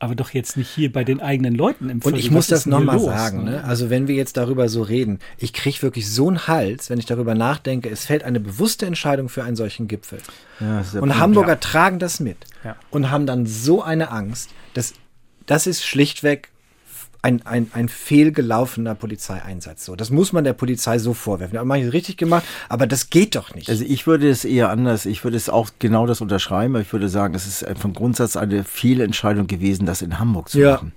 aber 0.00 0.14
doch 0.14 0.30
jetzt 0.30 0.56
nicht 0.56 0.70
hier 0.70 0.90
bei 0.90 1.04
den 1.04 1.20
eigenen 1.20 1.54
Leuten 1.54 1.90
im 1.90 2.00
Und 2.00 2.16
ich 2.16 2.30
muss 2.30 2.46
das 2.46 2.64
nochmal 2.64 2.98
sagen, 2.98 3.44
ne? 3.44 3.62
also 3.64 3.90
wenn 3.90 4.08
wir 4.08 4.14
jetzt 4.14 4.38
darüber 4.38 4.68
so 4.70 4.80
reden, 4.82 5.18
ich 5.36 5.52
kriege 5.52 5.82
wirklich 5.82 6.10
so 6.10 6.26
einen 6.26 6.48
Hals, 6.48 6.88
wenn 6.88 6.98
ich 6.98 7.04
darüber 7.04 7.34
nachdenke, 7.34 7.90
es 7.90 8.06
fällt 8.06 8.24
eine 8.24 8.40
bewusste 8.40 8.86
Entscheidung 8.86 9.28
für 9.28 9.44
einen 9.44 9.56
solchen 9.56 9.88
Gipfel. 9.88 10.18
Ja, 10.58 10.78
Und 10.78 11.00
Punkt, 11.00 11.18
Hamburger 11.18 11.48
ja. 11.50 11.56
tragen 11.56 11.98
das 11.98 12.18
mit 12.18 12.38
Ja. 12.64 12.76
und 12.90 13.10
haben 13.10 13.26
dann 13.26 13.44
so 13.44 13.82
eine 13.82 14.10
Angst, 14.10 14.50
dass 14.72 14.94
das 15.44 15.66
ist 15.66 15.84
schlichtweg 15.84 16.48
ein, 17.22 17.44
ein, 17.46 17.70
ein 17.74 17.88
fehlgelaufener 17.88 18.94
Polizeieinsatz. 18.94 19.84
So, 19.84 19.96
das 19.96 20.10
muss 20.10 20.32
man 20.32 20.44
der 20.44 20.52
Polizei 20.52 20.98
so 20.98 21.14
vorwerfen. 21.14 21.54
Da 21.54 21.64
mache 21.64 21.80
ich 21.80 21.86
es 21.86 21.92
richtig 21.92 22.16
gemacht, 22.16 22.44
aber 22.68 22.86
das 22.86 23.10
geht 23.10 23.36
doch 23.36 23.54
nicht. 23.54 23.68
Also 23.68 23.84
ich 23.84 24.06
würde 24.06 24.28
es 24.30 24.44
eher 24.44 24.70
anders, 24.70 25.06
ich 25.06 25.24
würde 25.24 25.36
es 25.36 25.48
auch 25.48 25.70
genau 25.78 26.06
das 26.06 26.20
unterschreiben, 26.20 26.74
aber 26.74 26.82
ich 26.82 26.92
würde 26.92 27.08
sagen, 27.08 27.34
es 27.34 27.46
ist 27.46 27.66
vom 27.78 27.92
Grundsatz 27.92 28.36
eine 28.36 28.64
Fehlentscheidung 28.64 29.46
gewesen, 29.46 29.86
das 29.86 30.02
in 30.02 30.18
Hamburg 30.18 30.48
zu 30.48 30.58
Ja. 30.60 30.72
machen. 30.72 30.92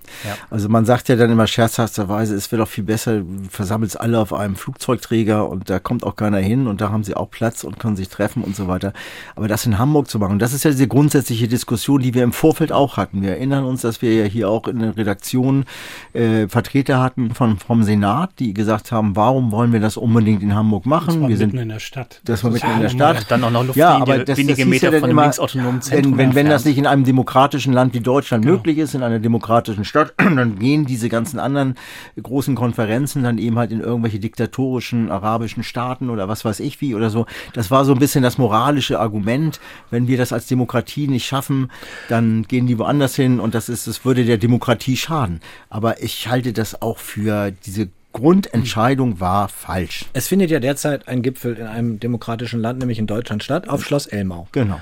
Also 0.49 0.69
man 0.69 0.86
sagt 0.86 1.09
ja 1.09 1.15
dann 1.15 1.30
immer 1.32 1.47
scherzhafterweise, 1.47 2.36
es 2.36 2.51
wäre 2.51 2.61
doch 2.61 2.69
viel 2.69 2.84
besser, 2.84 3.21
versammelt 3.49 3.91
es 3.91 3.95
alle 3.95 4.19
auf 4.19 4.34
einem 4.34 4.55
Flugzeugträger 4.55 5.49
und 5.49 5.69
da 5.69 5.80
kommt 5.80 6.03
auch 6.03 6.15
keiner 6.15 6.39
hin 6.39 6.67
und 6.67 6.82
da 6.82 6.89
haben 6.89 7.03
sie 7.03 7.15
auch 7.15 7.30
Platz 7.30 7.63
und 7.63 7.80
können 7.80 7.95
sich 7.95 8.09
treffen 8.09 8.43
und 8.43 8.55
so 8.55 8.67
weiter. 8.67 8.93
Aber 9.36 9.47
das 9.47 9.65
in 9.65 9.78
Hamburg 9.78 10.09
zu 10.09 10.19
machen, 10.19 10.39
das 10.39 10.53
ist 10.53 10.63
ja 10.63 10.71
diese 10.71 10.88
grundsätzliche 10.88 11.47
Diskussion, 11.47 12.01
die 12.01 12.13
wir 12.13 12.24
im 12.24 12.32
Vorfeld 12.34 12.71
auch 12.71 12.97
hatten. 12.97 13.21
Wir 13.21 13.32
erinnern 13.32 13.63
uns, 13.65 13.82
dass 13.82 14.01
wir 14.01 14.13
ja 14.13 14.26
hier 14.26 14.49
auch 14.49 14.67
in 14.67 14.80
den 14.80 14.89
Redaktionen 14.91 15.65
äh, 16.14 16.47
Vertreter 16.47 17.01
hatten 17.01 17.34
von, 17.34 17.57
vom 17.57 17.84
Senat, 17.84 18.32
die 18.39 18.53
gesagt 18.53 18.91
haben, 18.91 19.16
warum 19.16 19.51
wollen 19.51 19.74
wir 19.74 19.80
das 19.80 19.97
unbedingt 19.97 20.43
in 20.43 20.53
Hamburg 20.53 20.86
machen? 20.86 21.22
Wir 21.22 21.30
mitten 21.30 21.38
sind 21.38 21.59
in 21.59 21.70
der 21.70 21.80
Stadt. 21.80 22.22
Das 22.26 22.43
war 22.43 22.51
mitten 22.51 22.68
ist 22.68 22.74
in 22.74 22.82
der 22.82 22.89
ja 22.91 22.95
Stadt. 23.16 23.32
Dann 23.32 23.43
auch 23.43 23.51
noch 23.51 23.64
Luftlinie, 23.66 23.89
ja, 23.89 23.97
aber 23.97 24.20
das, 24.20 24.38
wenige 24.38 24.57
das 24.57 24.66
Meter 24.68 24.91
ja 24.91 24.99
von 24.99 25.09
immer, 25.09 25.24
linksautonomen 25.24 25.82
Zentrum 25.82 26.18
Wenn, 26.18 26.30
wenn, 26.30 26.36
wenn 26.36 26.49
das 26.49 26.66
nicht 26.66 26.78
in 26.78 26.86
einem 26.86 27.03
demokratischen 27.03 27.74
Land 27.74 27.93
wie 27.93 27.99
Deutschland 27.99 28.43
Genau. 28.43 28.57
möglich 28.57 28.78
ist, 28.78 28.93
in 28.93 29.03
einer 29.03 29.20
demokratischen 29.20 29.86
Stadt, 29.86 30.14
dann 30.18 30.59
gehen 30.59 30.86
diese 30.86 31.09
ganzen 31.09 31.39
anderen 31.39 31.76
großen 32.22 32.55
Konferenzen 32.55 33.24
dann 33.24 33.38
eben 33.38 33.57
halt 33.57 33.72
in 33.72 33.80
irgendwelche 33.80 34.20
diktatorischen 34.20 35.09
arabischen 35.11 35.64
Staaten 35.64 36.09
oder 36.09 36.28
was 36.28 36.43
weiß 36.45 36.59
ich 36.59 36.82
wie 36.82 36.93
oder 36.93 37.09
so. 37.09 37.26
Das 37.53 37.72
war 37.72 37.86
so 37.86 37.93
ein 37.93 37.99
bisschen 37.99 38.24
das 38.24 38.38
moralische 38.38 38.99
Argument. 38.99 39.59
Wenn 39.89 40.07
wir 40.07 40.18
das 40.18 40.34
als 40.34 40.47
Demokratie 40.47 41.07
nicht 41.07 41.26
schaffen, 41.26 41.72
dann 42.09 42.43
gehen 42.43 42.68
die 42.68 42.78
woanders 42.78 43.16
hin 43.16 43.39
und 43.39 43.55
das 43.55 43.70
ist, 43.70 43.88
das 43.88 44.03
würde 44.05 44.26
der 44.26 44.38
Demokratie 44.38 44.97
schaden. 44.97 45.39
Aber 45.70 46.03
ich 46.04 46.28
halte 46.28 46.54
das 46.54 46.82
auch 46.82 46.97
für 46.97 47.51
diese 47.66 47.89
Grundentscheidung 48.12 49.20
war 49.20 49.49
falsch. 49.49 50.06
Es 50.14 50.28
findet 50.28 50.51
ja 50.51 50.60
derzeit 50.60 51.08
ein 51.08 51.24
Gipfel 51.24 51.58
in 51.58 51.66
einem 51.66 51.99
demokratischen 51.99 52.60
Land, 52.60 52.80
nämlich 52.80 52.99
in 52.99 53.08
Deutschland 53.08 53.43
statt, 53.43 53.68
auf 53.68 53.84
Schloss 53.84 54.06
Elmau. 54.06 54.47
Genau. 54.51 54.80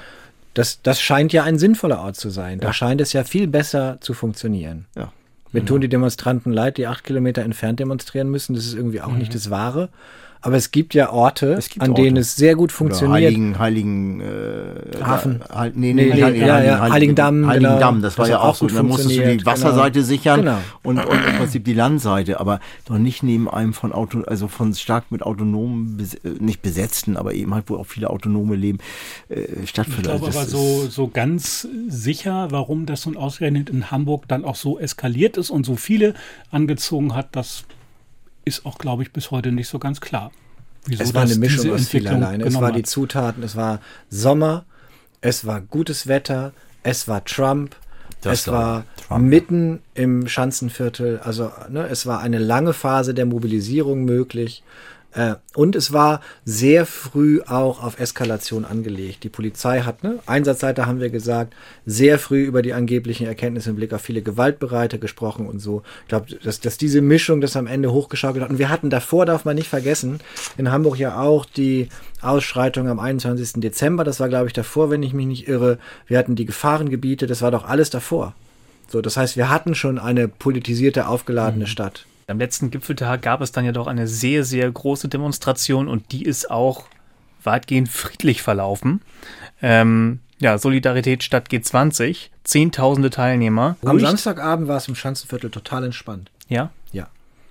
Das, 0.54 0.82
das 0.82 1.00
scheint 1.00 1.32
ja 1.32 1.44
ein 1.44 1.58
sinnvoller 1.58 2.02
Ort 2.02 2.18
zu 2.18 2.30
sein. 2.30 2.60
Da 2.60 2.74
scheint 2.74 3.00
es 3.00 3.14
ja 3.14 3.24
viel 3.24 3.48
besser 3.48 4.00
zu 4.02 4.14
funktionieren. 4.14 4.86
Ja. 4.98 5.14
Mir 5.54 5.66
tun 5.66 5.80
die 5.80 5.88
Demonstranten 5.88 6.52
leid, 6.52 6.78
die 6.78 6.88
acht 6.88 7.06
Kilometer 7.06 7.42
entfernt 7.42 7.80
demonstrieren 7.80 8.30
müssen. 8.30 8.54
Das 8.54 8.66
ist 8.66 8.74
irgendwie 8.74 9.02
auch 9.02 9.14
nicht 9.14 9.34
das 9.34 9.50
Wahre. 9.50 9.90
Aber 10.44 10.56
es 10.58 10.72
gibt 10.72 10.94
ja 10.96 11.12
Orte, 11.12 11.58
gibt 11.70 11.82
an 11.82 11.94
denen 11.94 12.10
Orte. 12.10 12.20
es 12.22 12.36
sehr 12.36 12.56
gut 12.56 12.72
Oder 12.72 12.78
funktioniert. 12.78 13.26
Heiligen, 13.26 13.60
Heiligen 13.60 14.22
äh, 14.22 15.04
Hafen. 15.04 15.42
Halt, 15.50 15.76
nee, 15.78 15.94
Nee, 15.94 16.06
nee, 16.06 16.14
nee, 16.16 16.24
Heiligen, 16.24 16.46
ja, 16.48 16.54
Heiligen, 16.56 16.68
ja, 16.72 16.90
Heiligendamm, 16.90 17.48
Heiligen 17.48 17.66
genau. 17.68 17.80
Damm, 17.80 18.02
das 18.02 18.18
war 18.18 18.24
Das 18.26 18.32
ja 18.32 18.40
hat 18.42 18.46
auch 18.50 18.56
so. 18.56 18.66
gut 18.68 18.76
Da 18.76 18.84
musstest 18.84 19.06
du 19.10 19.14
die 19.14 19.18
funktioniert, 19.20 19.46
Wasserseite 19.46 19.92
genau. 20.00 20.06
sichern 20.08 20.40
Genau. 20.42 20.58
und, 20.84 20.98
und 21.06 21.14
im 21.28 21.36
Prinzip 21.38 21.64
die 21.66 21.74
Landseite, 21.74 22.40
aber 22.40 22.60
doch 22.86 22.98
nicht 22.98 23.22
neben 23.24 23.48
einem 23.50 23.74
von 23.74 23.92
Auto, 23.94 24.22
also 24.26 24.48
von 24.48 24.74
stark 24.74 25.12
mit 25.12 25.22
autonomen, 25.22 26.00
äh, 26.24 26.30
nicht 26.44 26.62
besetzten, 26.62 27.18
aber 27.18 27.34
eben 27.34 27.54
halt, 27.54 27.66
wo 27.68 27.76
auch 27.76 27.86
viele 27.86 28.10
Autonome 28.10 28.56
leben, 28.56 28.80
äh, 29.30 29.42
Ich 29.64 29.70
stattfindet. 29.70 30.06
glaube 30.06 30.26
Also 30.26 30.40
aber 30.40 30.48
so, 30.48 30.88
so 30.90 31.08
ganz 31.08 31.68
sicher, 31.88 32.48
warum 32.50 32.86
das 32.88 33.06
nun 33.06 33.16
ausgerechnet 33.18 33.70
in 33.70 33.92
Hamburg 33.92 34.28
dann 34.28 34.44
auch 34.46 34.56
so 34.56 34.80
eskaliert 34.80 35.38
ist 35.38 35.50
und 35.52 35.66
so 35.66 35.76
viele 35.76 36.16
angezogen 36.50 37.14
hat, 37.16 37.28
das 37.34 37.64
ist 38.46 38.66
auch, 38.66 38.78
glaube 38.78 39.04
ich, 39.04 39.12
bis 39.12 39.32
heute 39.32 39.52
nicht 39.52 39.68
so 39.68 39.80
ganz 39.80 40.02
klar. 40.02 40.32
Wieso 40.86 41.04
es 41.04 41.14
war 41.14 41.24
eine 41.24 41.36
Mischung 41.36 41.64
diese 41.64 41.76
aus 41.76 41.82
Entwicklung 41.82 42.16
vielerlei. 42.16 42.38
ne? 42.38 42.46
Es 42.46 42.56
war 42.60 42.72
die. 42.72 42.84
Zutaten, 42.84 43.44
es 43.44 43.56
war 43.56 43.80
Sommer, 44.10 44.66
es 45.22 45.46
war 45.46 45.62
gutes 45.62 46.08
Wetter, 46.08 46.54
es 46.84 47.08
war 47.08 47.24
Trump, 47.24 47.76
Das 48.22 48.42
es 48.42 48.48
war 48.48 48.54
war 48.54 48.86
Trump, 49.08 49.26
mitten 49.26 49.80
im 49.94 50.28
Schanzenviertel, 50.28 51.20
also 51.20 51.52
ne, 51.70 51.88
es 51.88 52.06
war 52.08 52.20
eine 52.22 52.40
lange 52.40 52.74
Phase 52.74 53.14
der 53.14 53.28
Mobilisierung 53.28 54.06
möglich. 54.06 54.64
Äh, 55.14 55.36
und 55.56 55.76
es 55.76 55.92
war 55.92 56.22
sehr 56.46 56.86
früh 56.86 57.42
auch 57.42 57.84
auf 57.84 58.00
Eskalation 58.00 58.66
angelegt. 58.66 59.24
Die 59.24 59.30
Polizei 59.30 59.82
hat, 59.82 60.04
ne, 60.04 60.20
Einsatzseite 60.26 60.86
haben 60.86 61.00
wir 61.00 61.10
gesagt, 61.10 61.54
sehr 61.86 62.18
früh 62.18 62.44
über 62.44 62.62
die 62.62 62.74
angeblichen 62.74 63.28
Erkenntnisse 63.28 63.72
im 63.72 63.76
Blick 63.76 63.94
auf 63.94 64.02
viele 64.02 64.22
Gewaltbereite 64.22 65.00
gesprochen 65.00 65.48
und 65.48 65.60
so. 65.60 65.84
Ich 66.04 66.10
glaube, 66.10 66.36
dass, 66.38 66.62
dass 66.62 66.78
diese 66.78 67.02
Mischung 67.02 67.42
das 67.42 67.58
am 67.58 67.68
Ende 67.68 67.92
hochgeschaukelt 67.92 68.44
hat. 68.44 68.52
Und 68.52 68.60
wir 68.60 68.70
hatten 68.70 68.90
davor, 68.90 69.26
darf 69.26 69.44
man 69.44 69.56
nicht 69.56 69.68
vergessen, 69.68 70.20
in 70.58 70.72
Hamburg 70.72 70.98
ja 70.98 71.20
auch 71.20 71.46
die 71.46 71.90
Ausschreitung 72.22 72.88
am 72.88 73.00
21. 73.00 73.54
Dezember. 73.62 74.04
Das 74.04 74.20
war, 74.20 74.30
glaube 74.30 74.48
ich, 74.48 74.54
davor, 74.54 74.90
wenn 74.90 75.04
ich 75.04 75.14
mich 75.14 75.26
nicht 75.26 75.48
irre. 75.48 75.78
Wir 76.08 76.18
hatten 76.18 76.36
die 76.36 76.46
Gefahrengebiete, 76.46 77.28
das 77.28 77.42
war 77.42 77.52
doch 77.52 77.66
alles 77.66 77.90
davor. 77.90 78.34
So, 78.88 79.02
das 79.02 79.18
heißt, 79.18 79.38
wir 79.38 79.50
hatten 79.50 79.76
schon 79.76 80.00
eine 80.00 80.28
politisierte, 80.28 81.08
aufgeladene 81.08 81.68
Stadt. 81.68 82.06
Am 82.28 82.40
letzten 82.40 82.72
Gipfeltag 82.72 83.22
gab 83.22 83.42
es 83.42 83.52
dann 83.52 83.66
ja 83.66 83.72
doch 83.72 83.88
eine 83.88 84.08
sehr, 84.08 84.44
sehr 84.44 84.70
große 84.72 85.10
Demonstration 85.10 85.88
und 85.88 86.12
die 86.12 86.24
ist 86.24 86.50
auch 86.50 86.86
weitgehend 87.44 87.90
friedlich 87.90 88.42
verlaufen. 88.42 89.02
Ähm, 89.62 90.20
ja, 90.40 90.58
Solidarität 90.58 91.24
statt 91.24 91.50
G20, 91.52 92.30
zehntausende 92.44 93.10
Teilnehmer. 93.10 93.76
Am 93.84 93.92
Ruhig- 93.98 94.02
Samstagabend 94.06 94.68
war 94.68 94.78
es 94.78 94.88
im 94.88 94.96
Schanzenviertel 94.96 95.50
total 95.52 95.84
entspannt. 95.86 96.32
Ja? 96.48 96.72
Ja. 96.92 97.08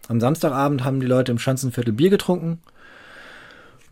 Am 0.09 0.21
Samstagabend 0.21 0.85
haben 0.85 1.01
die 1.01 1.07
Leute 1.07 1.31
im 1.33 1.39
Schanzenviertel 1.39 1.93
Bier 1.93 2.11
getrunken 2.11 2.61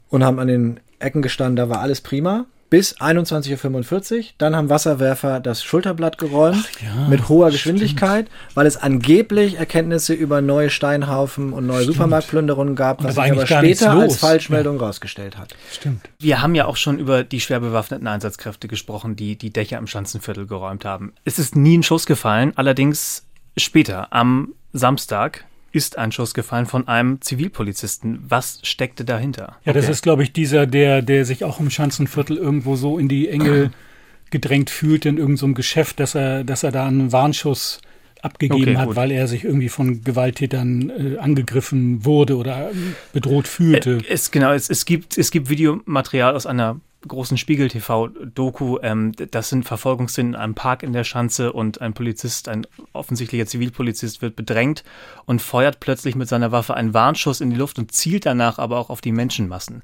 und 0.09 0.25
haben 0.25 0.39
an 0.39 0.49
den 0.49 0.81
Ecken 0.99 1.23
gestanden, 1.23 1.57
da 1.57 1.69
war 1.69 1.81
alles 1.81 2.01
prima. 2.01 2.47
Bis 2.71 2.97
21.45 2.99 4.17
Uhr. 4.19 4.25
Dann 4.39 4.55
haben 4.55 4.69
Wasserwerfer 4.69 5.41
das 5.41 5.63
Schulterblatt 5.65 6.19
geräumt 6.19 6.69
mit 7.09 7.29
hoher 7.29 7.51
Geschwindigkeit, 7.51 8.29
weil 8.55 8.67
es 8.67 8.77
angeblich 8.77 9.59
Erkenntnisse 9.59 10.13
über 10.13 10.41
neue 10.43 10.69
Steinhaufen 10.69 11.53
und 11.53 11.67
neue 11.67 11.85
Supermarktplünderungen 11.85 12.77
gab, 12.77 13.01
Und 13.01 13.07
was 13.07 13.15
sich 13.15 13.33
aber 13.33 13.47
später 13.47 13.93
als. 13.93 14.19
Falschmeldung 14.19 14.79
rausgestellt 14.79 15.39
hat. 15.39 15.55
Stimmt. 15.73 16.09
Wir 16.19 16.43
haben 16.43 16.55
ja 16.55 16.67
auch 16.67 16.77
schon 16.77 16.99
über 16.99 17.25
die 17.25 17.41
schwer 17.41 17.61
bewaffneten 17.61 18.07
Einsatzkräfte 18.07 18.69
gesprochen, 18.69 19.17
die 19.17 19.37
die 19.37 19.51
Dächer 19.51 19.79
im 19.79 19.87
Schanzenviertel 19.87 20.47
geräumt 20.47 20.85
haben. 20.85 21.15
Es 21.25 21.39
ist 21.39 21.57
nie 21.57 21.79
ein 21.79 21.83
Schuss 21.83 22.07
gefallen, 22.07 22.53
allerdings 22.57 23.25
später, 23.57 24.13
am 24.13 24.55
Samstag, 24.73 25.45
ist 25.73 25.99
ein 25.99 26.13
Schuss 26.13 26.35
gefallen 26.35 26.67
von 26.67 26.89
einem 26.89 27.21
Zivilpolizisten. 27.21 28.25
Was 28.29 28.61
steckte 28.63 29.05
dahinter? 29.05 29.57
Ja, 29.65 29.73
das 29.73 29.89
ist, 29.89 30.03
glaube 30.03 30.23
ich, 30.23 30.33
dieser, 30.33 30.67
der, 30.67 31.03
der 31.03 31.25
sich 31.25 31.45
auch 31.45 31.61
im 31.61 31.71
Schanzenviertel 31.71 32.37
irgendwo 32.37 32.77
so 32.77 32.99
in 32.99 33.09
die 33.09 33.29
Enge 33.29 33.71
gedrängt 34.31 34.71
fühlt 34.71 35.07
in 35.07 35.17
irgendeinem 35.17 35.37
so 35.37 35.47
einem 35.47 35.55
Geschäft, 35.55 36.01
dass 36.01 36.15
er, 36.15 36.45
dass 36.45 36.63
er 36.63 36.73
da 36.73 36.87
einen 36.87 37.13
Warnschuss 37.13 37.81
abgegeben 38.23 38.63
Okay, 38.63 38.77
hat, 38.77 38.97
weil 38.97 39.11
er 39.11 39.29
sich 39.29 39.45
irgendwie 39.45 39.69
von 39.69 40.03
Gewalttätern 40.03 40.91
äh, 40.91 41.19
angegriffen 41.19 42.05
wurde 42.05 42.37
oder 42.37 42.71
ähm, 42.71 42.95
bedroht 43.13 43.47
fühlte. 43.47 43.99
Es, 44.09 44.31
genau, 44.31 44.53
es, 44.53 44.69
es, 44.69 44.85
gibt, 44.85 45.17
es 45.19 45.31
gibt 45.31 45.49
Videomaterial 45.49 46.35
aus 46.35 46.47
einer 46.47 46.81
großen 47.09 47.37
Spiegel-TV-Doku. 47.39 48.79
Ähm, 48.83 49.13
das 49.31 49.49
sind 49.49 49.65
Verfolgungsszenen 49.65 50.35
in 50.35 50.41
einem 50.41 50.55
Park 50.55 50.83
in 50.83 50.93
der 50.93 51.05
Schanze 51.05 51.53
und 51.53 51.81
ein 51.81 51.95
Polizist, 51.95 52.49
ein 52.49 52.67
offensichtlicher 52.93 53.47
Zivilpolizist, 53.47 54.23
wird 54.23 54.37
bedrängt 54.37 54.85
und 55.27 55.41
feuert 55.43 55.81
plötzlich 55.81 56.15
mit 56.15 56.29
seiner 56.29 56.53
Waffe 56.53 56.75
einen 56.75 56.95
Warnschuss 56.95 57.41
in 57.41 57.51
die 57.51 57.57
Luft 57.57 57.79
und 57.79 57.93
zielt 57.93 58.27
danach 58.27 58.59
aber 58.59 58.79
auch 58.79 58.91
auf 58.91 59.01
die 59.01 59.13
Menschenmassen. 59.13 59.83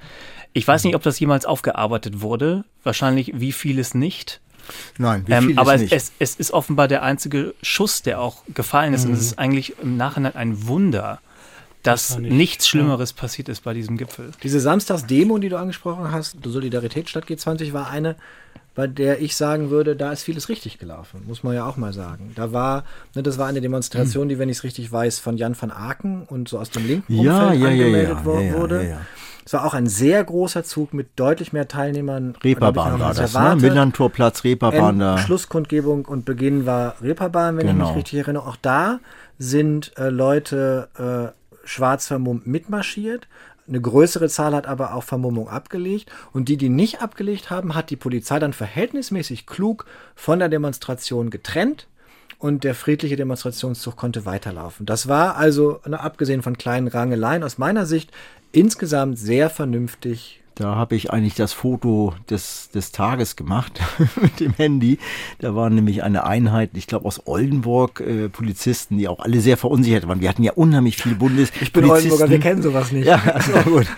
Ich 0.53 0.67
weiß 0.69 0.85
nicht, 0.85 0.95
ob 0.95 1.03
das 1.03 1.19
jemals 1.19 1.47
aufgearbeitet 1.47 2.21
wurde. 2.21 2.65
Wahrscheinlich 2.83 3.33
wie 3.35 3.53
vieles 3.53 3.95
nicht. 3.95 4.41
Nein, 4.99 5.25
wie 5.27 5.33
Ähm, 5.33 5.45
vieles 5.47 5.59
aber 5.59 5.75
es, 5.75 5.93
es, 5.93 6.13
es 6.19 6.35
ist 6.37 6.51
offenbar 6.53 6.89
der 6.89 7.03
einzige 7.03 7.55
Schuss, 7.63 8.03
der 8.03 8.21
auch 8.21 8.43
gefallen 8.55 8.95
ist. 8.95 9.05
Und 9.05 9.13
es 9.13 9.19
Mhm. 9.19 9.25
ist 9.27 9.39
eigentlich 9.39 9.75
im 9.83 9.97
Nachhinein 9.97 10.37
ein 10.37 10.67
Wunder, 10.67 11.21
dass 11.85 12.19
nicht- 12.19 12.33
nichts 12.33 12.69
Schlimmeres 12.69 13.13
passiert 13.13 13.49
ist 13.49 13.63
bei 13.65 13.73
diesem 13.75 13.97
Gipfel. 13.97 14.31
Diese 14.43 14.59
Samstagsdemo, 14.61 15.39
die 15.39 15.49
du 15.49 15.57
angesprochen 15.59 16.11
hast, 16.11 16.37
die 16.45 16.49
Solidarität 16.51 17.09
statt 17.09 17.25
G20, 17.29 17.73
war 17.73 17.89
eine, 17.91 18.17
bei 18.75 18.87
der 18.89 19.21
ich 19.23 19.37
sagen 19.37 19.71
würde, 19.71 19.95
da 19.95 20.11
ist 20.11 20.25
vieles 20.25 20.49
richtig 20.49 20.79
gelaufen, 20.79 21.23
muss 21.27 21.43
man 21.45 21.55
ja 21.55 21.65
auch 21.67 21.77
mal 21.77 21.93
sagen. 21.93 22.33
Da 22.35 22.53
war, 22.53 22.85
ne, 23.15 23.23
das 23.23 23.39
war 23.39 23.47
eine 23.47 23.61
Demonstration, 23.61 24.29
die, 24.29 24.39
wenn 24.39 24.49
ich 24.49 24.57
es 24.59 24.65
richtig 24.65 24.91
weiß, 24.91 25.21
von 25.21 25.37
Jan 25.37 25.55
van 25.61 25.71
Aken 25.71 26.25
und 26.25 26.49
so 26.49 26.59
aus 26.59 26.71
dem 26.71 26.87
linken 26.87 27.15
Ja, 27.23 27.45
Umfeld 27.45 27.61
ja, 27.61 27.67
ja, 27.69 27.73
angemeldet 27.73 28.19
ja, 28.25 28.33
ja, 28.33 28.41
ja, 28.41 28.55
wurde. 28.59 28.77
ja, 28.83 28.89
ja. 28.91 29.01
Es 29.47 29.53
war 29.53 29.67
auch 29.67 29.75
ein 29.75 29.87
sehr 29.87 30.25
großer 30.25 30.65
Zug 30.65 30.95
mit 30.95 31.09
deutlich 31.17 31.53
mehr 31.53 31.69
Teilnehmern. 31.69 32.35
Reeperbahn 32.43 32.95
ich, 32.95 33.01
war 33.01 33.13
das, 33.13 33.35
ne? 33.35 33.39
erwartet. 33.41 33.61
Millantorplatz, 33.63 34.43
Reeperbahn 34.43 34.99
da. 34.99 35.19
Schlusskundgebung 35.19 36.07
und 36.07 36.25
Beginn 36.25 36.65
war 36.65 36.95
Reeperbahn, 37.03 37.59
wenn 37.59 37.67
ich 37.67 37.73
Genau. 37.75 37.89
mich 37.89 37.97
richtig 37.99 38.21
erinnere. 38.21 38.47
Auch 38.47 38.57
da 38.57 39.01
sind 39.39 39.93
äh, 39.99 40.09
Leute 40.09 40.89
äh, 40.99 41.44
schwarz 41.65 42.07
vermummt 42.07 42.47
mitmarschiert. 42.47 43.29
Eine 43.67 43.81
größere 43.81 44.29
Zahl 44.29 44.55
hat 44.55 44.67
aber 44.67 44.95
auch 44.95 45.05
Vermummung 45.05 45.49
abgelegt. 45.49 46.11
Und 46.33 46.49
die, 46.49 46.57
die 46.57 46.69
nicht 46.69 47.01
abgelegt 47.01 47.51
haben, 47.51 47.75
hat 47.75 47.91
die 47.91 47.97
Polizei 47.97 48.39
dann 48.39 48.53
verhältnismäßig 48.53 49.47
klug 49.47 49.87
von 50.15 50.39
der 50.39 50.49
Demonstration 50.49 51.31
getrennt. 51.31 51.89
Und 52.39 52.65
der 52.65 52.75
friedliche 52.75 53.17
Demonstrationszug 53.17 53.97
konnte 53.97 54.27
weiterlaufen. 54.27 54.85
Das 54.85 55.09
war 55.09 55.37
also, 55.37 55.81
ne, 55.87 55.99
abgesehen 55.99 56.43
von 56.43 56.59
kleinen 56.59 56.89
Rangeleien, 56.89 57.43
aus 57.43 57.57
meiner 57.57 57.87
Sicht 57.87 58.11
insgesamt 58.53 59.19
sehr 59.19 59.49
vernünftig 59.49 60.44
Da 60.57 60.77
habe 60.77 60.95
ich 60.95 61.11
eigentlich 61.11 61.35
das 61.35 61.53
Foto 61.53 62.15
des, 62.31 62.71
des 62.73 62.93
Tages 62.93 63.35
gemacht 63.35 63.81
mit 64.23 64.39
dem 64.39 64.53
Handy. 64.53 64.99
Da 65.41 65.57
war 65.57 65.69
nämlich 65.69 66.05
eine 66.05 66.25
Einheit, 66.25 66.71
ich 66.75 66.87
glaube 66.87 67.07
aus 67.07 67.23
Oldenburg, 67.27 67.99
äh, 67.99 68.29
Polizisten, 68.29 68.97
die 68.97 69.09
auch 69.09 69.19
alle 69.19 69.41
sehr 69.41 69.57
verunsichert 69.57 70.07
waren. 70.07 70.21
Wir 70.21 70.29
hatten 70.29 70.45
ja 70.45 70.53
unheimlich 70.53 70.97
viele 70.97 71.17
Bundes. 71.17 71.51
Ich 71.61 71.73
bin 71.73 71.91
Oldenburger, 71.91 72.31
wir 72.31 72.39
kennen 72.39 72.63
sowas 72.63 72.93
nicht. 72.93 73.05
Ja, 73.05 73.21
also 73.25 73.53
gut. 73.69 73.89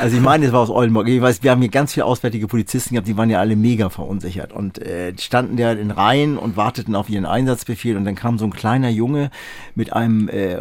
Also 0.00 0.16
ich 0.16 0.22
meine, 0.22 0.46
es 0.46 0.52
war 0.52 0.60
aus 0.60 0.70
Oldenburg. 0.70 1.06
Ich 1.06 1.22
weiß, 1.22 1.44
wir 1.44 1.52
haben 1.52 1.60
hier 1.60 1.70
ganz 1.70 1.94
viele 1.94 2.06
auswärtige 2.06 2.48
Polizisten 2.48 2.94
gehabt, 2.94 3.06
die 3.06 3.16
waren 3.16 3.30
ja 3.30 3.38
alle 3.38 3.54
mega 3.54 3.88
verunsichert 3.88 4.52
und 4.52 4.78
äh, 4.78 5.16
standen 5.16 5.56
da 5.56 5.70
in 5.72 5.92
Reihen 5.92 6.38
und 6.38 6.56
warteten 6.56 6.96
auf 6.96 7.08
ihren 7.08 7.24
Einsatzbefehl 7.26 7.96
und 7.96 8.04
dann 8.04 8.16
kam 8.16 8.36
so 8.36 8.46
ein 8.46 8.52
kleiner 8.52 8.88
Junge 8.88 9.30
mit 9.76 9.92
einem 9.92 10.28
äh, 10.28 10.56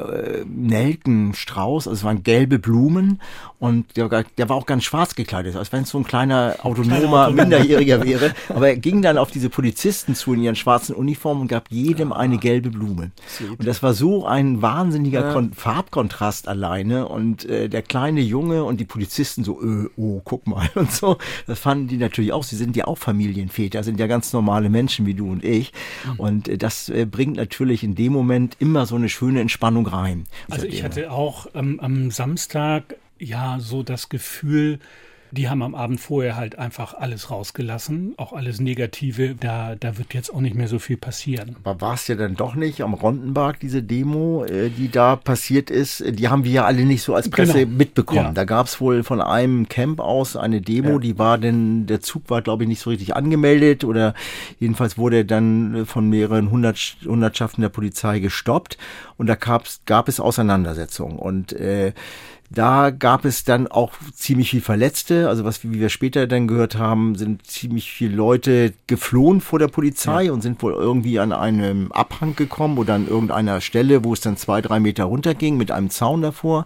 Nelkenstrauß, 0.45 1.88
also 1.88 1.97
es 1.97 2.04
waren 2.04 2.22
gelbe 2.22 2.60
Blumen 2.60 3.20
und 3.58 3.97
der, 3.97 4.10
der 4.38 4.50
war 4.50 4.56
auch 4.56 4.68
ganz 4.68 4.84
schwarz 4.84 5.16
gekleidet. 5.16 5.39
Gekleidet, 5.44 5.56
als 5.58 5.72
wenn 5.72 5.84
es 5.84 5.90
so 5.90 5.98
ein 5.98 6.04
kleiner 6.04 6.56
autonomer 6.64 7.30
Minderjähriger 7.32 8.04
wäre. 8.04 8.34
Aber 8.50 8.70
er 8.70 8.78
ging 8.78 9.02
dann 9.02 9.18
auf 9.18 9.32
diese 9.32 9.50
Polizisten 9.50 10.16
zu 10.16 10.34
in 10.34 10.44
ihren 10.44 10.56
schwarzen 10.56 10.96
Uniformen 10.96 11.42
und 11.42 11.48
gab 11.48 11.70
jedem 11.70 12.14
eine 12.14 12.38
gelbe 12.38 12.70
Blume. 12.70 13.12
Und 13.58 13.68
das 13.68 13.84
war 13.84 13.94
so 13.94 14.26
ein 14.26 14.62
wahnsinniger 14.62 15.22
Ja. 15.22 15.34
Kon 15.34 15.54
Farbkontrast 15.54 16.48
alleine 16.48 17.08
und 17.08 17.46
äh, 17.46 17.70
der 17.70 17.82
kleine 17.82 18.22
Junge 18.22 18.64
und 18.64 18.80
die 18.80 18.86
Polizisten 18.86 19.44
so, 19.44 19.62
äh, 19.62 19.90
oh, 19.98 20.22
guck 20.24 20.48
mal 20.48 20.70
und 20.76 20.92
so. 20.92 21.18
Das 21.48 21.60
fanden 21.60 21.88
die 21.88 21.98
natürlich 21.98 22.32
auch. 22.32 22.44
Sie 22.44 22.56
sind 22.56 22.76
ja 22.76 22.86
auch 22.86 22.98
Familienväter, 22.98 23.84
sind 23.84 24.00
ja 24.00 24.08
ganz 24.08 24.34
normale 24.34 24.70
Menschen 24.70 25.06
wie 25.06 25.14
du 25.14 25.30
und 25.30 25.44
ich. 25.44 25.74
Und 26.18 26.48
äh, 26.48 26.58
das 26.58 26.90
äh, 26.90 27.06
bringt 27.06 27.38
natürlich 27.38 27.84
in 27.84 27.96
dem 27.96 28.14
Moment 28.14 28.56
immer 28.60 28.86
so 28.86 28.96
eine 28.96 29.10
schöne 29.10 29.42
Entspannung 29.42 29.88
rein. 29.88 30.26
Also 30.50 30.66
ich 30.66 30.84
hatte 30.84 31.12
auch 31.12 31.48
ähm, 31.54 31.80
am 31.80 32.12
Samstag 32.12 32.96
ja 33.20 33.58
so 33.60 33.84
das 33.84 34.10
Gefühl, 34.10 34.80
die 35.32 35.50
haben 35.50 35.62
am 35.62 35.76
Abend 35.76 36.00
vorher 36.00 36.36
halt 36.36 36.58
einfach 36.58 36.94
alles 36.94 37.30
rausgelassen, 37.32 38.14
auch 38.18 38.34
alles 38.34 38.60
Negative. 38.60 39.36
Da, 39.40 39.76
da 39.76 39.98
wird 39.98 40.14
jetzt 40.14 40.34
auch 40.34 40.42
nicht 40.42 40.56
mehr 40.56 40.68
so 40.68 40.80
viel 40.80 40.98
passieren. 40.98 41.56
Aber 41.64 41.82
war 41.82 41.94
es 41.94 42.08
ja 42.08 42.16
dann 42.16 42.36
doch 42.36 42.56
nicht 42.56 42.82
am 42.82 42.94
Rondenberg, 42.94 43.60
diese 43.60 43.84
Demo, 43.84 44.46
äh, 44.46 44.70
die 44.70 44.90
da 44.90 45.16
passiert 45.16 45.70
ist? 45.70 46.04
Die 46.08 46.28
haben 46.28 46.44
wir 46.44 46.52
ja 46.52 46.66
alle 46.66 46.84
nicht 46.86 47.04
so 47.04 47.14
als 47.16 47.30
Presse 47.30 47.66
Genau. 47.66 47.78
mitbekommen. 47.78 48.20
Ja. 48.28 48.32
Da 48.34 48.46
gab 48.46 48.68
es 48.68 48.80
wohl 48.82 49.04
von 49.04 49.22
einem 49.22 49.70
Camp 49.70 50.00
aus 50.00 50.36
eine 50.36 50.62
Demo, 50.62 51.00
die 51.00 51.18
war 51.18 51.38
denn, 51.38 51.86
der 51.86 52.02
Zug 52.02 52.30
war, 52.30 52.42
glaube 52.42 52.64
ich, 52.64 52.70
nicht 52.70 52.82
so 52.82 52.90
richtig 52.90 53.16
angemeldet 53.16 53.84
oder 53.84 54.14
jedenfalls 54.60 54.98
wurde 54.98 55.26
dann 55.26 55.86
von 55.86 56.10
mehreren 56.10 56.52
Hundert, 56.52 56.78
Hundertschaften 57.06 57.62
der 57.62 57.70
Polizei 57.70 58.20
gestoppt 58.20 58.78
und 59.18 59.28
da 59.28 59.36
gab 59.36 60.08
es 60.08 60.20
Auseinandersetzungen 60.20 61.18
und 61.18 61.54
äh, 61.54 61.94
da 62.52 62.89
gab 62.89 63.26
es 63.26 63.43
dann 63.43 63.68
auch 63.68 63.93
ziemlich 64.14 64.50
viel 64.50 64.62
Verletzte. 64.62 65.30
Also 65.30 65.43
was 65.43 65.64
wie 65.64 65.80
wir 65.80 65.89
später 65.89 66.26
dann 66.26 66.47
gehört 66.47 66.78
haben, 66.78 67.16
sind 67.16 67.45
ziemlich 67.45 67.91
viele 67.91 68.16
Leute 68.16 68.74
geflohen 68.88 69.39
vor 69.39 69.60
der 69.60 69.68
Polizei 69.68 70.32
und 70.32 70.41
sind 70.41 70.62
wohl 70.64 70.74
irgendwie 70.74 71.20
an 71.20 71.32
einem 71.32 71.91
Abhang 71.91 72.36
gekommen 72.36 72.78
oder 72.80 72.95
an 72.95 73.08
irgendeiner 73.08 73.62
Stelle, 73.62 74.04
wo 74.04 74.14
es 74.14 74.22
dann 74.22 74.36
zwei, 74.36 74.62
drei 74.62 74.80
Meter 74.80 75.04
runterging 75.04 75.58
mit 75.58 75.70
einem 75.70 75.91
Zaun 75.91 76.24
davor. 76.24 76.66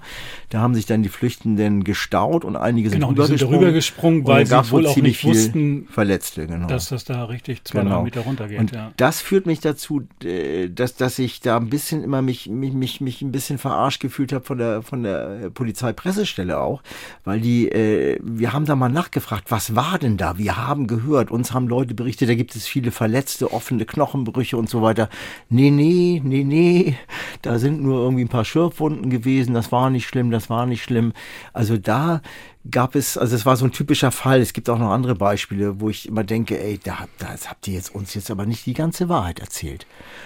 Da 0.49 0.59
haben 0.59 0.73
sich 0.73 0.85
dann 0.85 1.03
die 1.03 1.09
Flüchtenden 1.09 1.83
gestaut 1.83 2.45
und 2.45 2.55
einige 2.55 2.89
sind 2.89 2.99
Genau, 2.99 3.09
rübergesprungen. 3.09 3.59
rübergesprungen, 3.59 4.19
Und 4.21 4.27
weil 4.27 4.45
sie 4.45 4.71
wohl 4.71 4.87
auch 4.87 4.95
nicht 4.95 5.25
wussten, 5.25 5.87
Verletzte, 5.89 6.47
genau. 6.47 6.67
dass 6.67 6.89
das 6.89 7.03
da 7.03 7.25
richtig 7.25 7.65
zwei, 7.65 7.83
drei 7.83 8.01
Meter 8.03 8.21
runtergeht. 8.21 8.59
Und 8.59 8.71
ja. 8.71 8.91
das 8.95 9.19
führt 9.21 9.45
mich 9.45 9.59
dazu, 9.59 10.07
äh, 10.23 10.69
dass, 10.69 10.95
dass 10.95 11.19
ich 11.19 11.41
da 11.41 11.57
ein 11.57 11.69
bisschen 11.69 12.03
immer 12.03 12.21
mich, 12.21 12.49
mich, 12.49 12.73
mich, 12.73 13.01
mich 13.01 13.21
ein 13.21 13.31
bisschen 13.33 13.57
verarscht 13.57 14.01
gefühlt 14.01 14.31
habe 14.31 14.45
von 14.45 14.57
der, 14.57 14.81
von 14.81 15.03
der 15.03 15.51
Polizeipressestelle 15.73 16.59
auch, 16.59 16.81
weil 17.23 17.41
die, 17.41 17.67
äh, 17.69 18.19
wir 18.21 18.53
haben 18.53 18.65
da 18.65 18.75
mal 18.75 18.89
nachgefragt, 18.89 19.49
was 19.49 19.75
war 19.75 19.97
denn 19.97 20.17
da? 20.17 20.37
Wir 20.37 20.55
haben 20.57 20.87
gehört, 20.87 21.31
uns 21.31 21.53
haben 21.53 21.67
Leute 21.67 21.95
berichtet, 21.95 22.29
da 22.29 22.35
gibt 22.35 22.55
es 22.55 22.67
viele 22.67 22.91
Verletzte, 22.91 23.51
offene 23.51 23.85
Knochenbrüche 23.85 24.55
und 24.55 24.69
so 24.69 24.81
weiter. 24.81 25.09
Nee, 25.49 25.71
nee, 25.71 26.21
nee, 26.23 26.43
nee, 26.43 26.97
da 27.41 27.57
sind 27.57 27.81
nur 27.81 28.01
irgendwie 28.01 28.23
ein 28.23 28.29
paar 28.29 28.45
Schürfwunden 28.45 29.09
gewesen, 29.09 29.53
das 29.53 29.71
war 29.71 29.89
nicht 29.89 30.07
schlimm, 30.07 30.31
das 30.31 30.49
war 30.49 30.65
nicht 30.65 30.83
schlimm. 30.83 31.13
Also 31.53 31.77
da 31.77 32.21
gab 32.69 32.95
es, 32.95 33.17
also 33.17 33.35
es 33.35 33.45
war 33.45 33.57
so 33.57 33.65
ein 33.65 33.71
typischer 33.71 34.11
Fall. 34.11 34.39
Es 34.39 34.53
gibt 34.53 34.69
auch 34.69 34.79
noch 34.79 34.91
andere 34.91 35.15
Beispiele, 35.15 35.79
wo 35.81 35.89
ich 35.89 36.07
immer 36.07 36.23
denke, 36.23 36.59
ey, 36.61 36.79
da, 36.81 37.07
das 37.19 37.49
habt 37.49 37.67
ihr 37.67 37.73
jetzt 37.73 37.93
uns 37.93 38.13
jetzt 38.13 38.31
aber 38.31 38.45
nicht 38.45 38.65
die 38.65 38.73
ganze 38.73 39.09
Wahrheit 39.09 39.39
erzählt. 39.39 39.85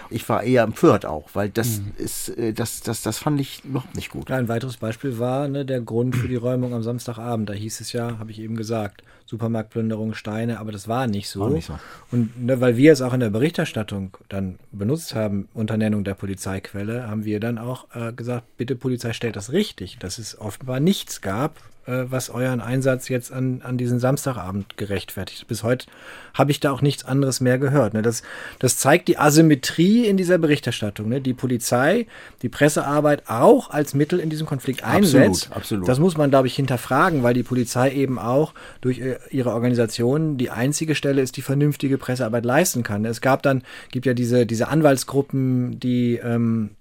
Ich 0.10 0.28
war 0.30 0.44
eher 0.44 0.64
empört 0.64 1.06
auch, 1.06 1.30
weil 1.34 1.50
das 1.50 1.82
ist, 1.98 2.30
äh, 2.30 2.54
das, 2.54 2.82
das, 2.82 3.02
das 3.02 3.18
fand 3.18 3.42
ich 3.42 3.64
überhaupt 3.66 3.96
nicht 3.96 4.12
gut. 4.12 4.30
Ein 4.30 4.48
weiteres 4.48 4.78
Beispiel 4.78 5.18
war 5.18 5.48
ne, 5.48 5.66
der 5.66 5.82
Grund 5.82 6.16
für 6.16 6.28
die 6.28 6.36
Räumung 6.36 6.74
am 6.74 6.84
Samstagabend. 6.84 7.50
Da 7.50 7.54
hieß 7.54 7.82
es 7.82 7.92
ja, 7.92 8.20
habe 8.20 8.32
ich 8.32 8.40
eben 8.40 8.56
gesagt, 8.56 9.04
Supermarktplünderung, 9.28 10.14
Steine, 10.14 10.60
aber 10.60 10.72
das 10.72 10.88
war 10.88 11.06
nicht 11.06 11.30
so. 11.30 11.42
War 11.42 11.50
nicht 11.50 11.68
so. 11.68 11.78
Und 12.12 12.46
ne, 12.46 12.60
weil 12.62 12.78
wir 12.78 12.94
es 12.94 13.02
auch 13.02 13.14
in 13.14 13.20
der 13.20 13.30
Berichterstattung 13.30 14.18
dann 14.30 14.58
benutzt 14.72 15.14
haben, 15.16 15.50
unter 15.54 15.78
Nennung 15.78 16.04
der 16.04 16.16
Polizeiquelle, 16.16 17.08
haben 17.08 17.26
wir 17.26 17.40
dann 17.40 17.58
auch 17.58 17.88
äh, 17.94 18.14
gesagt, 18.14 18.46
bitte 18.58 18.76
Polizei 18.76 19.14
stellt 19.14 19.36
das 19.36 19.52
richtig, 19.52 19.98
dass 20.00 20.18
es 20.18 20.40
offenbar 20.40 20.80
nichts 20.80 21.22
gab, 21.22 21.60
äh, 21.88 22.12
was 22.12 22.30
euren 22.30 22.60
Einsatz 22.60 23.08
jetzt 23.08 23.32
an, 23.32 23.62
an 23.64 23.78
diesen 23.78 24.00
Samstagabend 24.00 24.78
gerechtfertigt. 24.78 25.48
Bis 25.48 25.64
heute 25.64 25.88
habe 26.34 26.52
ich 26.52 26.60
da 26.60 26.72
auch 26.72 26.82
nichts 26.82 27.06
anderes 27.06 27.40
mehr 27.40 27.58
gehört. 27.58 27.94
Ne? 27.94 28.02
Das, 28.02 28.24
das 28.60 28.78
zeigt 28.78 29.08
die 29.08 29.18
Asymmetrie 29.18 30.06
in 30.06 30.18
dieser 30.18 30.38
Berichterstattung. 30.38 31.08
Ne? 31.08 31.22
Die 31.22 31.34
Polizei, 31.34 32.06
die 32.42 32.50
Pressearbeit 32.50 33.24
auch 33.28 33.70
als 33.70 33.94
Mittel 33.94 34.20
in 34.20 34.30
diesem 34.30 34.46
Konflikt 34.46 34.84
Absolut, 34.84 35.28
einsetzt. 35.28 35.50
absolut. 35.52 35.88
Das 35.88 36.00
muss 36.00 36.18
man, 36.18 36.30
glaube 36.30 36.48
ich, 36.48 36.56
hinterfragen, 36.56 37.24
weil 37.24 37.34
die 37.34 37.44
Polizei 37.44 37.92
eben 37.92 38.20
auch 38.20 38.54
durch 38.82 39.00
äh, 39.00 39.17
ihre 39.30 39.54
Organisation 39.54 40.38
die 40.38 40.50
einzige 40.50 40.96
Stelle 40.96 41.22
ist, 41.22 41.38
die 41.38 41.42
vernünftige 41.42 41.98
Pressearbeit 41.98 42.46
leisten 42.46 42.84
kann. 42.84 43.06
Es 43.06 43.22
gab 43.22 43.44
dann, 43.44 43.64
gibt 43.92 44.06
ja 44.06 44.14
diese, 44.14 44.46
diese 44.46 44.68
Anwaltsgruppen, 44.68 45.80
die 45.80 46.16
ähm, 46.16 46.72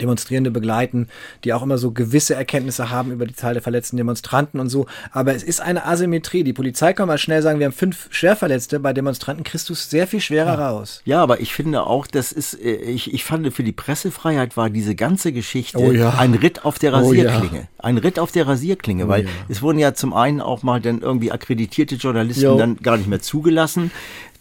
Demonstrierende 0.00 0.50
begleiten, 0.50 1.08
die 1.44 1.52
auch 1.52 1.62
immer 1.62 1.78
so 1.78 1.90
gewisse 1.90 2.34
Erkenntnisse 2.34 2.90
haben 2.90 3.12
über 3.12 3.26
die 3.26 3.34
Zahl 3.34 3.52
der 3.54 3.62
verletzten 3.62 3.96
Demonstranten 3.96 4.58
und 4.60 4.68
so. 4.68 4.86
Aber 5.10 5.34
es 5.34 5.42
ist 5.42 5.60
eine 5.60 5.84
Asymmetrie. 5.84 6.44
Die 6.44 6.52
Polizei 6.52 6.92
kann 6.92 7.08
mal 7.08 7.18
schnell 7.18 7.42
sagen, 7.42 7.58
wir 7.58 7.66
haben 7.66 7.72
fünf 7.72 8.08
Schwerverletzte. 8.10 8.80
Bei 8.80 8.92
Demonstranten 8.92 9.44
kriegst 9.44 9.68
du 9.68 9.74
es 9.74 9.90
sehr 9.90 10.06
viel 10.06 10.20
schwerer 10.20 10.58
raus. 10.58 11.02
Ja, 11.04 11.22
aber 11.22 11.40
ich 11.40 11.52
finde 11.54 11.86
auch, 11.86 12.06
das 12.06 12.32
ist, 12.32 12.54
äh, 12.54 12.72
ich, 12.76 13.12
ich 13.12 13.24
fand 13.24 13.52
für 13.52 13.62
die 13.62 13.72
Pressefreiheit 13.72 14.56
war 14.56 14.70
diese 14.70 14.94
ganze 14.94 15.32
Geschichte 15.32 15.78
Oh 15.78 15.92
ja. 15.92 16.14
ein 16.18 16.34
Ritt 16.34 16.64
auf 16.64 16.78
der 16.78 16.92
Oh 16.94 17.12
ja. 17.12 17.28
Rasierklinge. 17.28 17.68
Ein 17.78 17.98
Ritt 17.98 18.18
auf 18.18 18.32
der 18.32 18.46
Rasierklinge, 18.46 19.06
Oh 19.06 19.08
weil 19.08 19.24
ja. 19.24 19.30
es 19.48 19.62
wurden 19.62 19.78
ja 19.78 19.94
zum 19.94 20.14
einen 20.14 20.40
auch 20.40 20.62
mal 20.62 20.80
dann 20.80 21.00
irgendwie 21.00 21.32
akkreditierte 21.32 21.96
Journalisten 21.96 22.44
Jo. 22.44 22.56
dann 22.56 22.76
gar 22.76 22.96
nicht 22.96 23.08
mehr 23.08 23.20
zugelassen. 23.20 23.90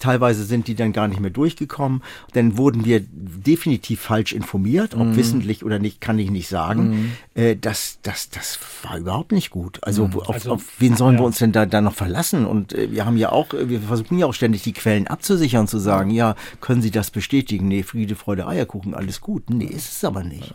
Teilweise 0.02 0.44
sind 0.44 0.68
die 0.68 0.76
dann 0.76 0.92
gar 0.92 1.08
nicht 1.08 1.22
mehr 1.22 1.30
durchgekommen. 1.32 2.02
Dann 2.34 2.58
wurden 2.58 2.84
wir 2.84 3.02
definitiv 3.02 4.02
falsch 4.02 4.34
informiert, 4.34 4.96
ob 4.96 5.08
Mhm. 5.08 5.16
wissentlich 5.16 5.64
oder 5.64 5.80
nicht, 5.80 6.02
kann 6.02 6.20
ich 6.20 6.30
nicht 6.30 6.50
sagen. 6.50 7.14
Äh, 7.36 7.56
das, 7.56 8.00
das, 8.02 8.30
das 8.30 8.60
war 8.84 8.98
überhaupt 8.98 9.32
nicht 9.32 9.50
gut. 9.52 9.80
Also, 9.84 10.08
Mhm. 10.08 10.20
auf, 10.20 10.30
Also, 10.30 10.52
auf 10.52 10.64
wen 10.80 10.98
sollen 10.98 11.16
wir 11.16 11.22
ja. 11.22 11.28
uns 11.28 11.38
denn 11.38 11.54
da, 11.54 11.66
da 11.66 11.80
noch 11.80 11.94
verlassen? 11.94 12.46
Und 12.46 12.74
äh, 12.74 12.92
wir 12.92 13.06
haben 13.06 13.16
ja 13.16 13.32
auch, 13.32 13.54
äh, 13.54 13.70
wir 13.70 13.80
versuchen 13.80 14.18
ja 14.18 14.26
auch 14.26 14.34
ständig 14.34 14.64
die 14.64 14.74
Quellen 14.74 15.08
abzusichern, 15.08 15.68
zu 15.68 15.78
sagen, 15.78 16.10
ja, 16.12 16.36
können 16.60 16.82
Sie 16.82 16.92
das 16.92 17.12
bestätigen? 17.12 17.68
Nee, 17.68 17.84
Friede, 17.84 18.16
Freude, 18.16 18.48
Eierkuchen, 18.48 18.94
alles 18.94 19.22
gut. 19.22 19.50
Nee, 19.50 19.66
ist 19.66 19.92
es 19.92 20.04
aber 20.04 20.24
nicht. 20.24 20.54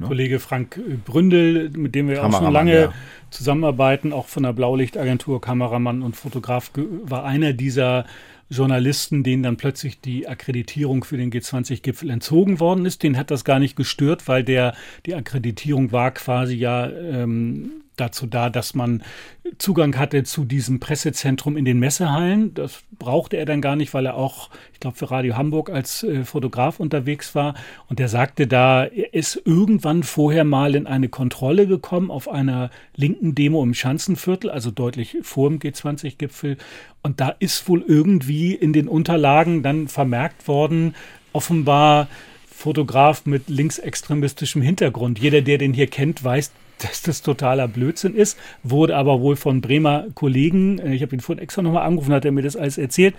Ne? 0.00 0.06
Kollege 0.06 0.38
Frank 0.38 0.78
Bründel, 1.04 1.70
mit 1.70 1.94
dem 1.94 2.08
wir 2.08 2.24
auch 2.24 2.32
schon 2.32 2.52
lange 2.52 2.80
ja. 2.82 2.92
zusammenarbeiten, 3.30 4.12
auch 4.12 4.26
von 4.26 4.42
der 4.44 4.52
Blaulichtagentur, 4.52 5.40
Kameramann 5.40 6.02
und 6.02 6.16
Fotograf, 6.16 6.70
war 7.04 7.24
einer 7.24 7.52
dieser 7.52 8.04
Journalisten, 8.50 9.22
denen 9.22 9.42
dann 9.42 9.56
plötzlich 9.56 10.00
die 10.00 10.26
Akkreditierung 10.26 11.04
für 11.04 11.16
den 11.16 11.30
G20-Gipfel 11.30 12.10
entzogen 12.10 12.60
worden 12.60 12.86
ist. 12.86 13.02
Den 13.02 13.16
hat 13.16 13.30
das 13.30 13.44
gar 13.44 13.58
nicht 13.58 13.76
gestört, 13.76 14.26
weil 14.26 14.44
der 14.44 14.74
die 15.06 15.14
Akkreditierung 15.14 15.92
war 15.92 16.12
quasi 16.12 16.54
ja 16.54 16.88
ähm, 16.88 17.82
dazu 18.00 18.26
da, 18.26 18.50
dass 18.50 18.74
man 18.74 19.02
Zugang 19.58 19.96
hatte 19.96 20.24
zu 20.24 20.44
diesem 20.44 20.80
Pressezentrum 20.80 21.56
in 21.56 21.64
den 21.64 21.78
Messehallen. 21.78 22.54
Das 22.54 22.82
brauchte 22.98 23.36
er 23.36 23.46
dann 23.46 23.60
gar 23.60 23.76
nicht, 23.76 23.94
weil 23.94 24.06
er 24.06 24.14
auch, 24.14 24.50
ich 24.72 24.80
glaube, 24.80 24.96
für 24.96 25.10
Radio 25.10 25.36
Hamburg 25.36 25.70
als 25.70 26.02
äh, 26.02 26.24
Fotograf 26.24 26.80
unterwegs 26.80 27.34
war. 27.34 27.54
Und 27.88 28.00
er 28.00 28.08
sagte 28.08 28.46
da, 28.46 28.84
er 28.84 29.14
ist 29.14 29.40
irgendwann 29.44 30.02
vorher 30.02 30.44
mal 30.44 30.74
in 30.74 30.86
eine 30.86 31.08
Kontrolle 31.08 31.66
gekommen 31.66 32.10
auf 32.10 32.28
einer 32.28 32.70
linken 32.94 33.34
Demo 33.34 33.62
im 33.62 33.74
Schanzenviertel, 33.74 34.50
also 34.50 34.70
deutlich 34.70 35.16
vor 35.22 35.48
dem 35.48 35.58
G20-Gipfel. 35.58 36.58
Und 37.02 37.20
da 37.20 37.34
ist 37.38 37.68
wohl 37.68 37.82
irgendwie 37.86 38.54
in 38.54 38.72
den 38.72 38.88
Unterlagen 38.88 39.62
dann 39.62 39.88
vermerkt 39.88 40.46
worden, 40.46 40.94
offenbar 41.32 42.08
Fotograf 42.50 43.24
mit 43.24 43.48
linksextremistischem 43.48 44.62
Hintergrund. 44.62 45.20
Jeder, 45.20 45.42
der 45.42 45.58
den 45.58 45.72
hier 45.72 45.86
kennt, 45.86 46.24
weiß, 46.24 46.50
dass 46.78 47.02
das 47.02 47.22
totaler 47.22 47.68
Blödsinn 47.68 48.14
ist, 48.14 48.38
wurde 48.62 48.96
aber 48.96 49.20
wohl 49.20 49.36
von 49.36 49.60
Bremer 49.60 50.06
Kollegen, 50.14 50.78
äh, 50.78 50.94
ich 50.94 51.02
habe 51.02 51.14
ihn 51.14 51.20
vorhin 51.20 51.42
extra 51.42 51.62
nochmal 51.62 51.84
angerufen, 51.86 52.12
hat 52.12 52.24
er 52.24 52.32
mir 52.32 52.42
das 52.42 52.56
alles 52.56 52.78
erzählt, 52.78 53.14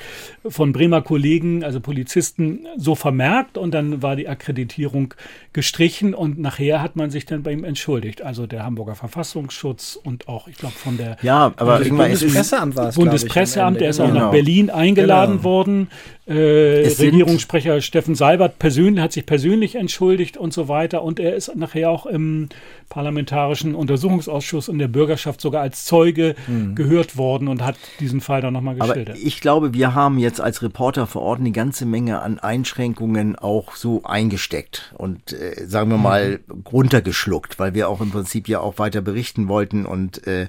von 0.48 0.72
Bremer 0.72 1.02
Kollegen, 1.02 1.64
also 1.64 1.80
Polizisten, 1.80 2.66
so 2.78 2.96
vermerkt 2.96 3.58
und 3.58 3.74
dann 3.74 4.02
war 4.02 4.16
die 4.16 4.28
Akkreditierung 4.28 5.14
gestrichen 5.54 6.14
und 6.14 6.40
nachher 6.40 6.82
hat 6.82 6.96
man 6.96 7.10
sich 7.12 7.26
dann 7.26 7.44
bei 7.44 7.52
ihm 7.52 7.64
entschuldigt. 7.64 8.22
Also 8.22 8.48
der 8.48 8.64
Hamburger 8.64 8.96
Verfassungsschutz 8.96 10.00
und 10.02 10.28
auch, 10.28 10.48
ich 10.48 10.56
glaube, 10.58 10.76
von 10.76 10.98
der 10.98 11.18
Ja, 11.22 11.54
aber 11.58 11.80
Bundespresseamt 11.80 12.76
war 12.76 12.90
es, 12.90 12.96
Bundespresseamt, 12.96 13.82
der 13.82 13.90
ist 13.90 14.00
auch 14.00 14.08
Genau. 14.08 14.20
nach 14.26 14.32
Berlin 14.32 14.70
eingeladen 14.70 15.38
Genau. 15.38 15.44
worden. 15.44 15.88
Äh, 16.28 16.88
Regierungssprecher 17.00 17.82
Steffen 17.82 18.14
Seibert 18.14 18.60
persönlich, 18.60 19.04
hat 19.04 19.14
sich 19.14 19.26
persönlich 19.26 19.76
entschuldigt 19.76 20.38
und 20.38 20.54
so 20.54 20.68
weiter. 20.68 21.02
Und 21.04 21.20
er 21.20 21.36
ist 21.36 21.56
nachher 21.56 21.90
auch 21.90 22.06
im 22.06 22.50
Parlamentarischen 22.90 23.49
Untersuchungsausschuss 23.76 24.70
und 24.70 24.80
der 24.80 24.88
Bürgerschaft 24.88 25.42
sogar 25.42 25.62
als 25.62 25.86
Zeuge 25.86 26.36
gehört 26.76 27.18
worden 27.18 27.48
und 27.48 27.64
hat 27.64 27.76
diesen 28.00 28.22
Fall 28.22 28.42
dann 28.42 28.54
nochmal 28.54 28.76
Mhm. 28.76 28.82
aber 28.82 28.94
geschildert. 28.94 29.18
ich 29.24 29.42
glaube, 29.42 29.74
wir 29.74 29.94
haben 29.96 30.18
jetzt 30.20 30.42
als 30.42 30.62
Reporter 30.62 31.08
vor 31.08 31.22
Ort 31.24 31.40
eine 31.40 31.52
ganze 31.52 31.86
Menge 31.86 32.22
an 32.22 32.40
Einschränkungen 32.40 33.36
auch 33.36 33.76
so 33.76 34.04
eingesteckt 34.04 34.94
und 34.98 35.34
äh, 35.34 35.66
sagen 35.68 35.90
wir 35.90 35.98
mal 35.98 36.40
runtergeschluckt, 36.72 37.60
weil 37.60 37.74
wir 37.74 37.90
auch 37.90 38.02
im 38.02 38.12
Prinzip 38.12 38.48
ja 38.48 38.60
auch 38.60 38.78
weiter 38.78 39.02
berichten 39.02 39.48
wollten 39.48 39.86
und 39.86 40.26
äh, 40.28 40.48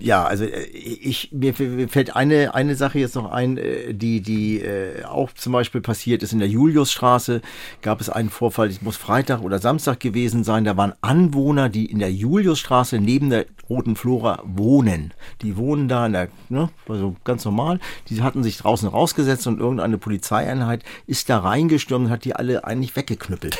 ja, 0.00 0.24
also 0.24 0.44
äh, 0.44 0.64
ich 0.64 1.30
mir, 1.32 1.54
fällt 1.54 2.14
eine 2.14 2.54
eine 2.54 2.76
Sache 2.76 2.98
jetzt 2.98 3.14
noch 3.16 3.30
ein, 3.30 3.56
äh, 3.58 3.94
die 3.94 4.20
die 4.20 4.60
äh, 4.60 5.04
auch 5.04 5.32
zum 5.32 5.52
Beispiel 5.52 5.80
passiert 5.80 6.22
ist 6.22 6.32
in 6.32 6.38
der 6.38 6.48
Juliusstraße. 6.48 7.40
Gab 7.82 8.00
es 8.00 8.08
einen 8.08 8.30
Vorfall, 8.30 8.68
es 8.68 8.82
muss 8.82 8.96
Freitag 8.96 9.42
oder 9.42 9.58
Samstag 9.58 10.00
gewesen 10.00 10.44
sein. 10.44 10.64
Da 10.64 10.76
waren 10.76 10.94
Anwohner, 11.00 11.68
die 11.68 11.86
in 11.86 11.98
der 11.98 12.12
Juliusstraße 12.12 12.98
neben 12.98 13.30
der 13.30 13.46
Roten 13.68 13.96
Flora 13.96 14.42
wohnen. 14.44 15.12
Die 15.42 15.56
wohnen 15.56 15.88
da 15.88 16.06
in 16.06 16.12
der, 16.12 16.28
ne, 16.48 16.70
also 16.88 17.16
ganz 17.24 17.44
normal. 17.44 17.80
Die 18.08 18.22
hatten 18.22 18.42
sich 18.42 18.58
draußen 18.58 18.88
rausgesetzt 18.88 19.46
und 19.46 19.60
irgendeine 19.60 19.98
Polizeieinheit 19.98 20.84
ist 21.06 21.28
da 21.28 21.38
reingestürmt 21.38 22.06
und 22.06 22.10
hat 22.10 22.24
die 22.24 22.34
alle 22.34 22.64
eigentlich 22.64 22.96
weggeknüppelt 22.96 23.58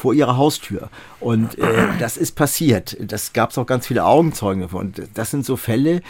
vor 0.00 0.14
ihrer 0.14 0.38
Haustür. 0.38 0.88
Und 1.20 1.58
äh, 1.58 1.88
das 1.98 2.16
ist 2.16 2.32
passiert. 2.32 2.96
Das 3.00 3.34
gab 3.34 3.50
es 3.50 3.58
auch 3.58 3.66
ganz 3.66 3.86
viele 3.86 4.04
Augenzeugen 4.04 4.62
davon. 4.62 4.86
Und 4.86 5.02
das 5.14 5.30
sind 5.30 5.44
so 5.44 5.56
Fälle, 5.56 6.00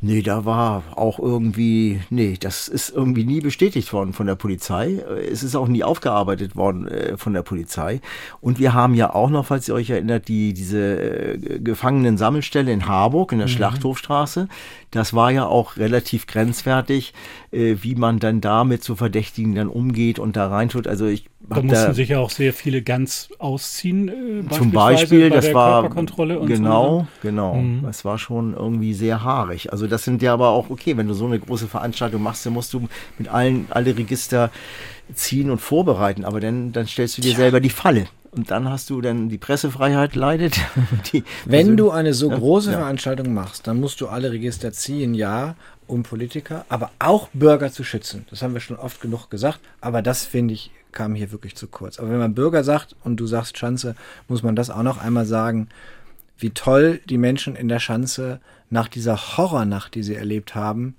nee, 0.00 0.22
da 0.22 0.44
war 0.44 0.82
auch 0.94 1.18
irgendwie, 1.18 2.00
nee, 2.10 2.36
das 2.38 2.68
ist 2.68 2.90
irgendwie 2.90 3.24
nie 3.24 3.40
bestätigt 3.40 3.92
worden 3.92 4.12
von 4.12 4.26
der 4.26 4.34
Polizei. 4.34 5.02
Es 5.30 5.42
ist 5.42 5.56
auch 5.56 5.68
nie 5.68 5.82
aufgearbeitet 5.82 6.56
worden 6.56 6.86
äh, 6.86 7.16
von 7.16 7.32
der 7.32 7.42
Polizei. 7.42 8.00
Und 8.40 8.58
wir 8.58 8.74
haben 8.74 8.94
ja 8.94 9.14
auch 9.14 9.30
noch, 9.30 9.46
falls 9.46 9.68
ihr 9.68 9.74
euch 9.74 9.90
erinnert, 9.90 10.28
die, 10.28 10.52
diese 10.54 11.34
äh, 11.34 11.58
Gefangenen-Sammelstelle 11.60 12.72
in 12.72 12.86
Harburg, 12.86 13.32
in 13.32 13.38
der 13.38 13.48
mhm. 13.48 13.52
Schlachthofstraße. 13.52 14.48
Das 14.90 15.12
war 15.12 15.30
ja 15.30 15.46
auch 15.46 15.76
relativ 15.76 16.26
grenzwertig, 16.26 17.12
äh, 17.50 17.76
wie 17.80 17.94
man 17.94 18.20
dann 18.20 18.40
da 18.40 18.64
mit 18.64 18.84
so 18.84 18.94
Verdächtigen 18.94 19.54
dann 19.54 19.68
umgeht 19.68 20.18
und 20.18 20.36
da 20.36 20.48
reintut. 20.48 20.86
Also 20.86 21.06
ich 21.06 21.26
da 21.40 21.62
mussten 21.62 21.86
da, 21.86 21.94
sich 21.94 22.10
ja 22.10 22.18
auch 22.18 22.30
sehr 22.30 22.52
viele 22.52 22.82
ganz 22.82 23.30
ausziehen. 23.38 24.08
Äh, 24.48 24.54
zum 24.54 24.70
Beispiel, 24.70 25.30
das 25.30 25.54
war 25.54 25.88
genau, 25.88 27.00
so. 27.00 27.06
genau. 27.22 27.54
Mhm. 27.54 27.82
Das 27.84 28.04
war 28.04 28.18
schon 28.18 28.54
irgendwie 28.54 28.92
sehr 28.92 29.24
haarig. 29.24 29.72
Also 29.72 29.86
das 29.88 30.04
sind 30.04 30.22
ja 30.22 30.32
aber 30.32 30.50
auch 30.50 30.70
okay, 30.70 30.96
wenn 30.96 31.08
du 31.08 31.14
so 31.14 31.26
eine 31.26 31.38
große 31.38 31.68
Veranstaltung 31.68 32.22
machst, 32.22 32.46
dann 32.46 32.52
musst 32.52 32.72
du 32.72 32.88
mit 33.18 33.28
allen 33.28 33.66
alle 33.70 33.96
Register 33.96 34.50
ziehen 35.14 35.50
und 35.50 35.58
vorbereiten. 35.58 36.24
Aber 36.24 36.40
dann 36.40 36.72
dann 36.72 36.86
stellst 36.86 37.18
du 37.18 37.22
dir 37.22 37.30
Tja. 37.30 37.38
selber 37.38 37.60
die 37.60 37.70
Falle. 37.70 38.06
Und 38.30 38.50
dann 38.50 38.68
hast 38.68 38.90
du 38.90 39.00
dann 39.00 39.30
die 39.30 39.38
Pressefreiheit 39.38 40.14
leidet. 40.14 40.60
Die 41.12 41.24
Wenn 41.46 41.78
du 41.78 41.90
eine 41.90 42.12
so 42.12 42.28
große 42.28 42.72
ja. 42.72 42.78
Veranstaltung 42.78 43.32
machst, 43.32 43.66
dann 43.66 43.80
musst 43.80 44.02
du 44.02 44.08
alle 44.08 44.30
Register 44.30 44.70
ziehen, 44.70 45.14
ja, 45.14 45.56
um 45.86 46.02
Politiker, 46.02 46.66
aber 46.68 46.90
auch 46.98 47.28
Bürger 47.32 47.72
zu 47.72 47.84
schützen. 47.84 48.26
Das 48.28 48.42
haben 48.42 48.52
wir 48.52 48.60
schon 48.60 48.76
oft 48.76 49.00
genug 49.00 49.30
gesagt. 49.30 49.60
Aber 49.80 50.02
das 50.02 50.26
finde 50.26 50.52
ich 50.52 50.70
kam 50.92 51.14
hier 51.14 51.32
wirklich 51.32 51.54
zu 51.54 51.66
kurz. 51.66 51.98
Aber 51.98 52.10
wenn 52.10 52.18
man 52.18 52.34
Bürger 52.34 52.64
sagt 52.64 52.96
und 53.04 53.16
du 53.18 53.26
sagst 53.26 53.58
Schanze, 53.58 53.94
muss 54.26 54.42
man 54.42 54.56
das 54.56 54.70
auch 54.70 54.82
noch 54.82 54.98
einmal 54.98 55.26
sagen, 55.26 55.68
wie 56.38 56.50
toll 56.50 57.00
die 57.08 57.18
Menschen 57.18 57.56
in 57.56 57.68
der 57.68 57.80
Schanze 57.80 58.40
nach 58.70 58.88
dieser 58.88 59.36
Horrornacht, 59.36 59.94
die 59.94 60.02
sie 60.02 60.14
erlebt 60.14 60.54
haben, 60.54 60.96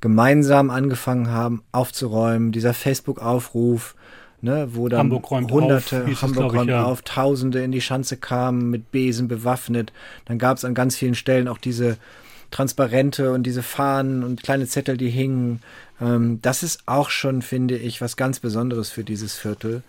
gemeinsam 0.00 0.70
angefangen 0.70 1.30
haben 1.30 1.62
aufzuräumen. 1.72 2.52
Dieser 2.52 2.74
Facebook-Aufruf, 2.74 3.94
ne, 4.40 4.68
wo 4.72 4.88
dann 4.88 5.00
Hamburg 5.00 5.30
Hunderte, 5.30 6.04
auf, 6.04 6.22
Hamburg 6.22 6.54
räumt 6.54 6.70
ja. 6.70 6.84
auf, 6.84 7.02
Tausende 7.02 7.62
in 7.62 7.72
die 7.72 7.80
Schanze 7.80 8.16
kamen, 8.16 8.70
mit 8.70 8.90
Besen 8.92 9.28
bewaffnet. 9.28 9.92
Dann 10.26 10.38
gab 10.38 10.58
es 10.58 10.64
an 10.64 10.74
ganz 10.74 10.96
vielen 10.96 11.14
Stellen 11.14 11.48
auch 11.48 11.58
diese 11.58 11.96
Transparente 12.50 13.32
und 13.32 13.42
diese 13.44 13.62
Fahnen 13.62 14.22
und 14.22 14.42
kleine 14.42 14.66
Zettel, 14.66 14.96
die 14.96 15.10
hingen. 15.10 15.62
Ähm, 16.00 16.40
das 16.42 16.62
ist 16.62 16.82
auch 16.86 17.10
schon, 17.10 17.42
finde 17.42 17.76
ich, 17.76 18.00
was 18.00 18.16
ganz 18.16 18.40
Besonderes 18.40 18.90
für 18.90 19.04
dieses 19.04 19.34
Viertel, 19.34 19.82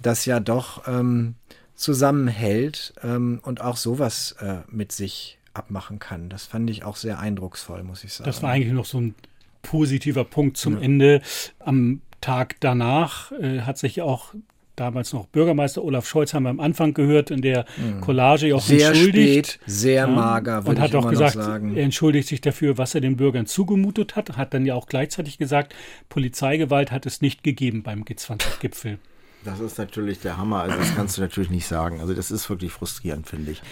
das 0.00 0.24
ja 0.26 0.40
doch 0.40 0.88
ähm, 0.88 1.34
zusammenhält 1.74 2.94
ähm, 3.02 3.40
und 3.42 3.60
auch 3.60 3.76
sowas 3.76 4.34
äh, 4.40 4.58
mit 4.68 4.92
sich 4.92 5.38
abmachen 5.54 5.98
kann. 5.98 6.28
Das 6.28 6.46
fand 6.46 6.68
ich 6.70 6.84
auch 6.84 6.96
sehr 6.96 7.18
eindrucksvoll, 7.18 7.82
muss 7.82 8.04
ich 8.04 8.12
sagen. 8.12 8.26
Das 8.26 8.42
war 8.42 8.50
eigentlich 8.50 8.72
noch 8.72 8.84
so 8.84 9.00
ein 9.00 9.14
positiver 9.62 10.24
Punkt 10.24 10.56
zum 10.56 10.74
ja. 10.74 10.80
Ende. 10.80 11.22
Am 11.58 12.00
Tag 12.20 12.56
danach 12.60 13.32
äh, 13.32 13.60
hat 13.60 13.78
sich 13.78 14.00
auch 14.00 14.34
damals 14.76 15.12
noch 15.12 15.26
Bürgermeister 15.26 15.84
Olaf 15.84 16.06
Scholz 16.06 16.32
haben 16.32 16.44
wir 16.44 16.50
am 16.50 16.60
Anfang 16.60 16.94
gehört 16.94 17.30
in 17.30 17.42
der 17.42 17.66
mhm. 17.76 18.00
Collage 18.00 18.54
auch 18.54 18.62
sehr 18.62 18.88
entschuldigt. 18.88 19.52
Spät, 19.52 19.60
sehr 19.66 20.06
mager, 20.06 20.66
und 20.66 20.80
hat 20.80 20.94
auch 20.94 21.08
gesagt, 21.08 21.36
er 21.36 21.76
entschuldigt 21.76 22.28
sich 22.28 22.40
dafür, 22.40 22.78
was 22.78 22.94
er 22.94 23.00
den 23.00 23.16
Bürgern 23.16 23.46
zugemutet 23.46 24.16
hat, 24.16 24.36
hat 24.36 24.54
dann 24.54 24.64
ja 24.64 24.74
auch 24.74 24.86
gleichzeitig 24.86 25.38
gesagt, 25.38 25.74
Polizeigewalt 26.08 26.90
hat 26.90 27.06
es 27.06 27.20
nicht 27.20 27.42
gegeben 27.42 27.82
beim 27.82 28.04
G20-Gipfel. 28.04 28.98
Das 29.44 29.60
ist 29.60 29.78
natürlich 29.78 30.20
der 30.20 30.36
Hammer. 30.36 30.62
Also 30.62 30.76
das 30.76 30.94
kannst 30.94 31.16
du 31.16 31.22
natürlich 31.22 31.50
nicht 31.50 31.66
sagen. 31.66 32.00
Also 32.00 32.14
das 32.14 32.30
ist 32.30 32.48
wirklich 32.48 32.72
frustrierend, 32.72 33.26
finde 33.26 33.52
ich, 33.52 33.62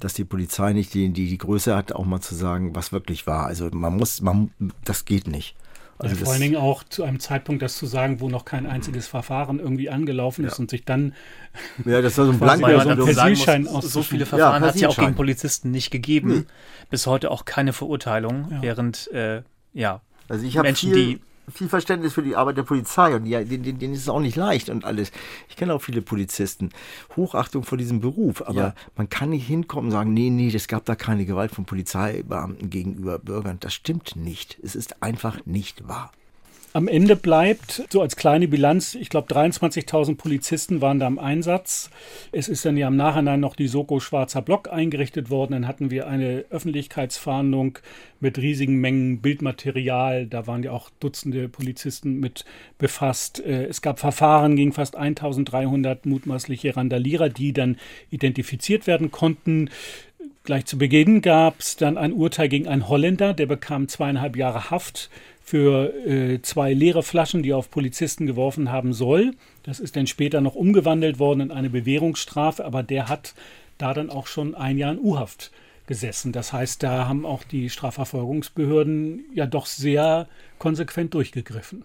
dass 0.00 0.14
die 0.14 0.24
Polizei 0.24 0.72
nicht 0.72 0.92
die, 0.94 1.08
die, 1.10 1.28
die 1.28 1.38
Größe 1.38 1.76
hat, 1.76 1.92
auch 1.92 2.04
mal 2.04 2.20
zu 2.20 2.34
sagen, 2.34 2.74
was 2.74 2.92
wirklich 2.92 3.26
war. 3.26 3.46
Also 3.46 3.68
man 3.72 3.96
muss, 3.96 4.20
man, 4.20 4.50
das 4.84 5.04
geht 5.04 5.26
nicht. 5.26 5.54
Also 5.98 6.16
ja, 6.16 6.24
vor 6.24 6.32
allen 6.32 6.40
Dingen 6.40 6.56
auch 6.56 6.82
zu 6.82 7.04
einem 7.04 7.20
Zeitpunkt 7.20 7.60
das 7.60 7.76
zu 7.76 7.84
sagen, 7.84 8.20
wo 8.20 8.30
noch 8.30 8.46
kein 8.46 8.66
einziges 8.66 9.06
Verfahren 9.06 9.58
irgendwie 9.58 9.90
angelaufen 9.90 10.46
ist 10.46 10.54
ja. 10.54 10.62
und 10.62 10.70
sich 10.70 10.86
dann 10.86 11.12
ja, 11.84 12.00
das 12.00 12.16
war 12.16 12.24
so 12.24 12.32
ein 12.32 12.38
Blank 12.38 12.62
Weil 12.62 12.78
man 12.78 12.96
Persilschein 12.96 13.64
muss, 13.64 13.92
so 13.92 14.02
viele 14.02 14.24
Verfahren 14.24 14.62
ja, 14.62 14.68
hat 14.68 14.76
es 14.76 14.80
ja 14.80 14.88
auch 14.88 14.96
gegen 14.96 15.14
Polizisten 15.14 15.70
nicht 15.70 15.90
gegeben. 15.90 16.30
Nee. 16.30 16.44
Bis 16.88 17.06
heute 17.06 17.30
auch 17.30 17.44
keine 17.44 17.74
Verurteilung, 17.74 18.48
während 18.62 19.12
äh, 19.12 19.42
ja 19.74 20.00
also 20.28 20.46
ich 20.46 20.54
Menschen, 20.54 20.94
viel, 20.94 21.16
die 21.16 21.20
viel 21.50 21.68
Verständnis 21.68 22.12
für 22.12 22.22
die 22.22 22.36
Arbeit 22.36 22.56
der 22.56 22.62
Polizei 22.62 23.14
und 23.14 23.26
ja, 23.26 23.42
denen, 23.42 23.78
denen 23.78 23.94
ist 23.94 24.02
es 24.02 24.08
auch 24.08 24.20
nicht 24.20 24.36
leicht 24.36 24.70
und 24.70 24.84
alles. 24.84 25.12
Ich 25.48 25.56
kenne 25.56 25.74
auch 25.74 25.82
viele 25.82 26.02
Polizisten. 26.02 26.70
Hochachtung 27.16 27.64
vor 27.64 27.78
diesem 27.78 28.00
Beruf, 28.00 28.42
aber 28.42 28.60
ja. 28.60 28.74
man 28.96 29.08
kann 29.08 29.30
nicht 29.30 29.46
hinkommen 29.46 29.88
und 29.88 29.92
sagen, 29.92 30.12
nee, 30.12 30.30
nee, 30.30 30.50
es 30.54 30.68
gab 30.68 30.84
da 30.84 30.94
keine 30.94 31.24
Gewalt 31.24 31.52
von 31.52 31.64
Polizeibeamten 31.64 32.70
gegenüber 32.70 33.18
Bürgern. 33.18 33.58
Das 33.60 33.74
stimmt 33.74 34.16
nicht. 34.16 34.58
Es 34.62 34.74
ist 34.74 35.02
einfach 35.02 35.44
nicht 35.46 35.88
wahr. 35.88 36.12
Am 36.72 36.86
Ende 36.86 37.16
bleibt, 37.16 37.82
so 37.90 38.00
als 38.00 38.14
kleine 38.14 38.46
Bilanz, 38.46 38.94
ich 38.94 39.08
glaube 39.08 39.32
23.000 39.34 40.16
Polizisten 40.16 40.80
waren 40.80 41.00
da 41.00 41.08
im 41.08 41.18
Einsatz. 41.18 41.90
Es 42.30 42.48
ist 42.48 42.64
dann 42.64 42.76
ja 42.76 42.86
im 42.86 42.94
Nachhinein 42.94 43.40
noch 43.40 43.56
die 43.56 43.66
Soko 43.66 43.98
Schwarzer 43.98 44.40
Block 44.40 44.72
eingerichtet 44.72 45.30
worden. 45.30 45.50
Dann 45.52 45.66
hatten 45.66 45.90
wir 45.90 46.06
eine 46.06 46.44
Öffentlichkeitsfahndung 46.50 47.80
mit 48.20 48.38
riesigen 48.38 48.76
Mengen 48.76 49.20
Bildmaterial. 49.20 50.26
Da 50.26 50.46
waren 50.46 50.62
ja 50.62 50.70
auch 50.70 50.90
Dutzende 51.00 51.48
Polizisten 51.48 52.20
mit 52.20 52.44
befasst. 52.78 53.44
Äh, 53.44 53.64
es 53.64 53.82
gab 53.82 53.98
Verfahren 53.98 54.54
gegen 54.54 54.72
fast 54.72 54.96
1.300 54.96 56.08
mutmaßliche 56.08 56.76
Randalierer, 56.76 57.30
die 57.30 57.52
dann 57.52 57.78
identifiziert 58.10 58.86
werden 58.86 59.10
konnten. 59.10 59.70
Gleich 60.44 60.66
zu 60.66 60.78
Beginn 60.78 61.20
gab 61.20 61.58
es 61.58 61.76
dann 61.76 61.98
ein 61.98 62.12
Urteil 62.12 62.48
gegen 62.48 62.68
einen 62.68 62.88
Holländer, 62.88 63.34
der 63.34 63.46
bekam 63.46 63.88
zweieinhalb 63.88 64.36
Jahre 64.36 64.70
Haft 64.70 65.10
für 65.50 65.92
äh, 66.06 66.40
zwei 66.42 66.72
leere 66.72 67.02
Flaschen, 67.02 67.42
die 67.42 67.50
er 67.50 67.56
auf 67.56 67.72
Polizisten 67.72 68.24
geworfen 68.24 68.70
haben 68.70 68.92
soll. 68.92 69.32
Das 69.64 69.80
ist 69.80 69.96
dann 69.96 70.06
später 70.06 70.40
noch 70.40 70.54
umgewandelt 70.54 71.18
worden 71.18 71.40
in 71.40 71.50
eine 71.50 71.68
Bewährungsstrafe, 71.68 72.64
aber 72.64 72.84
der 72.84 73.08
hat 73.08 73.34
da 73.76 73.92
dann 73.92 74.10
auch 74.10 74.28
schon 74.28 74.54
ein 74.54 74.78
Jahr 74.78 74.92
in 74.92 75.00
U-Haft 75.00 75.50
gesessen. 75.88 76.30
Das 76.30 76.52
heißt, 76.52 76.84
da 76.84 77.08
haben 77.08 77.26
auch 77.26 77.42
die 77.42 77.68
Strafverfolgungsbehörden 77.68 79.24
ja 79.34 79.46
doch 79.46 79.66
sehr 79.66 80.28
konsequent 80.60 81.14
durchgegriffen. 81.14 81.82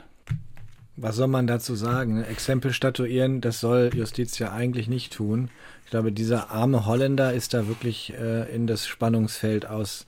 Was 0.96 1.16
soll 1.16 1.28
man 1.28 1.48
dazu 1.48 1.74
sagen? 1.74 2.24
Exempel 2.24 2.72
statuieren, 2.72 3.42
das 3.42 3.62
soll 3.62 3.90
Justiz 3.96 4.38
ja 4.38 4.52
eigentlich 4.52 4.88
nicht 4.88 5.12
tun. 5.12 5.50
Ich 5.86 5.90
glaube, 5.90 6.12
dieser 6.12 6.52
arme 6.52 6.86
Holländer 6.86 7.34
ist 7.34 7.56
da 7.56 7.68
wirklich 7.68 8.14
äh, 8.14 8.44
in 8.56 8.68
das 8.68 8.86
Spannungsfeld 8.86 9.66
aus 9.66 10.06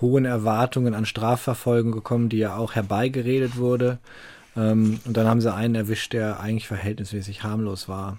hohen 0.00 0.24
Erwartungen 0.24 0.94
an 0.94 1.06
Strafverfolgung 1.06 1.92
gekommen, 1.92 2.28
die 2.28 2.38
ja 2.38 2.56
auch 2.56 2.74
herbeigeredet 2.74 3.56
wurde. 3.56 3.98
Ähm, 4.56 5.00
und 5.04 5.16
dann 5.16 5.26
haben 5.26 5.40
sie 5.40 5.52
einen 5.52 5.74
erwischt, 5.74 6.12
der 6.12 6.40
eigentlich 6.40 6.68
verhältnismäßig 6.68 7.42
harmlos 7.42 7.88
war. 7.88 8.18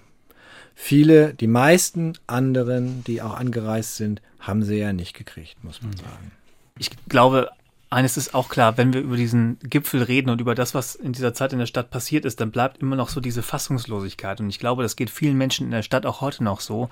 Viele, 0.75 1.33
die 1.33 1.47
meisten 1.47 2.13
anderen, 2.27 3.03
die 3.03 3.21
auch 3.21 3.35
angereist 3.35 3.97
sind, 3.97 4.21
haben 4.39 4.63
sie 4.63 4.77
ja 4.77 4.93
nicht 4.93 5.13
gekriegt, 5.13 5.61
muss 5.63 5.81
man 5.81 5.91
mhm. 5.91 5.97
sagen. 5.97 6.31
Ich 6.77 6.91
glaube, 7.09 7.49
eines 7.89 8.17
ist 8.17 8.33
auch 8.33 8.49
klar, 8.49 8.77
wenn 8.77 8.93
wir 8.93 9.01
über 9.01 9.17
diesen 9.17 9.57
Gipfel 9.59 10.03
reden 10.03 10.29
und 10.29 10.39
über 10.39 10.55
das, 10.55 10.73
was 10.73 10.95
in 10.95 11.11
dieser 11.11 11.33
Zeit 11.33 11.53
in 11.53 11.59
der 11.59 11.65
Stadt 11.65 11.89
passiert 11.89 12.23
ist, 12.23 12.39
dann 12.39 12.51
bleibt 12.51 12.81
immer 12.81 12.95
noch 12.95 13.09
so 13.09 13.19
diese 13.19 13.41
Fassungslosigkeit. 13.41 14.39
Und 14.39 14.49
ich 14.49 14.59
glaube, 14.59 14.83
das 14.83 14.95
geht 14.95 15.09
vielen 15.09 15.37
Menschen 15.37 15.65
in 15.65 15.71
der 15.71 15.81
Stadt 15.81 16.05
auch 16.05 16.21
heute 16.21 16.43
noch 16.43 16.61
so. 16.61 16.89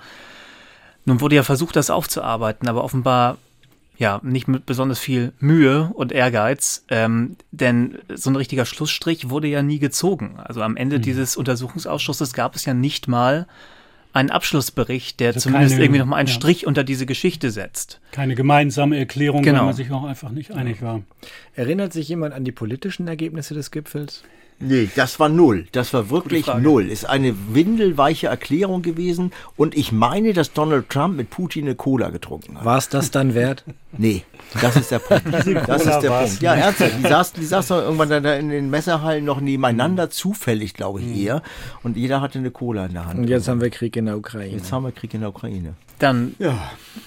Nun 1.04 1.20
wurde 1.20 1.36
ja 1.36 1.42
versucht, 1.42 1.76
das 1.76 1.88
aufzuarbeiten, 1.88 2.68
aber 2.68 2.84
offenbar 2.84 3.38
ja, 3.98 4.20
nicht 4.22 4.46
mit 4.46 4.64
besonders 4.64 5.00
viel 5.00 5.32
Mühe 5.40 5.90
und 5.92 6.12
Ehrgeiz, 6.12 6.84
ähm, 6.88 7.36
denn 7.50 7.98
so 8.14 8.30
ein 8.30 8.36
richtiger 8.36 8.64
Schlussstrich 8.64 9.28
wurde 9.28 9.48
ja 9.48 9.62
nie 9.62 9.80
gezogen. 9.80 10.38
Also 10.38 10.62
am 10.62 10.76
Ende 10.76 10.98
mhm. 10.98 11.02
dieses 11.02 11.36
Untersuchungsausschusses 11.36 12.32
gab 12.32 12.54
es 12.54 12.64
ja 12.64 12.74
nicht 12.74 13.08
mal 13.08 13.48
einen 14.12 14.30
Abschlussbericht, 14.30 15.18
der 15.18 15.28
also 15.28 15.40
zumindest 15.40 15.74
keine, 15.74 15.84
irgendwie 15.84 15.98
noch 15.98 16.06
mal 16.06 16.16
einen 16.16 16.28
ja. 16.28 16.34
Strich 16.34 16.66
unter 16.66 16.84
diese 16.84 17.06
Geschichte 17.06 17.50
setzt. 17.50 18.00
Keine 18.12 18.36
gemeinsame 18.36 18.96
Erklärung, 18.96 19.42
genau. 19.42 19.58
weil 19.58 19.66
man 19.66 19.74
sich 19.74 19.90
auch 19.90 20.04
einfach 20.04 20.30
nicht 20.30 20.52
einig 20.52 20.80
war. 20.80 21.02
Erinnert 21.54 21.92
sich 21.92 22.08
jemand 22.08 22.34
an 22.34 22.44
die 22.44 22.52
politischen 22.52 23.08
Ergebnisse 23.08 23.54
des 23.54 23.72
Gipfels? 23.72 24.22
Nee, 24.60 24.88
das 24.96 25.20
war 25.20 25.28
null. 25.28 25.66
Das 25.72 25.92
war 25.94 26.10
wirklich 26.10 26.46
null. 26.46 26.88
Ist 26.90 27.04
eine 27.08 27.34
windelweiche 27.54 28.26
Erklärung 28.26 28.82
gewesen. 28.82 29.32
Und 29.56 29.76
ich 29.76 29.92
meine, 29.92 30.32
dass 30.32 30.52
Donald 30.52 30.88
Trump 30.88 31.16
mit 31.16 31.30
Putin 31.30 31.66
eine 31.66 31.76
Cola 31.76 32.10
getrunken 32.10 32.58
hat. 32.58 32.64
War 32.64 32.78
es 32.78 32.88
das 32.88 33.10
dann 33.10 33.34
wert? 33.34 33.64
Nee, 33.90 34.22
das 34.60 34.76
ist 34.76 34.90
der 34.90 34.98
Punkt. 34.98 35.24
das 35.32 35.46
ist 35.46 36.00
der 36.00 36.10
Punkt. 36.10 36.42
Ja, 36.42 36.54
ernsthaft. 36.54 36.92
Die 36.98 37.08
saßen, 37.08 37.40
die 37.40 37.46
saßen 37.46 37.78
irgendwann 37.78 38.22
da 38.22 38.34
in 38.34 38.50
den 38.50 38.68
Messerhallen 38.68 39.24
noch 39.24 39.40
nebeneinander, 39.40 40.10
zufällig, 40.10 40.74
glaube 40.74 41.00
ich, 41.00 41.24
eher. 41.24 41.42
Und 41.82 41.96
jeder 41.96 42.20
hatte 42.20 42.38
eine 42.38 42.50
Cola 42.50 42.84
in 42.84 42.92
der 42.92 43.06
Hand. 43.06 43.18
Und 43.20 43.28
jetzt 43.28 43.48
haben 43.48 43.62
wir 43.62 43.70
Krieg 43.70 43.96
in 43.96 44.04
der 44.04 44.18
Ukraine. 44.18 44.52
Jetzt 44.54 44.72
haben 44.72 44.84
wir 44.84 44.92
Krieg 44.92 45.14
in 45.14 45.20
der 45.20 45.30
Ukraine. 45.30 45.72
Dann 45.98 46.34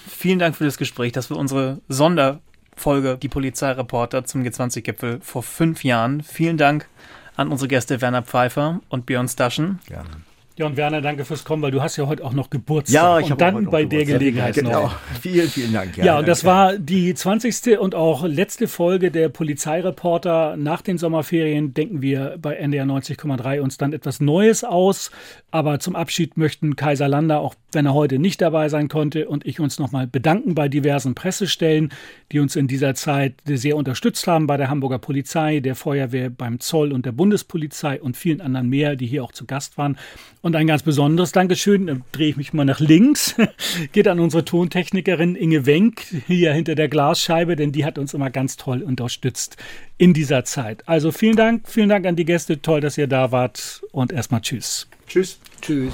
vielen 0.08 0.40
Dank 0.40 0.56
für 0.56 0.64
das 0.64 0.76
Gespräch. 0.76 1.12
Das 1.12 1.30
war 1.30 1.38
unsere 1.38 1.80
Sonderfolge, 1.88 3.16
die 3.22 3.28
Polizeireporter 3.28 4.24
zum 4.24 4.42
G20-Gipfel 4.42 5.20
vor 5.22 5.44
fünf 5.44 5.84
Jahren. 5.84 6.22
Vielen 6.22 6.56
Dank 6.56 6.88
an 7.36 7.48
unsere 7.48 7.68
Gäste 7.68 8.00
Werner 8.00 8.22
Pfeiffer 8.22 8.80
und 8.88 9.06
Björn 9.06 9.28
Staschen. 9.28 9.80
Gerne. 9.86 10.10
Ja, 10.58 10.66
und 10.66 10.76
Werner, 10.76 11.00
danke 11.00 11.24
fürs 11.24 11.44
Kommen, 11.44 11.62
weil 11.62 11.70
du 11.70 11.82
hast 11.82 11.96
ja 11.96 12.06
heute 12.06 12.24
auch 12.24 12.34
noch 12.34 12.50
Geburtstag. 12.50 12.94
Ja, 12.94 13.18
ich 13.18 13.30
habe 13.30 13.38
dann 13.38 13.64
bei 13.70 13.84
der. 13.84 14.04
Gelegenheit 14.04 14.54
Genau. 14.54 14.82
noch. 14.82 14.96
Vielen, 15.20 15.48
vielen 15.48 15.72
Dank. 15.72 15.96
Ja, 15.96 16.18
und 16.18 16.28
das 16.28 16.44
war 16.44 16.76
die 16.76 17.14
20. 17.14 17.78
und 17.78 17.94
auch 17.94 18.24
letzte 18.24 18.68
Folge 18.68 19.10
der 19.10 19.28
Polizeireporter. 19.28 20.56
Nach 20.56 20.82
den 20.82 20.98
Sommerferien 20.98 21.72
denken 21.72 22.02
wir 22.02 22.36
bei 22.40 22.54
NDR 22.56 22.84
90,3 22.84 23.60
uns 23.60 23.78
dann 23.78 23.92
etwas 23.92 24.20
Neues 24.20 24.64
aus. 24.64 25.10
Aber 25.50 25.78
zum 25.80 25.96
Abschied 25.96 26.36
möchten 26.36 26.76
Kaiser 26.76 27.08
Lander, 27.08 27.40
auch 27.40 27.54
wenn 27.72 27.86
er 27.86 27.94
heute 27.94 28.18
nicht 28.18 28.40
dabei 28.40 28.68
sein 28.68 28.88
konnte, 28.88 29.28
und 29.28 29.46
ich 29.46 29.60
uns 29.60 29.78
nochmal 29.78 30.06
bedanken 30.06 30.54
bei 30.54 30.68
diversen 30.68 31.14
Pressestellen, 31.14 31.92
die 32.32 32.40
uns 32.40 32.56
in 32.56 32.66
dieser 32.68 32.94
Zeit 32.94 33.34
sehr 33.44 33.76
unterstützt 33.76 34.26
haben, 34.26 34.46
bei 34.46 34.56
der 34.56 34.68
Hamburger 34.68 34.98
Polizei, 34.98 35.60
der 35.60 35.74
Feuerwehr, 35.76 36.28
beim 36.30 36.60
Zoll 36.60 36.92
und 36.92 37.06
der 37.06 37.12
Bundespolizei 37.12 38.00
und 38.00 38.16
vielen 38.16 38.40
anderen 38.40 38.68
mehr, 38.68 38.96
die 38.96 39.06
hier 39.06 39.24
auch 39.24 39.32
zu 39.32 39.46
Gast 39.46 39.78
waren. 39.78 39.96
Und 40.42 40.56
ein 40.56 40.66
ganz 40.66 40.82
besonderes 40.82 41.30
Dankeschön, 41.30 41.86
da 41.86 41.96
drehe 42.10 42.30
ich 42.30 42.36
mich 42.36 42.52
mal 42.52 42.64
nach 42.64 42.80
links, 42.80 43.36
geht 43.92 44.08
an 44.08 44.18
unsere 44.18 44.44
Tontechnikerin 44.44 45.36
Inge 45.36 45.66
Wenk 45.66 46.02
hier 46.26 46.52
hinter 46.52 46.74
der 46.74 46.88
Glasscheibe, 46.88 47.54
denn 47.54 47.70
die 47.70 47.84
hat 47.84 47.96
uns 47.96 48.12
immer 48.12 48.28
ganz 48.28 48.56
toll 48.56 48.82
unterstützt 48.82 49.56
in 49.98 50.12
dieser 50.12 50.44
Zeit. 50.44 50.82
Also 50.88 51.12
vielen 51.12 51.36
Dank, 51.36 51.68
vielen 51.68 51.88
Dank 51.88 52.06
an 52.06 52.16
die 52.16 52.24
Gäste, 52.24 52.60
toll, 52.60 52.80
dass 52.80 52.98
ihr 52.98 53.06
da 53.06 53.30
wart 53.30 53.82
und 53.92 54.12
erstmal 54.12 54.40
tschüss. 54.40 54.88
Tschüss. 55.06 55.38
Tschüss. 55.60 55.92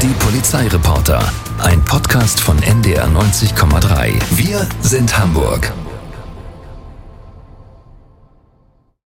Die 0.00 0.24
Polizeireporter. 0.24 1.32
Ein 1.58 1.84
Podcast 1.84 2.40
von 2.40 2.62
NDR 2.62 3.08
90,3. 3.08 4.14
Wir 4.36 4.68
sind 4.80 5.18
Hamburg. 5.18 5.72